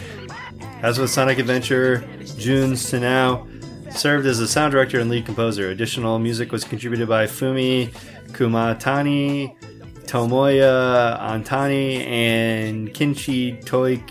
As 0.83 0.99
with 0.99 1.11
Sonic 1.11 1.39
Adventure, 1.39 2.05
Jun 2.37 2.73
Senoue 2.73 3.47
served 3.93 4.27
as 4.27 4.39
the 4.39 4.47
sound 4.49 4.73
director 4.73 5.01
and 5.01 5.09
lead 5.11 5.25
composer. 5.27 5.71
Additional 5.71 6.19
music 6.19 6.53
was 6.53 6.63
contributed 6.65 7.09
by 7.09 7.27
Fumi 7.27 7.91
Kumatani, 8.33 9.55
Tomoya 10.07 11.19
Antani, 11.21 12.07
and 12.07 12.93
Kinchi 12.95 13.65
Toi- 13.65 14.03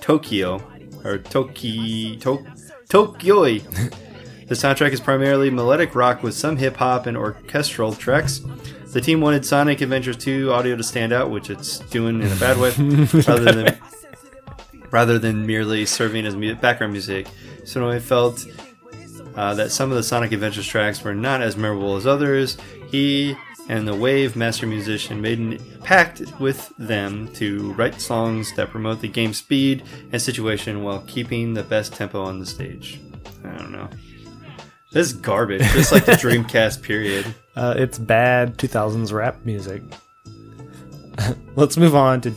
Tokyo 0.00 0.60
or 1.04 1.18
Toki 1.18 2.16
to- 2.18 2.44
Tokyoi. 2.88 3.62
The 4.48 4.54
soundtrack 4.54 4.92
is 4.92 5.00
primarily 5.00 5.50
melodic 5.50 5.94
rock 5.94 6.22
with 6.22 6.34
some 6.34 6.56
hip 6.56 6.76
hop 6.76 7.06
and 7.06 7.16
orchestral 7.16 7.92
tracks. 7.92 8.40
The 8.92 9.00
team 9.02 9.20
wanted 9.20 9.44
Sonic 9.44 9.82
Adventures 9.82 10.16
2 10.16 10.50
audio 10.50 10.74
to 10.74 10.82
stand 10.82 11.12
out, 11.12 11.30
which 11.30 11.50
it's 11.50 11.80
doing 11.80 12.22
in 12.22 12.32
a 12.32 12.36
bad 12.36 12.56
way, 12.56 12.70
rather 13.26 13.52
than 13.52 13.78
rather 14.90 15.18
than 15.18 15.46
merely 15.46 15.84
serving 15.84 16.24
as 16.24 16.34
mu- 16.34 16.54
background 16.54 16.92
music. 16.92 17.28
So 17.66 17.90
I 17.90 17.98
felt 17.98 18.46
uh, 19.36 19.52
that 19.54 19.70
some 19.70 19.90
of 19.90 19.98
the 19.98 20.02
Sonic 20.02 20.32
Adventures 20.32 20.66
tracks 20.66 21.04
were 21.04 21.14
not 21.14 21.42
as 21.42 21.56
memorable 21.56 21.96
as 21.96 22.06
others. 22.06 22.56
He 22.90 23.36
and 23.68 23.86
the 23.86 23.94
Wave 23.94 24.34
master 24.34 24.66
musician 24.66 25.20
made 25.20 25.60
a 25.60 25.78
pact 25.82 26.22
with 26.40 26.72
them 26.78 27.28
to 27.34 27.74
write 27.74 28.00
songs 28.00 28.54
that 28.54 28.70
promote 28.70 29.02
the 29.02 29.08
game's 29.08 29.36
speed 29.36 29.82
and 30.10 30.22
situation 30.22 30.82
while 30.82 31.00
keeping 31.06 31.52
the 31.52 31.62
best 31.62 31.92
tempo 31.92 32.22
on 32.22 32.40
the 32.40 32.46
stage. 32.46 32.98
I 33.44 33.58
don't 33.58 33.72
know. 33.72 33.90
This 34.90 35.08
is 35.08 35.12
garbage, 35.12 35.60
just 35.72 35.92
like 35.92 36.06
the 36.06 36.12
Dreamcast 36.12 36.82
period. 36.82 37.26
Uh, 37.58 37.74
it's 37.76 37.98
bad 37.98 38.56
2000s 38.56 39.12
rap 39.12 39.44
music. 39.44 39.82
Let's 41.56 41.76
move 41.76 41.96
on 41.96 42.20
to 42.20 42.32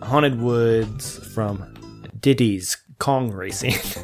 Haunted 0.00 0.40
Woods 0.40 1.18
from 1.34 1.62
Diddy's 2.18 2.78
Kong 2.98 3.30
Racing. 3.30 3.74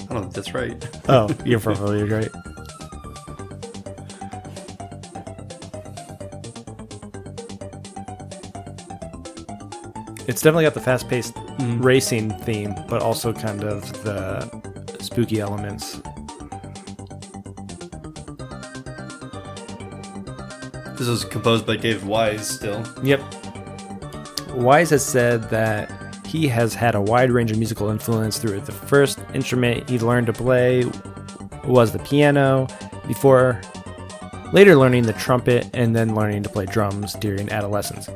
I 0.00 0.06
don't 0.08 0.22
know 0.22 0.28
if 0.28 0.32
that's 0.32 0.54
right. 0.54 0.88
oh, 1.10 1.28
you're 1.44 1.60
probably 1.60 2.04
right. 2.04 2.30
It's 10.28 10.42
definitely 10.42 10.64
got 10.64 10.74
the 10.74 10.80
fast 10.80 11.08
paced 11.08 11.34
mm-hmm. 11.34 11.80
racing 11.80 12.30
theme, 12.40 12.74
but 12.86 13.00
also 13.00 13.32
kind 13.32 13.64
of 13.64 13.90
the 14.04 14.42
spooky 15.00 15.40
elements. 15.40 16.02
This 20.98 21.08
was 21.08 21.24
composed 21.24 21.66
by 21.66 21.76
David 21.76 22.04
Wise 22.04 22.46
still. 22.46 22.84
Yep. 23.02 23.22
Wise 24.52 24.90
has 24.90 25.04
said 25.04 25.48
that 25.48 25.90
he 26.26 26.46
has 26.46 26.74
had 26.74 26.94
a 26.94 27.00
wide 27.00 27.30
range 27.30 27.50
of 27.50 27.56
musical 27.56 27.88
influence 27.88 28.38
through 28.38 28.58
it. 28.58 28.66
The 28.66 28.72
first 28.72 29.18
instrument 29.32 29.88
he 29.88 29.98
learned 29.98 30.26
to 30.26 30.34
play 30.34 30.84
was 31.64 31.92
the 31.92 32.00
piano, 32.00 32.66
before 33.06 33.62
later 34.52 34.76
learning 34.76 35.04
the 35.04 35.14
trumpet 35.14 35.70
and 35.72 35.96
then 35.96 36.14
learning 36.14 36.42
to 36.42 36.50
play 36.50 36.66
drums 36.66 37.14
during 37.14 37.50
adolescence. 37.50 38.10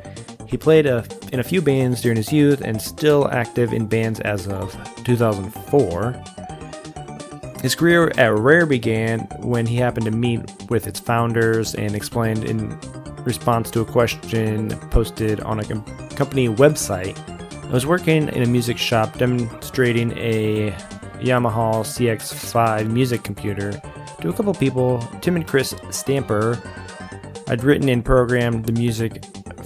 He 0.53 0.57
played 0.57 0.85
a, 0.85 1.03
in 1.31 1.39
a 1.39 1.43
few 1.43 1.63
bands 1.63 2.03
during 2.03 2.15
his 2.15 2.31
youth 2.31 2.61
and 2.61 2.79
still 2.79 3.27
active 3.31 3.73
in 3.73 3.87
bands 3.87 4.19
as 4.19 4.47
of 4.47 4.71
2004. 5.03 6.11
His 7.63 7.73
career 7.73 8.11
at 8.19 8.37
Rare 8.37 8.67
began 8.67 9.21
when 9.39 9.65
he 9.65 9.77
happened 9.77 10.05
to 10.05 10.11
meet 10.11 10.41
with 10.69 10.85
its 10.85 10.99
founders 10.99 11.73
and 11.73 11.95
explained 11.95 12.43
in 12.43 12.79
response 13.23 13.71
to 13.71 13.81
a 13.81 13.85
question 13.85 14.69
posted 14.91 15.39
on 15.39 15.59
a 15.59 15.63
com- 15.63 15.83
company 16.09 16.49
website. 16.49 17.17
I 17.67 17.73
was 17.73 17.87
working 17.87 18.29
in 18.29 18.43
a 18.43 18.47
music 18.47 18.77
shop 18.77 19.17
demonstrating 19.17 20.15
a 20.19 20.69
Yamaha 21.17 21.81
CX5 21.81 22.91
music 22.91 23.23
computer 23.23 23.71
to 24.21 24.29
a 24.29 24.33
couple 24.33 24.53
people, 24.53 24.99
Tim 25.19 25.35
and 25.35 25.47
Chris 25.47 25.73
Stamper. 25.89 26.61
I'd 27.47 27.63
written 27.63 27.89
and 27.89 28.05
programmed 28.05 28.67
the 28.67 28.73
music 28.73 29.23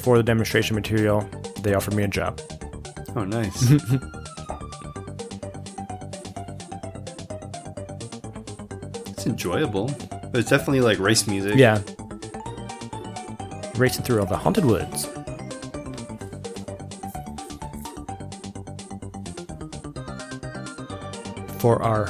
for 0.08 0.16
the 0.16 0.24
demonstration 0.24 0.74
material. 0.74 1.30
They 1.64 1.74
offered 1.74 1.94
me 1.94 2.04
a 2.04 2.08
job. 2.08 2.40
Oh, 3.18 3.26
nice. 3.26 3.62
it's 9.10 9.26
enjoyable. 9.26 9.88
But 10.32 10.36
it's 10.36 10.50
definitely 10.50 10.80
like 10.80 10.98
race 11.00 11.28
music. 11.28 11.58
Yeah. 11.58 11.82
Racing 13.76 14.06
through 14.06 14.22
all 14.22 14.26
the 14.26 14.38
haunted 14.38 14.64
woods. 14.64 15.08
For 21.60 21.84
our 21.84 22.08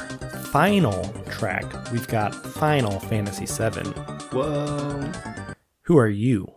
final 0.52 1.02
track, 1.28 1.64
we've 1.90 2.06
got 2.06 2.32
Final 2.32 3.00
Fantasy 3.00 3.46
VII. 3.46 3.90
Whoa. 4.30 5.10
Who 5.86 5.98
are 5.98 6.06
you? 6.06 6.47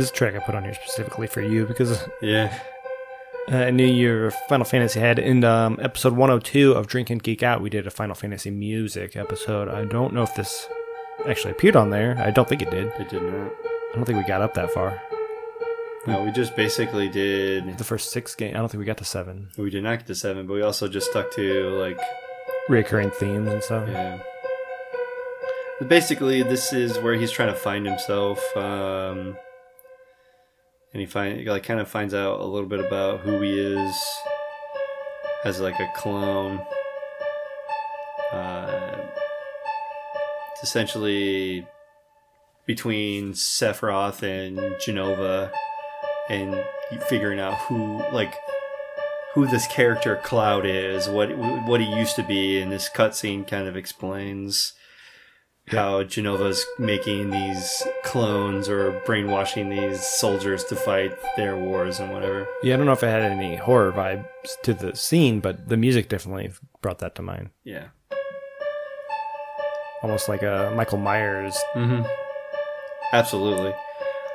This 0.00 0.10
track 0.10 0.34
I 0.34 0.38
put 0.38 0.54
on 0.54 0.64
here 0.64 0.72
specifically 0.72 1.26
for 1.26 1.42
you 1.42 1.66
because 1.66 2.02
Yeah. 2.22 2.58
uh, 3.52 3.56
I 3.56 3.70
knew 3.70 3.84
your 3.84 4.30
Final 4.48 4.64
Fantasy 4.64 4.98
head. 4.98 5.18
In 5.18 5.44
um, 5.44 5.78
episode 5.82 6.14
102 6.14 6.72
of 6.72 6.86
Drink 6.86 7.10
and 7.10 7.22
Geek 7.22 7.42
Out, 7.42 7.60
we 7.60 7.68
did 7.68 7.86
a 7.86 7.90
Final 7.90 8.14
Fantasy 8.14 8.50
music 8.50 9.14
episode. 9.14 9.68
I 9.68 9.84
don't 9.84 10.14
know 10.14 10.22
if 10.22 10.34
this 10.34 10.66
actually 11.28 11.50
appeared 11.50 11.76
on 11.76 11.90
there. 11.90 12.16
I 12.18 12.30
don't 12.30 12.48
think 12.48 12.62
it 12.62 12.70
did. 12.70 12.86
It 12.98 13.10
did 13.10 13.20
not. 13.22 13.52
I 13.92 13.96
don't 13.96 14.06
think 14.06 14.16
we 14.16 14.24
got 14.24 14.40
up 14.40 14.54
that 14.54 14.70
far. 14.70 14.98
No, 16.06 16.22
we 16.24 16.30
just 16.32 16.56
basically 16.56 17.10
did. 17.10 17.76
The 17.76 17.84
first 17.84 18.10
six 18.10 18.34
game, 18.34 18.56
I 18.56 18.58
don't 18.60 18.70
think 18.70 18.78
we 18.78 18.86
got 18.86 18.96
to 18.98 19.04
seven. 19.04 19.48
We 19.58 19.68
did 19.68 19.82
not 19.84 19.98
get 19.98 20.06
to 20.06 20.14
seven, 20.14 20.46
but 20.46 20.54
we 20.54 20.62
also 20.62 20.88
just 20.88 21.10
stuck 21.10 21.30
to 21.32 21.68
like 21.78 22.00
Reoccurring 22.70 23.12
themes 23.16 23.48
and 23.52 23.62
stuff. 23.62 23.86
Yeah. 23.86 24.18
But 25.78 25.88
basically, 25.90 26.42
this 26.42 26.72
is 26.72 26.98
where 27.00 27.16
he's 27.16 27.30
trying 27.30 27.52
to 27.52 27.54
find 27.58 27.84
himself, 27.86 28.56
um, 28.56 29.36
and 30.92 31.00
he 31.00 31.06
find 31.06 31.44
like 31.46 31.62
kind 31.62 31.80
of 31.80 31.88
finds 31.88 32.14
out 32.14 32.40
a 32.40 32.44
little 32.44 32.68
bit 32.68 32.80
about 32.80 33.20
who 33.20 33.40
he 33.40 33.58
is 33.58 33.94
as 35.44 35.60
like 35.60 35.78
a 35.80 35.90
clone. 35.94 36.60
Uh, 38.32 38.96
it's 40.52 40.62
essentially 40.62 41.66
between 42.66 43.32
Sephiroth 43.32 44.22
and 44.22 44.58
Jenova, 44.80 45.50
and 46.28 46.62
figuring 47.08 47.40
out 47.40 47.54
who 47.62 47.98
like 48.12 48.34
who 49.34 49.46
this 49.46 49.66
character 49.66 50.16
Cloud 50.16 50.66
is, 50.66 51.08
what 51.08 51.36
what 51.38 51.80
he 51.80 51.86
used 51.86 52.16
to 52.16 52.22
be, 52.22 52.60
and 52.60 52.70
this 52.70 52.88
cutscene 52.88 53.46
kind 53.46 53.66
of 53.68 53.76
explains 53.76 54.74
how 55.70 56.02
Jenova's 56.02 56.64
making 56.78 57.30
these 57.30 57.82
clones 58.04 58.68
or 58.68 58.92
brainwashing 59.06 59.68
these 59.68 60.00
soldiers 60.00 60.64
to 60.64 60.76
fight 60.76 61.16
their 61.36 61.56
wars 61.56 62.00
and 62.00 62.12
whatever. 62.12 62.46
Yeah, 62.62 62.74
I 62.74 62.76
don't 62.76 62.86
know 62.86 62.92
if 62.92 63.02
it 63.02 63.08
had 63.08 63.22
any 63.22 63.56
horror 63.56 63.92
vibes 63.92 64.26
to 64.62 64.74
the 64.74 64.94
scene, 64.94 65.40
but 65.40 65.68
the 65.68 65.76
music 65.76 66.08
definitely 66.08 66.52
brought 66.82 66.98
that 67.00 67.14
to 67.16 67.22
mind. 67.22 67.50
Yeah. 67.64 67.88
Almost 70.02 70.28
like 70.28 70.42
a 70.42 70.72
Michael 70.74 70.98
Myers. 70.98 71.58
Mm-hmm. 71.74 72.06
Absolutely. 73.12 73.74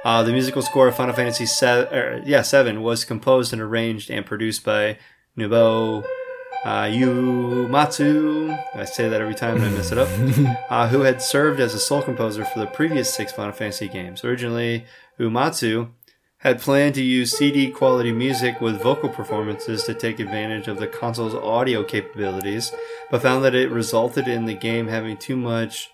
Uh, 0.03 0.21
the 0.21 0.31
musical 0.31 0.61
score 0.61 0.87
of 0.87 0.95
Final 0.95 1.15
Fantasy 1.15 1.47
seven, 1.47 1.91
er, 1.91 2.21
yeah, 2.25 2.43
seven 2.43 2.83
was 2.83 3.03
composed 3.03 3.51
and 3.51 3.61
arranged 3.61 4.11
and 4.11 4.25
produced 4.25 4.63
by 4.63 4.99
Nobuo 5.35 6.05
uh, 6.65 6.85
Uematsu. 6.85 8.59
I 8.73 8.85
say 8.85 9.07
that 9.07 9.21
every 9.21 9.35
time 9.35 9.57
and 9.57 9.65
I 9.65 9.69
mess 9.69 9.91
it 9.91 9.99
up. 9.99 10.09
uh, 10.69 10.87
who 10.87 11.01
had 11.01 11.21
served 11.21 11.59
as 11.59 11.75
a 11.75 11.79
sole 11.79 12.01
composer 12.01 12.43
for 12.43 12.57
the 12.57 12.65
previous 12.65 13.13
six 13.13 13.31
Final 13.31 13.53
Fantasy 13.53 13.87
games. 13.87 14.23
Originally, 14.23 14.83
Umatsu 15.19 15.89
had 16.39 16.59
planned 16.59 16.95
to 16.95 17.03
use 17.03 17.37
CD 17.37 17.69
quality 17.69 18.11
music 18.11 18.61
with 18.61 18.81
vocal 18.81 19.09
performances 19.09 19.83
to 19.83 19.93
take 19.93 20.19
advantage 20.19 20.67
of 20.67 20.79
the 20.79 20.87
console's 20.87 21.35
audio 21.35 21.83
capabilities, 21.83 22.71
but 23.11 23.21
found 23.21 23.45
that 23.45 23.55
it 23.55 23.69
resulted 23.69 24.27
in 24.27 24.45
the 24.45 24.55
game 24.55 24.87
having 24.87 25.17
too 25.17 25.37
much 25.37 25.91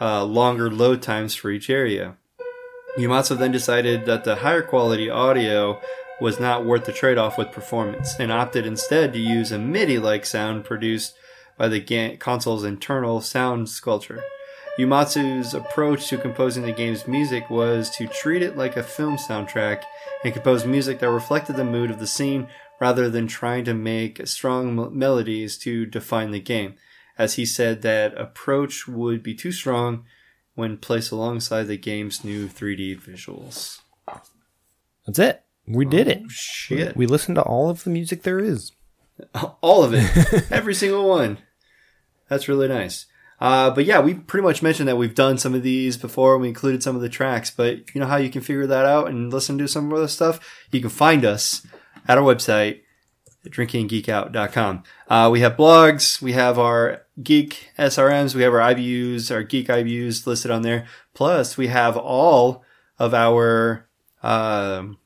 uh, 0.00 0.24
longer 0.24 0.70
load 0.70 1.02
times 1.02 1.36
for 1.36 1.50
each 1.50 1.70
area. 1.70 2.16
Uematsu 2.98 3.38
then 3.38 3.52
decided 3.52 4.06
that 4.06 4.24
the 4.24 4.36
higher 4.36 4.62
quality 4.62 5.08
audio 5.08 5.80
was 6.20 6.38
not 6.40 6.64
worth 6.64 6.84
the 6.84 6.92
trade 6.92 7.18
off 7.18 7.36
with 7.36 7.52
performance 7.52 8.14
and 8.18 8.30
opted 8.30 8.66
instead 8.66 9.12
to 9.12 9.18
use 9.18 9.52
a 9.52 9.58
MIDI 9.58 9.98
like 9.98 10.24
sound 10.24 10.64
produced 10.64 11.14
by 11.58 11.68
the 11.68 12.16
console's 12.18 12.64
internal 12.64 13.20
sound 13.20 13.68
sculpture. 13.68 14.22
Umatsu's 14.78 15.54
approach 15.54 16.08
to 16.08 16.18
composing 16.18 16.64
the 16.64 16.72
game's 16.72 17.06
music 17.06 17.48
was 17.48 17.90
to 17.90 18.08
treat 18.08 18.42
it 18.42 18.56
like 18.56 18.76
a 18.76 18.82
film 18.82 19.16
soundtrack 19.16 19.84
and 20.24 20.32
compose 20.32 20.66
music 20.66 20.98
that 20.98 21.10
reflected 21.10 21.54
the 21.54 21.64
mood 21.64 21.90
of 21.90 22.00
the 22.00 22.06
scene 22.06 22.48
rather 22.80 23.08
than 23.08 23.28
trying 23.28 23.64
to 23.64 23.74
make 23.74 24.26
strong 24.26 24.96
melodies 24.96 25.56
to 25.58 25.86
define 25.86 26.32
the 26.32 26.40
game. 26.40 26.74
As 27.16 27.34
he 27.34 27.46
said, 27.46 27.82
that 27.82 28.18
approach 28.18 28.88
would 28.88 29.22
be 29.22 29.34
too 29.34 29.52
strong 29.52 30.04
when 30.54 30.76
placed 30.76 31.12
alongside 31.12 31.64
the 31.64 31.76
game's 31.76 32.24
new 32.24 32.48
3D 32.48 33.00
visuals. 33.00 33.78
That's 35.06 35.18
it. 35.20 35.43
We 35.66 35.84
did 35.84 36.08
it. 36.08 36.30
Shit. 36.30 36.96
We 36.96 37.06
listened 37.06 37.36
to 37.36 37.42
all 37.42 37.70
of 37.70 37.84
the 37.84 37.90
music 37.90 38.22
there 38.22 38.38
is. 38.38 38.72
All 39.60 39.84
of 39.84 39.94
it. 39.94 40.50
Every 40.50 40.74
single 40.74 41.08
one. 41.08 41.38
That's 42.28 42.48
really 42.48 42.66
nice. 42.66 43.06
Uh, 43.40 43.70
but 43.70 43.84
yeah, 43.84 44.00
we 44.00 44.14
pretty 44.14 44.42
much 44.42 44.62
mentioned 44.62 44.88
that 44.88 44.96
we've 44.96 45.14
done 45.14 45.38
some 45.38 45.54
of 45.54 45.62
these 45.62 45.96
before. 45.96 46.38
We 46.38 46.48
included 46.48 46.82
some 46.82 46.96
of 46.96 47.02
the 47.02 47.08
tracks, 47.08 47.50
but 47.50 47.94
you 47.94 48.00
know 48.00 48.06
how 48.06 48.16
you 48.16 48.30
can 48.30 48.40
figure 48.40 48.66
that 48.66 48.86
out 48.86 49.08
and 49.08 49.32
listen 49.32 49.58
to 49.58 49.68
some 49.68 49.92
of 49.92 50.00
the 50.00 50.08
stuff? 50.08 50.64
You 50.72 50.80
can 50.80 50.90
find 50.90 51.24
us 51.24 51.66
at 52.08 52.18
our 52.18 52.24
website, 52.24 52.80
drinkinggeekout.com. 53.46 54.82
Uh, 55.08 55.28
we 55.30 55.40
have 55.40 55.56
blogs, 55.56 56.22
we 56.22 56.32
have 56.32 56.58
our 56.58 57.02
geek 57.22 57.70
SRMs, 57.78 58.34
we 58.34 58.42
have 58.42 58.52
our 58.52 58.74
IBUs, 58.74 59.30
our 59.30 59.42
geek 59.42 59.68
IBUs 59.68 60.26
listed 60.26 60.50
on 60.50 60.62
there. 60.62 60.86
Plus, 61.12 61.56
we 61.56 61.68
have 61.68 61.96
all 61.96 62.64
of 62.98 63.14
our, 63.14 63.88
um, 64.22 64.98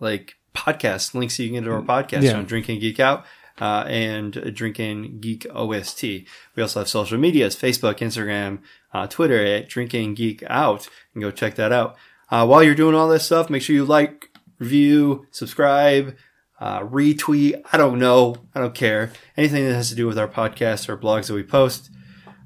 like 0.00 0.36
podcast 0.54 1.14
links 1.14 1.36
so 1.36 1.42
you 1.42 1.50
can 1.50 1.60
get 1.62 1.64
to 1.64 1.72
our 1.72 1.82
podcast 1.82 2.22
Yeah. 2.22 2.36
on 2.38 2.44
Drinking 2.44 2.80
Geek 2.80 2.98
Out 3.00 3.24
uh, 3.60 3.84
and 3.86 4.32
Drinking 4.54 5.20
Geek 5.20 5.46
OST. 5.54 6.02
We 6.02 6.62
also 6.62 6.80
have 6.80 6.88
social 6.88 7.18
medias 7.18 7.54
Facebook, 7.56 7.98
Instagram, 7.98 8.60
uh, 8.92 9.06
Twitter 9.06 9.44
at 9.44 9.68
Drinking 9.68 10.14
Geek 10.14 10.42
Out. 10.48 10.88
And 11.14 11.22
go 11.22 11.30
check 11.30 11.54
that 11.56 11.72
out. 11.72 11.96
Uh, 12.30 12.46
while 12.46 12.62
you're 12.62 12.74
doing 12.74 12.94
all 12.94 13.08
this 13.08 13.24
stuff, 13.24 13.48
make 13.50 13.62
sure 13.62 13.74
you 13.74 13.84
like, 13.84 14.30
review, 14.58 15.26
subscribe, 15.30 16.16
uh, 16.60 16.80
retweet. 16.80 17.62
I 17.72 17.76
don't 17.76 17.98
know. 17.98 18.34
I 18.54 18.60
don't 18.60 18.74
care. 18.74 19.12
Anything 19.36 19.64
that 19.66 19.74
has 19.74 19.88
to 19.90 19.94
do 19.94 20.06
with 20.06 20.18
our 20.18 20.28
podcast 20.28 20.88
or 20.88 20.96
blogs 20.98 21.28
that 21.28 21.34
we 21.34 21.42
post 21.44 21.90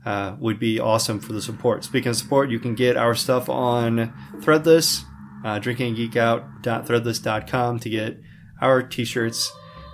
uh, 0.05 0.36
would 0.38 0.59
be 0.59 0.78
awesome 0.78 1.18
for 1.20 1.32
the 1.32 1.40
support. 1.40 1.84
Speaking 1.84 2.11
of 2.11 2.16
support, 2.16 2.50
you 2.50 2.59
can 2.59 2.74
get 2.74 2.96
our 2.96 3.14
stuff 3.14 3.48
on 3.48 4.12
Threadless, 4.40 5.05
uh, 5.45 5.61
drinkinggeekout.threadless.com 5.61 7.78
to 7.80 7.90
get 7.90 8.18
our 8.61 8.82
t-shirts. 8.82 9.53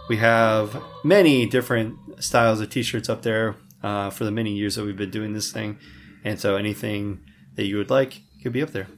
We 0.08 0.16
have 0.18 0.80
many 1.04 1.46
different 1.46 2.22
styles 2.22 2.60
of 2.60 2.70
t-shirts 2.70 3.08
up 3.08 3.22
there 3.22 3.56
uh, 3.82 4.10
for 4.10 4.24
the 4.24 4.30
many 4.30 4.52
years 4.52 4.76
that 4.76 4.84
we've 4.84 4.96
been 4.96 5.10
doing 5.10 5.32
this 5.32 5.52
thing. 5.52 5.78
And 6.24 6.40
so 6.40 6.56
anything 6.56 7.20
that 7.54 7.66
you 7.66 7.76
would 7.76 7.90
like 7.90 8.22
could 8.42 8.52
be 8.52 8.62
up 8.62 8.70
there. 8.70 8.88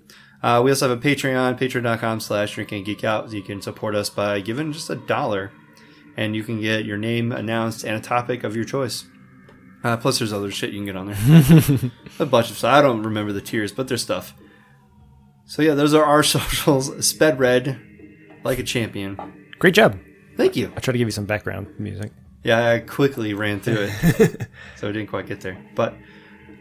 Uh, 0.42 0.62
we 0.64 0.70
also 0.70 0.88
have 0.88 0.98
a 0.98 1.00
Patreon, 1.00 1.58
patreon.com 1.58 2.20
slash 2.20 2.56
drinkinggeekout. 2.56 3.32
You 3.32 3.42
can 3.42 3.60
support 3.60 3.94
us 3.94 4.08
by 4.08 4.40
giving 4.40 4.72
just 4.72 4.88
a 4.88 4.96
dollar 4.96 5.52
and 6.16 6.34
you 6.34 6.42
can 6.42 6.60
get 6.60 6.84
your 6.84 6.98
name 6.98 7.32
announced 7.32 7.84
and 7.84 7.96
a 7.96 8.00
topic 8.00 8.44
of 8.44 8.56
your 8.56 8.64
choice. 8.64 9.04
Uh, 9.82 9.96
plus, 9.96 10.18
there's 10.18 10.32
other 10.32 10.50
shit 10.50 10.70
you 10.70 10.78
can 10.78 10.86
get 10.86 10.96
on 10.96 11.06
there. 11.06 11.90
a 12.18 12.26
bunch 12.26 12.50
of 12.50 12.58
stuff. 12.58 12.72
I 12.72 12.82
don't 12.82 13.02
remember 13.02 13.32
the 13.32 13.40
tiers, 13.40 13.72
but 13.72 13.88
there's 13.88 14.02
stuff. 14.02 14.34
So 15.50 15.62
yeah, 15.62 15.74
those 15.74 15.94
are 15.94 16.04
our 16.04 16.22
socials. 16.36 17.04
Sped 17.04 17.40
red, 17.40 17.76
like 18.44 18.60
a 18.60 18.62
champion. 18.62 19.18
Great 19.58 19.74
job. 19.74 19.98
Thank 20.36 20.54
you. 20.54 20.72
I 20.76 20.80
tried 20.80 20.92
to 20.92 20.98
give 20.98 21.08
you 21.08 21.12
some 21.12 21.26
background 21.26 21.66
music. 21.76 22.12
Yeah, 22.44 22.70
I 22.70 22.78
quickly 22.78 23.34
ran 23.34 23.58
through 23.60 23.88
it, 23.90 24.46
so 24.76 24.88
I 24.88 24.92
didn't 24.92 25.08
quite 25.08 25.26
get 25.26 25.40
there. 25.40 25.58
But 25.74 25.94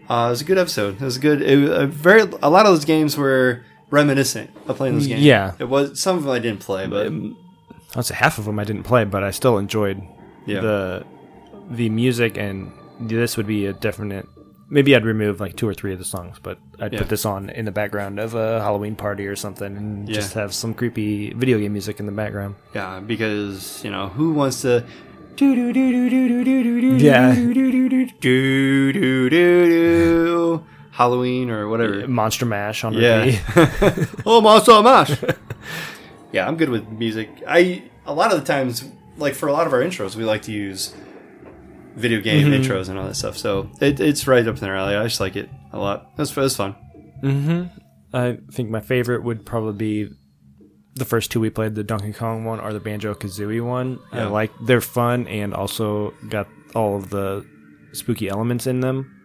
uh, 0.10 0.26
it 0.26 0.30
was 0.32 0.42
a 0.42 0.44
good 0.44 0.58
episode. 0.58 0.96
It 0.96 1.06
was 1.06 1.18
a 1.18 1.20
good. 1.20 1.42
It 1.44 1.58
was 1.58 1.70
a 1.70 1.86
very. 1.86 2.22
A 2.42 2.50
lot 2.50 2.66
of 2.66 2.72
those 2.74 2.84
games 2.84 3.16
were 3.16 3.64
reminiscent 3.92 4.50
of 4.68 4.78
playing 4.78 4.96
those 4.96 5.06
games. 5.08 5.22
Yeah. 5.22 5.54
it 5.60 5.70
was. 5.70 6.00
Some 6.00 6.18
of 6.18 6.24
them 6.24 6.32
I 6.32 6.40
didn't 6.40 6.62
play, 6.62 6.88
but 6.88 7.14
I'd 7.96 8.06
say 8.06 8.16
half 8.16 8.40
of 8.40 8.46
them 8.46 8.58
I 8.58 8.64
didn't 8.64 8.84
play, 8.84 9.06
but 9.06 9.24
I 9.24 9.30
still 9.30 9.60
enjoyed 9.60 10.02
Yeah. 10.48 10.62
the 10.62 11.06
the 11.70 11.90
music, 11.90 12.38
and 12.38 12.72
this 13.00 13.38
would 13.38 13.48
be 13.48 13.68
a 13.68 13.74
definite. 13.74 14.26
Maybe 14.72 14.96
I'd 14.96 15.04
remove 15.06 15.40
like 15.40 15.56
two 15.56 15.68
or 15.68 15.74
three 15.74 15.94
of 15.94 16.00
the 16.00 16.06
songs, 16.06 16.38
but 16.42 16.60
I'd 16.80 16.94
Yeah. 16.94 17.00
put 17.00 17.10
this 17.10 17.26
on 17.26 17.50
in 17.50 17.66
the 17.66 17.72
background 17.72 18.20
of 18.20 18.36
a 18.36 18.62
Halloween 18.62 18.96
party 18.96 19.26
or 19.26 19.36
something, 19.36 19.76
and 19.76 20.08
Yeah. 20.08 20.16
just 20.16 20.34
have 20.36 20.54
some 20.54 20.74
creepy 20.76 21.34
video 21.34 21.58
game 21.58 21.74
music 21.74 22.00
in 22.00 22.06
the 22.06 22.12
background. 22.12 22.56
yeah, 22.76 23.00
because 23.00 23.82
you 23.84 23.90
know 23.92 24.10
who 24.10 24.32
wants 24.34 24.62
to. 24.62 24.68
Yeah. 24.70 24.82
do 25.36 25.56
do 25.56 25.72
do 25.74 25.92
do 25.92 26.10
do 26.10 26.44
do 26.44 26.44
do 26.44 26.82
do 27.00 27.00
do 27.00 28.06
do 28.20 28.92
do 28.92 29.30
do 29.30 30.64
Halloween 30.92 31.50
or 31.50 31.68
whatever. 31.70 32.08
Monster 32.08 32.46
Mash 32.46 32.84
on 32.84 32.94
Yeah. 32.94 33.32
oh, 34.26 34.42
Monster 34.42 34.82
Mash. 34.84 35.12
yeah, 36.32 36.48
I'm 36.48 36.58
good 36.58 36.70
with 36.70 36.88
music. 36.90 37.30
I 37.48 37.84
a 38.06 38.14
lot 38.14 38.34
of 38.34 38.40
the 38.40 38.46
times, 38.46 38.84
like 39.18 39.34
for 39.34 39.48
a 39.48 39.54
lot 39.54 39.66
of 39.66 39.74
our 39.74 39.80
intros, 39.82 40.16
we 40.16 40.24
like 40.26 40.42
to 40.44 40.52
use 40.52 40.94
video 42.00 42.22
game 42.22 42.48
Mm-hmm. 42.48 42.64
intros 42.64 42.90
and 42.90 42.98
all 42.98 43.06
that 43.08 43.16
stuff. 43.16 43.38
So 43.38 43.70
it, 43.82 44.00
it's 44.00 44.26
right 44.28 44.48
up 44.48 44.56
in 44.56 44.62
their 44.62 44.76
alley. 44.76 44.96
I 44.96 45.04
just 45.04 45.20
like 45.20 45.36
it 45.36 45.50
a 45.72 45.78
lot. 45.78 46.16
That's 46.18 46.32
that's 46.34 46.56
fun. 46.56 46.76
I 48.14 48.38
think 48.52 48.70
my 48.70 48.82
favorite 48.82 49.24
would 49.24 49.46
probably 49.46 49.74
be 49.74 50.14
the 50.96 51.06
first 51.06 51.32
two 51.32 51.40
we 51.40 51.50
played, 51.50 51.76
the 51.76 51.84
Donkey 51.84 52.12
Kong 52.14 52.44
one 52.46 52.60
or 52.60 52.74
the 52.74 52.80
Banjo 52.80 53.14
Kazooie 53.14 53.64
one. 53.66 54.00
I 54.12 54.24
like 54.24 54.52
they're 54.66 54.82
fun 54.82 55.28
and 55.28 55.54
also 55.54 56.12
got 56.30 56.48
all 56.76 56.96
of 56.98 57.10
the 57.10 57.46
spooky 57.94 58.30
elements 58.30 58.66
in 58.68 58.80
them. 58.80 59.16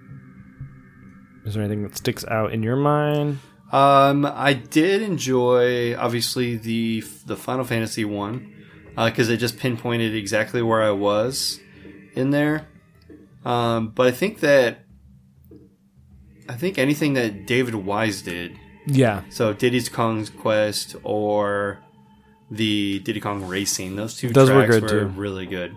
Is 1.46 1.54
there 1.54 1.62
anything 1.62 1.82
that 1.82 1.96
sticks 1.96 2.24
out 2.26 2.52
in 2.52 2.62
your 2.62 2.76
mind? 2.76 3.38
Um, 3.72 4.24
I 4.24 4.52
did 4.54 5.02
enjoy 5.02 5.96
obviously 5.96 6.56
the 6.56 7.02
the 7.26 7.36
Final 7.36 7.64
Fantasy 7.64 8.04
one 8.04 8.52
because 8.96 9.28
it 9.30 9.38
just 9.38 9.58
pinpointed 9.58 10.14
exactly 10.14 10.62
where 10.62 10.82
I 10.82 10.90
was 10.92 11.58
in 12.14 12.30
there. 12.30 12.66
Um, 13.44 13.88
but 13.88 14.06
I 14.06 14.10
think 14.10 14.40
that 14.40 14.78
I 16.48 16.54
think 16.54 16.78
anything 16.78 17.14
that 17.14 17.46
David 17.46 17.74
Wise 17.74 18.22
did 18.22 18.56
Yeah, 18.86 19.22
So 19.30 19.52
Diddy's 19.52 19.88
Kong's 19.88 20.30
Quest 20.30 20.96
or 21.04 21.78
the 22.50 22.98
Diddy 23.00 23.20
Kong 23.20 23.46
Racing, 23.46 23.96
those 23.96 24.16
two 24.16 24.30
Those 24.30 24.50
were 24.50 24.66
tracks 24.66 24.80
good, 24.80 24.82
were 24.82 25.00
too. 25.00 25.06
really 25.08 25.46
good. 25.46 25.74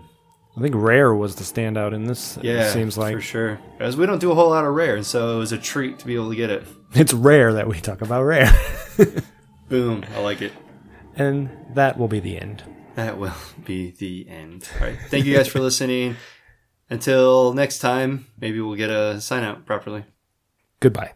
I 0.56 0.60
think 0.60 0.74
Rare 0.76 1.14
was 1.14 1.36
the 1.36 1.44
standout 1.44 1.94
in 1.94 2.04
this. 2.06 2.36
Yeah, 2.42 2.64
it 2.68 2.72
seems 2.72 2.98
like 2.98 3.14
for 3.14 3.20
sure. 3.20 3.60
As 3.78 3.96
we 3.96 4.06
don't 4.06 4.18
do 4.18 4.32
a 4.32 4.34
whole 4.34 4.50
lot 4.50 4.64
of 4.64 4.74
rare, 4.74 4.96
and 4.96 5.06
so 5.06 5.36
it 5.36 5.38
was 5.38 5.52
a 5.52 5.58
treat 5.58 5.98
to 6.00 6.06
be 6.06 6.14
able 6.16 6.30
to 6.30 6.36
get 6.36 6.50
it. 6.50 6.64
it's 6.94 7.12
rare 7.14 7.52
that 7.54 7.68
we 7.68 7.78
talk 7.80 8.00
about 8.02 8.24
Rare, 8.24 8.50
Boom, 9.68 10.04
I 10.16 10.20
like 10.20 10.42
it. 10.42 10.52
and 11.16 11.48
that 11.74 11.96
will 11.98 12.08
be 12.08 12.18
the 12.20 12.38
end. 12.40 12.62
That 12.98 13.16
will 13.16 13.32
be 13.64 13.92
the 13.92 14.28
end. 14.28 14.68
All 14.80 14.88
right, 14.88 14.98
thank 15.08 15.24
you 15.24 15.32
guys 15.32 15.46
for 15.46 15.60
listening. 15.60 16.16
Until 16.90 17.52
next 17.52 17.78
time, 17.78 18.26
maybe 18.40 18.60
we'll 18.60 18.74
get 18.74 18.90
a 18.90 19.20
sign 19.20 19.44
out 19.44 19.64
properly. 19.66 20.04
Goodbye. 20.80 21.12